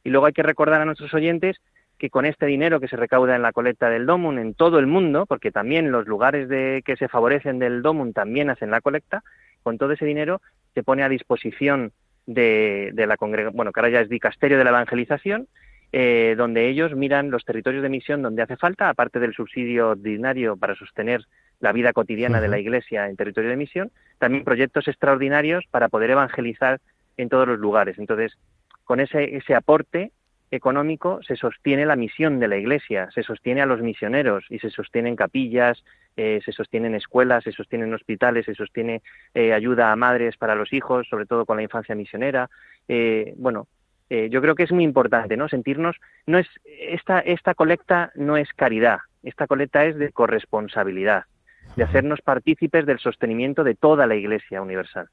Y 0.05 0.11
luego 0.11 0.27
hay 0.27 0.33
que 0.33 0.43
recordar 0.43 0.81
a 0.81 0.85
nuestros 0.85 1.15
oyentes 1.15 1.57
que 1.99 2.11
con 2.11 2.27
este 2.27 2.47
dinero 2.47 2.81
que 2.81 2.89
se 2.89 2.97
recauda 2.97 3.37
en 3.37 3.43
la 3.43 3.53
colecta 3.53 3.89
del 3.89 4.07
DOMUN 4.07 4.39
en 4.39 4.55
todo 4.55 4.81
el 4.81 4.89
mundo, 4.89 5.25
porque 5.27 5.53
también 5.53 5.93
los 5.93 6.07
lugares 6.07 6.49
de, 6.49 6.83
que 6.85 6.97
se 6.97 7.09
favorecen 7.09 7.61
del 7.61 7.81
DOMUN 7.81 8.13
también 8.13 8.51
hacen 8.51 8.73
la 8.73 8.81
colecta, 8.81 9.23
con 9.63 9.79
todo 9.79 9.93
ese 9.93 10.05
dinero 10.05 10.41
se 10.75 10.83
pone 10.83 11.05
a 11.05 11.09
disposición 11.09 11.93
de, 12.27 12.93
la 12.97 13.17
congregación, 13.17 13.57
bueno, 13.57 13.73
que 13.73 13.81
ahora 13.81 13.93
ya 13.93 14.01
es 14.01 14.09
dicasterio 14.09 14.59
de 14.59 14.65
la 14.65 14.71
evangelización, 14.71 15.47
eh, 15.93 16.35
donde 16.37 16.69
ellos 16.69 16.97
miran 16.97 17.31
los 17.31 17.45
territorios 17.45 17.83
de 17.83 17.89
misión 17.89 18.23
donde 18.23 18.43
hace 18.43 18.57
falta, 18.57 18.89
aparte 18.89 19.21
del 19.21 19.35
subsidio 19.35 19.91
ordinario 19.91 20.57
para 20.57 20.75
sostener 20.75 21.23
la 21.63 21.73
vida 21.73 21.95
cotidiana 21.95 22.41
de 22.41 22.49
la 22.49 22.59
Iglesia 22.59 23.09
en 23.09 23.17
territorio 23.17 23.49
de 23.49 23.57
misión, 23.57 23.91
también 24.19 24.45
proyectos 24.45 24.89
extraordinarios 24.89 25.65
para 25.71 25.89
poder 25.89 26.11
evangelizar 26.11 26.81
en 27.17 27.29
todos 27.29 27.49
los 27.49 27.59
lugares. 27.59 27.99
Entonces, 27.99 28.37
con 28.85 29.01
ese, 29.01 29.37
ese 29.37 29.55
aporte 29.55 30.11
económico 30.51 31.21
se 31.23 31.37
sostiene 31.37 31.87
la 31.87 31.97
misión 31.97 32.39
de 32.39 32.49
la 32.49 32.57
Iglesia, 32.57 33.09
se 33.15 33.23
sostiene 33.23 33.63
a 33.63 33.67
los 33.67 33.81
misioneros 33.81 34.45
y 34.51 34.59
se 34.59 34.71
sostienen 34.71 35.17
capillas, 35.17 35.83
eh, 36.17 36.41
se 36.45 36.53
sostienen 36.53 36.95
escuelas, 36.95 37.45
se 37.45 37.53
sostienen 37.53 37.95
hospitales, 37.95 38.45
se 38.45 38.55
sostiene 38.55 39.03
eh, 39.35 39.53
ayuda 39.55 39.93
a 39.93 39.97
madres 39.97 40.37
para 40.37 40.55
los 40.55 40.73
hijos, 40.73 41.09
sobre 41.09 41.27
todo 41.27 41.47
con 41.47 41.57
la 41.57 41.63
infancia 41.63 41.95
misionera. 41.95 42.51
Eh, 42.89 43.35
bueno, 43.37 43.67
yo 44.29 44.43
creo 44.43 44.55
que 44.55 44.65
es 44.65 44.73
muy 44.73 44.85
importante, 44.85 45.39
¿no? 45.39 45.49
Sentirnos, 45.49 45.97
no 46.27 46.37
es 46.37 46.47
esta 46.67 47.21
esta 47.21 47.55
colecta 47.55 48.13
no 48.15 48.37
es 48.37 48.53
caridad, 48.53 48.99
esta 49.23 49.47
colecta 49.47 49.87
es 49.87 49.97
de 49.97 50.13
corresponsabilidad, 50.13 51.25
de 51.77 51.85
hacernos 51.85 52.20
partícipes 52.20 52.87
del 52.87 52.99
sostenimiento 52.99 53.64
de 53.64 53.75
toda 53.75 54.07
la 54.07 54.14
Iglesia 54.14 54.61
universal. 54.61 55.09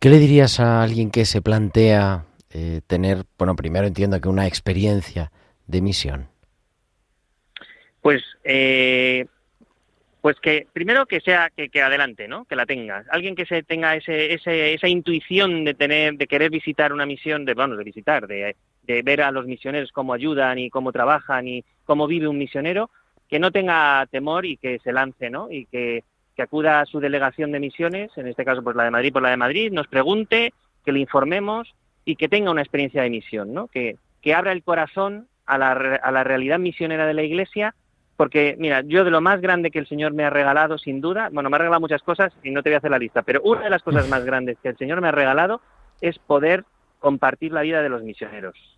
¿Qué 0.00 0.10
le 0.10 0.18
dirías 0.18 0.60
a 0.60 0.82
alguien 0.82 1.10
que 1.10 1.24
se 1.24 1.40
plantea 1.40 2.24
eh, 2.52 2.80
tener, 2.86 3.24
bueno, 3.38 3.56
primero 3.56 3.86
entiendo 3.86 4.20
que 4.20 4.28
una 4.28 4.46
experiencia 4.46 5.32
de 5.66 5.80
misión? 5.80 6.28
Pues, 8.02 8.22
eh, 8.44 9.26
pues 10.20 10.38
que 10.40 10.66
primero 10.72 11.06
que 11.06 11.20
sea 11.20 11.50
que, 11.56 11.70
que, 11.70 11.80
adelante, 11.80 12.28
¿no? 12.28 12.44
Que 12.44 12.54
la 12.54 12.66
tenga. 12.66 13.04
Alguien 13.10 13.34
que 13.34 13.46
se 13.46 13.62
tenga 13.62 13.96
ese, 13.96 14.34
ese, 14.34 14.74
esa 14.74 14.88
intuición 14.88 15.64
de 15.64 15.72
tener, 15.72 16.14
de 16.14 16.26
querer 16.26 16.50
visitar 16.50 16.92
una 16.92 17.06
misión, 17.06 17.46
de, 17.46 17.54
bueno, 17.54 17.76
de 17.76 17.84
visitar, 17.84 18.26
de, 18.26 18.56
de 18.82 19.02
ver 19.02 19.22
a 19.22 19.30
los 19.30 19.46
misioneros 19.46 19.90
cómo 19.92 20.12
ayudan 20.12 20.58
y 20.58 20.70
cómo 20.70 20.92
trabajan 20.92 21.48
y 21.48 21.64
cómo 21.84 22.06
vive 22.06 22.28
un 22.28 22.38
misionero, 22.38 22.90
que 23.28 23.38
no 23.38 23.50
tenga 23.50 24.06
temor 24.10 24.46
y 24.46 24.56
que 24.56 24.78
se 24.80 24.92
lance, 24.92 25.30
¿no? 25.30 25.50
Y 25.50 25.66
que, 25.66 26.04
acuda 26.36 26.80
a 26.80 26.86
su 26.86 26.98
delegación 26.98 27.52
de 27.52 27.60
misiones, 27.60 28.10
en 28.16 28.26
este 28.26 28.44
caso 28.44 28.60
pues 28.60 28.74
la 28.74 28.82
de 28.82 28.90
Madrid 28.90 29.12
por 29.12 29.22
la 29.22 29.30
de 29.30 29.36
Madrid, 29.36 29.70
nos 29.70 29.86
pregunte, 29.86 30.52
que 30.84 30.90
le 30.90 30.98
informemos 30.98 31.72
y 32.04 32.16
que 32.16 32.28
tenga 32.28 32.50
una 32.50 32.60
experiencia 32.60 33.02
de 33.02 33.10
misión, 33.10 33.54
¿no? 33.54 33.68
Que, 33.68 33.98
que 34.20 34.34
abra 34.34 34.50
el 34.50 34.64
corazón 34.64 35.28
a 35.46 35.58
la, 35.58 35.72
a 35.72 36.10
la 36.10 36.24
realidad 36.24 36.58
misionera 36.58 37.06
de 37.06 37.14
la 37.14 37.22
Iglesia, 37.22 37.74
porque, 38.16 38.56
mira, 38.58 38.82
yo 38.82 39.04
de 39.04 39.12
lo 39.12 39.20
más 39.20 39.40
grande 39.40 39.70
que 39.70 39.78
el 39.78 39.86
Señor 39.86 40.12
me 40.12 40.24
ha 40.24 40.30
regalado, 40.30 40.76
sin 40.76 41.00
duda, 41.00 41.28
bueno, 41.32 41.50
me 41.50 41.56
ha 41.56 41.58
regalado 41.58 41.80
muchas 41.80 42.02
cosas 42.02 42.32
y 42.42 42.50
no 42.50 42.62
te 42.62 42.70
voy 42.70 42.74
a 42.74 42.78
hacer 42.78 42.90
la 42.90 42.98
lista, 42.98 43.22
pero 43.22 43.40
una 43.42 43.62
de 43.62 43.70
las 43.70 43.82
cosas 43.82 44.08
más 44.08 44.24
grandes 44.24 44.58
que 44.60 44.70
el 44.70 44.76
Señor 44.76 45.00
me 45.00 45.08
ha 45.08 45.12
regalado 45.12 45.60
es 46.00 46.18
poder 46.18 46.64
compartir 46.98 47.52
la 47.52 47.62
vida 47.62 47.80
de 47.80 47.88
los 47.88 48.02
misioneros. 48.02 48.73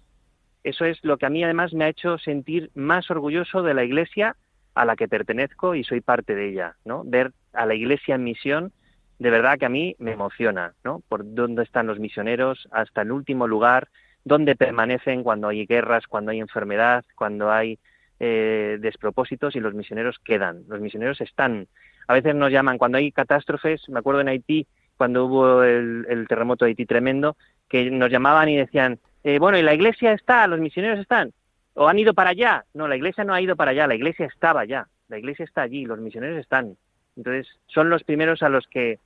Eso 0.67 0.85
es 0.85 0.99
lo 1.05 1.17
que 1.17 1.27
a 1.27 1.31
mí 1.31 1.45
además 1.45 1.73
me 1.73 1.85
ha 1.85 1.89
hecho 1.89 2.19
sentir 2.19 2.71
más 2.75 3.09
orgulloso 3.09 3.62
de 3.62 3.73
la 3.73 3.85
Iglesia 3.85 4.35
a 4.75 4.85
la 4.85 4.97
que 4.97 5.07
pertenezco 5.07 5.77
y 5.77 5.85
soy 5.85 6.01
parte 6.01 6.35
de 6.35 6.49
ella, 6.49 6.75
¿no? 6.85 7.05
Ver 7.05 7.31
a 7.53 7.67
la 7.67 7.75
Iglesia 7.77 8.17
en 8.17 8.25
misión 8.25 8.73
de 9.21 9.31
verdad 9.31 9.59
que 9.59 9.67
a 9.67 9.71
mí 9.71 9.95
me 10.01 10.11
emociona, 10.11 10.75
¿no? 10.83 11.03
Por 11.09 11.23
dónde 11.35 11.62
están 11.62 11.87
los 11.87 12.01
misioneros 12.01 12.67
hasta 12.73 13.03
el 13.03 13.12
último 13.12 13.47
lugar, 13.47 13.87
dónde 14.25 14.57
permanecen 14.57 15.23
cuando 15.23 15.47
hay 15.47 15.67
guerras, 15.67 16.09
cuando 16.09 16.33
hay 16.33 16.41
enfermedad, 16.41 17.05
cuando 17.14 17.53
hay 17.53 17.79
eh, 18.19 18.79
despropósitos 18.81 19.55
y 19.55 19.61
los 19.61 19.73
misioneros 19.73 20.19
quedan, 20.25 20.64
los 20.67 20.81
misioneros 20.81 21.21
están. 21.21 21.69
A 22.09 22.14
veces 22.14 22.35
nos 22.35 22.51
llaman, 22.51 22.77
cuando 22.77 22.99
hay 22.99 23.12
catástrofes, 23.12 23.89
me 23.89 24.01
acuerdo 24.01 24.21
en 24.21 24.29
Haití, 24.29 24.67
cuando 24.97 25.27
hubo 25.27 25.62
el, 25.62 26.27
terremoto 26.29 26.64
de 26.64 26.71
Haití 26.71 26.87
tremendo, 26.87 27.37
que 27.69 27.89
nos 27.89 28.11
llamaban 28.11 28.49
y 28.49 28.57
decían, 28.57 28.99
eh, 29.27 29.41
bueno, 29.41 29.59
¿y 29.59 29.62
la 29.62 29.74
iglesia 29.74 30.12
está? 30.12 30.47
¿Los 30.47 30.61
misioneros 30.61 31.01
están? 31.01 31.33
¿O 31.74 31.89
han 31.89 31.99
ido 31.99 32.14
para 32.14 32.31
allá? 32.31 32.64
No, 32.74 32.87
la 32.87 32.95
iglesia 32.95 33.24
no 33.24 33.35
ha 33.35 33.41
ido 33.41 33.57
para 33.57 33.72
allá, 33.72 33.89
la 33.89 33.97
iglesia 33.97 34.27
estaba 34.27 34.61
allá, 34.61 34.87
la 35.09 35.18
iglesia 35.18 35.45
está 35.45 35.62
allí, 35.62 35.85
los 35.85 35.99
misioneros 35.99 36.39
están. 36.39 36.77
Entonces, 37.16 37.49
son 37.66 37.91
los 37.91 38.05
primeros 38.05 38.45
a 38.45 38.49
los 38.49 38.68
que 38.68 39.01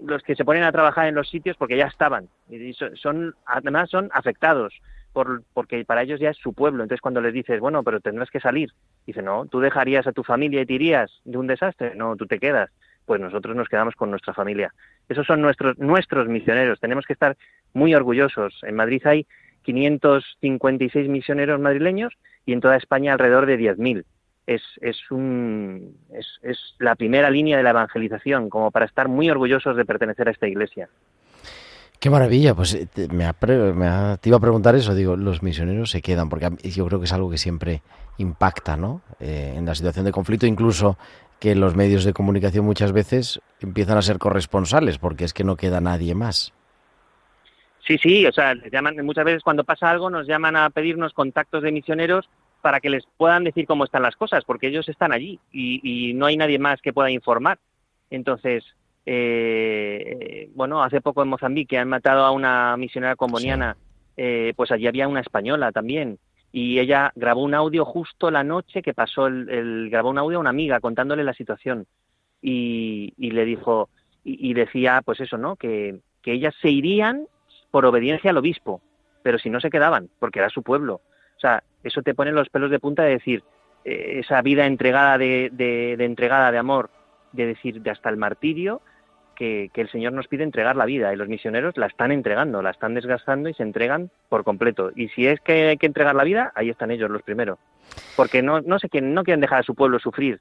los 0.00 0.22
que 0.22 0.36
se 0.36 0.44
ponen 0.44 0.62
a 0.62 0.70
trabajar 0.70 1.08
en 1.08 1.16
los 1.16 1.28
sitios 1.28 1.56
porque 1.56 1.76
ya 1.76 1.86
estaban 1.86 2.28
y 2.48 2.72
son 2.72 3.34
además 3.46 3.90
son 3.90 4.08
afectados 4.12 4.72
por, 5.12 5.42
porque 5.52 5.84
para 5.84 6.02
ellos 6.02 6.20
ya 6.20 6.30
es 6.30 6.36
su 6.36 6.52
pueblo 6.52 6.84
entonces 6.84 7.00
cuando 7.00 7.20
les 7.20 7.34
dices 7.34 7.58
bueno 7.58 7.82
pero 7.82 7.98
tendrás 7.98 8.30
que 8.30 8.38
salir 8.38 8.70
dice 9.08 9.22
no 9.22 9.46
tú 9.46 9.58
dejarías 9.58 10.06
a 10.06 10.12
tu 10.12 10.22
familia 10.22 10.60
y 10.60 10.66
te 10.66 10.74
irías 10.74 11.10
de 11.24 11.36
un 11.36 11.48
desastre 11.48 11.96
no 11.96 12.14
tú 12.14 12.26
te 12.26 12.38
quedas 12.38 12.70
pues 13.06 13.20
nosotros 13.20 13.56
nos 13.56 13.68
quedamos 13.68 13.96
con 13.96 14.08
nuestra 14.10 14.34
familia 14.34 14.72
esos 15.08 15.26
son 15.26 15.40
nuestros 15.40 15.76
nuestros 15.78 16.28
misioneros 16.28 16.78
tenemos 16.78 17.04
que 17.04 17.14
estar 17.14 17.36
muy 17.72 17.92
orgullosos 17.92 18.60
en 18.62 18.76
Madrid 18.76 19.04
hay 19.04 19.26
556 19.72 21.08
misioneros 21.08 21.60
madrileños 21.60 22.14
y 22.46 22.54
en 22.54 22.60
toda 22.60 22.76
España 22.76 23.12
alrededor 23.12 23.44
de 23.44 23.58
10.000 23.58 24.04
es, 24.46 24.62
es, 24.80 24.96
un, 25.10 25.94
es, 26.10 26.26
es 26.42 26.58
la 26.78 26.96
primera 26.96 27.28
línea 27.28 27.58
de 27.58 27.62
la 27.62 27.70
evangelización, 27.70 28.48
como 28.48 28.70
para 28.70 28.86
estar 28.86 29.06
muy 29.06 29.28
orgullosos 29.28 29.76
de 29.76 29.84
pertenecer 29.84 30.26
a 30.26 30.30
esta 30.30 30.48
iglesia. 30.48 30.88
Qué 32.00 32.08
maravilla, 32.08 32.54
pues 32.54 32.74
eh, 32.74 32.88
me, 33.10 33.26
me 33.26 34.18
te 34.18 34.28
iba 34.30 34.38
a 34.38 34.40
preguntar 34.40 34.74
eso, 34.74 34.94
digo, 34.94 35.16
los 35.16 35.42
misioneros 35.42 35.90
se 35.90 36.00
quedan, 36.00 36.30
porque 36.30 36.48
yo 36.62 36.86
creo 36.86 36.98
que 36.98 37.04
es 37.04 37.12
algo 37.12 37.28
que 37.28 37.36
siempre 37.36 37.82
impacta, 38.16 38.78
¿no? 38.78 39.02
Eh, 39.20 39.52
en 39.54 39.66
la 39.66 39.74
situación 39.74 40.06
de 40.06 40.12
conflicto, 40.12 40.46
incluso 40.46 40.96
que 41.38 41.54
los 41.54 41.76
medios 41.76 42.04
de 42.04 42.14
comunicación 42.14 42.64
muchas 42.64 42.92
veces 42.92 43.40
empiezan 43.60 43.98
a 43.98 44.02
ser 44.02 44.18
corresponsales, 44.18 44.96
porque 44.96 45.24
es 45.24 45.34
que 45.34 45.44
no 45.44 45.56
queda 45.56 45.82
nadie 45.82 46.14
más. 46.14 46.54
Sí, 47.88 47.96
sí, 47.96 48.26
o 48.26 48.32
sea, 48.32 48.54
llaman, 48.70 48.96
muchas 49.02 49.24
veces 49.24 49.42
cuando 49.42 49.64
pasa 49.64 49.90
algo 49.90 50.10
nos 50.10 50.26
llaman 50.26 50.56
a 50.56 50.68
pedirnos 50.68 51.14
contactos 51.14 51.62
de 51.62 51.72
misioneros 51.72 52.28
para 52.60 52.80
que 52.80 52.90
les 52.90 53.06
puedan 53.16 53.44
decir 53.44 53.66
cómo 53.66 53.84
están 53.84 54.02
las 54.02 54.14
cosas, 54.14 54.44
porque 54.44 54.66
ellos 54.66 54.86
están 54.90 55.10
allí 55.10 55.40
y, 55.50 56.12
no 56.12 56.26
hay 56.26 56.36
nadie 56.36 56.58
más 56.58 56.82
que 56.82 56.92
pueda 56.92 57.10
informar. 57.10 57.58
Entonces, 58.10 58.62
eh, 59.06 60.50
bueno, 60.54 60.82
hace 60.82 61.00
poco 61.00 61.22
en 61.22 61.30
Mozambique 61.30 61.78
han 61.78 61.88
matado 61.88 62.26
a 62.26 62.30
una 62.30 62.76
misionera 62.76 63.16
comboniana, 63.16 63.78
eh, 64.18 64.52
pues 64.54 64.70
allí 64.70 64.86
había 64.86 65.08
una 65.08 65.20
española 65.20 65.72
también, 65.72 66.18
y 66.52 66.80
ella 66.80 67.10
grabó 67.14 67.42
un 67.42 67.54
audio 67.54 67.86
justo 67.86 68.30
la 68.30 68.44
noche 68.44 68.82
que 68.82 68.92
pasó, 68.92 69.28
el, 69.28 69.88
grabó 69.88 70.10
un 70.10 70.18
audio 70.18 70.36
a 70.36 70.40
una 70.42 70.50
amiga 70.50 70.80
contándole 70.80 71.24
la 71.24 71.32
situación 71.32 71.86
y, 72.42 73.14
le 73.16 73.46
dijo, 73.46 73.88
y, 74.24 74.52
decía, 74.52 75.00
pues 75.02 75.20
eso, 75.20 75.38
¿no? 75.38 75.56
Que, 75.56 76.00
que 76.20 76.34
ellas 76.34 76.54
se 76.60 76.68
irían 76.68 77.26
por 77.78 77.86
obediencia 77.86 78.32
al 78.32 78.36
obispo, 78.36 78.82
pero 79.22 79.38
si 79.38 79.50
no 79.50 79.60
se 79.60 79.70
quedaban, 79.70 80.10
porque 80.18 80.40
era 80.40 80.50
su 80.50 80.64
pueblo. 80.64 80.94
O 81.36 81.40
sea, 81.40 81.62
eso 81.84 82.02
te 82.02 82.12
pone 82.12 82.32
los 82.32 82.48
pelos 82.48 82.72
de 82.72 82.80
punta 82.80 83.04
de 83.04 83.10
decir, 83.10 83.44
eh, 83.84 84.18
esa 84.18 84.42
vida 84.42 84.66
entregada 84.66 85.16
de, 85.16 85.48
de, 85.52 85.92
entregada 86.04 86.50
de 86.50 86.58
amor, 86.58 86.90
de 87.30 87.46
decir, 87.46 87.80
de 87.80 87.90
hasta 87.90 88.08
el 88.08 88.16
martirio, 88.16 88.82
que, 89.36 89.70
el 89.72 89.88
Señor 89.90 90.12
nos 90.12 90.26
pide 90.26 90.42
entregar 90.42 90.74
la 90.74 90.86
vida 90.86 91.14
y 91.14 91.16
los 91.16 91.28
misioneros 91.28 91.76
la 91.76 91.86
están 91.86 92.10
entregando, 92.10 92.62
la 92.62 92.70
están 92.70 92.94
desgastando 92.94 93.48
y 93.48 93.54
se 93.54 93.62
entregan 93.62 94.10
por 94.28 94.42
completo. 94.42 94.90
Y 94.96 95.06
si 95.10 95.28
es 95.28 95.38
que 95.38 95.68
hay 95.68 95.76
que 95.76 95.86
entregar 95.86 96.16
la 96.16 96.24
vida, 96.24 96.50
ahí 96.56 96.70
están 96.70 96.90
ellos 96.90 97.10
los 97.12 97.22
primeros. 97.22 97.60
Porque 98.16 98.42
no, 98.42 98.60
no 98.60 98.80
sé 98.80 98.88
quién, 98.88 99.14
no 99.14 99.22
quieren 99.22 99.40
dejar 99.40 99.60
a 99.60 99.62
su 99.62 99.76
pueblo 99.76 100.00
sufrir, 100.00 100.40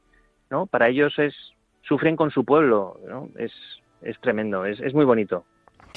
¿no? 0.49 0.65
Para 0.65 0.87
ellos 0.87 1.13
es, 1.19 1.35
sufren 1.83 2.15
con 2.15 2.31
su 2.31 2.45
pueblo, 2.45 2.99
¿no? 3.07 3.29
Es, 3.37 3.53
es 4.01 4.19
tremendo, 4.21 4.65
es, 4.65 4.79
es 4.79 4.95
muy 4.95 5.05
bonito. 5.05 5.45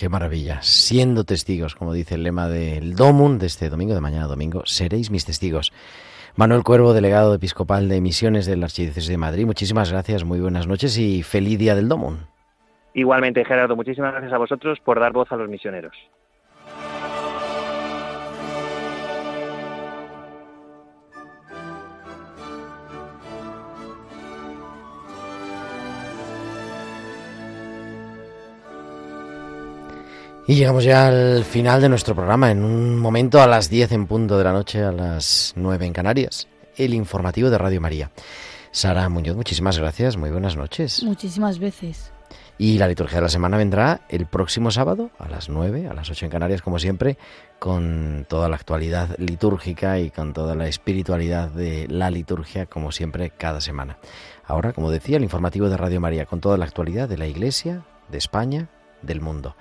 Qué 0.00 0.08
maravilla. 0.08 0.62
Siendo 0.62 1.24
testigos, 1.24 1.74
como 1.74 1.92
dice 1.92 2.14
el 2.14 2.22
lema 2.22 2.48
del 2.48 2.94
Domun 2.94 3.38
de 3.38 3.44
este 3.44 3.68
domingo, 3.68 3.92
de 3.92 4.00
mañana 4.00 4.26
domingo, 4.26 4.62
seréis 4.64 5.10
mis 5.10 5.26
testigos. 5.26 5.74
Manuel 6.36 6.64
Cuervo, 6.64 6.94
delegado 6.94 7.34
episcopal 7.34 7.86
de 7.90 8.00
misiones 8.00 8.46
del 8.46 8.64
Archidiócesis 8.64 9.10
de 9.10 9.18
Madrid, 9.18 9.44
muchísimas 9.44 9.92
gracias, 9.92 10.24
muy 10.24 10.40
buenas 10.40 10.66
noches 10.66 10.96
y 10.96 11.22
feliz 11.22 11.58
día 11.58 11.74
del 11.74 11.88
Domun. 11.88 12.20
Igualmente, 12.94 13.44
Gerardo, 13.44 13.76
muchísimas 13.76 14.12
gracias 14.12 14.32
a 14.32 14.38
vosotros 14.38 14.78
por 14.80 14.98
dar 14.98 15.12
voz 15.12 15.30
a 15.32 15.36
los 15.36 15.50
misioneros. 15.50 15.94
Y 30.50 30.56
llegamos 30.56 30.82
ya 30.82 31.06
al 31.06 31.44
final 31.44 31.80
de 31.80 31.88
nuestro 31.88 32.16
programa, 32.16 32.50
en 32.50 32.64
un 32.64 32.98
momento 32.98 33.40
a 33.40 33.46
las 33.46 33.70
10 33.70 33.92
en 33.92 34.06
punto 34.08 34.36
de 34.36 34.42
la 34.42 34.52
noche, 34.52 34.82
a 34.82 34.90
las 34.90 35.52
9 35.54 35.86
en 35.86 35.92
Canarias, 35.92 36.48
el 36.76 36.92
informativo 36.92 37.50
de 37.50 37.56
Radio 37.56 37.80
María. 37.80 38.10
Sara 38.72 39.08
Muñoz, 39.08 39.36
muchísimas 39.36 39.78
gracias, 39.78 40.16
muy 40.16 40.32
buenas 40.32 40.56
noches. 40.56 41.04
Muchísimas 41.04 41.60
veces. 41.60 42.10
Y 42.58 42.78
la 42.78 42.88
liturgia 42.88 43.18
de 43.18 43.22
la 43.22 43.28
semana 43.28 43.58
vendrá 43.58 44.00
el 44.08 44.26
próximo 44.26 44.72
sábado 44.72 45.12
a 45.20 45.28
las 45.28 45.48
9, 45.48 45.86
a 45.86 45.94
las 45.94 46.10
8 46.10 46.24
en 46.24 46.32
Canarias, 46.32 46.62
como 46.62 46.80
siempre, 46.80 47.16
con 47.60 48.26
toda 48.28 48.48
la 48.48 48.56
actualidad 48.56 49.16
litúrgica 49.18 50.00
y 50.00 50.10
con 50.10 50.32
toda 50.32 50.56
la 50.56 50.66
espiritualidad 50.66 51.48
de 51.50 51.86
la 51.86 52.10
liturgia, 52.10 52.66
como 52.66 52.90
siempre, 52.90 53.30
cada 53.30 53.60
semana. 53.60 53.98
Ahora, 54.44 54.72
como 54.72 54.90
decía, 54.90 55.18
el 55.18 55.22
informativo 55.22 55.68
de 55.68 55.76
Radio 55.76 56.00
María, 56.00 56.26
con 56.26 56.40
toda 56.40 56.56
la 56.58 56.64
actualidad 56.64 57.08
de 57.08 57.18
la 57.18 57.28
Iglesia, 57.28 57.84
de 58.08 58.18
España, 58.18 58.68
del 59.00 59.20
mundo. 59.20 59.54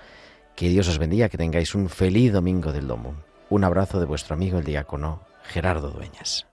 Que 0.60 0.68
Dios 0.68 0.90
os 0.90 1.00
bendiga, 1.00 1.30
que 1.30 1.38
tengáis 1.38 1.74
un 1.74 1.88
feliz 1.88 2.34
domingo 2.34 2.74
del 2.74 2.86
Domo. 2.86 3.16
Un 3.50 3.64
abrazo 3.64 3.98
de 3.98 4.06
vuestro 4.06 4.34
amigo 4.34 4.60
el 4.60 4.66
diácono 4.66 5.22
Gerardo 5.42 5.90
Dueñas. 5.90 6.48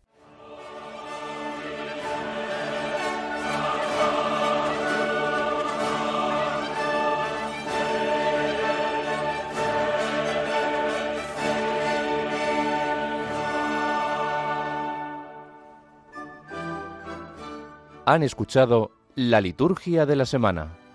Han 18.04 18.22
escuchado 18.22 18.92
la 19.16 19.40
liturgia 19.40 20.06
de 20.06 20.14
la 20.14 20.26
semana 20.26 20.85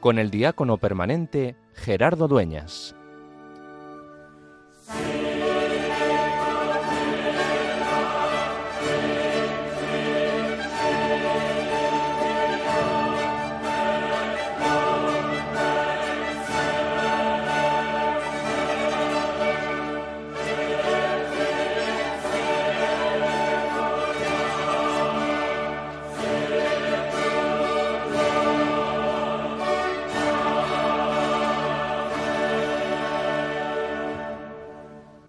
con 0.00 0.18
el 0.18 0.30
diácono 0.30 0.78
permanente 0.78 1.56
Gerardo 1.74 2.26
Dueñas. 2.26 2.96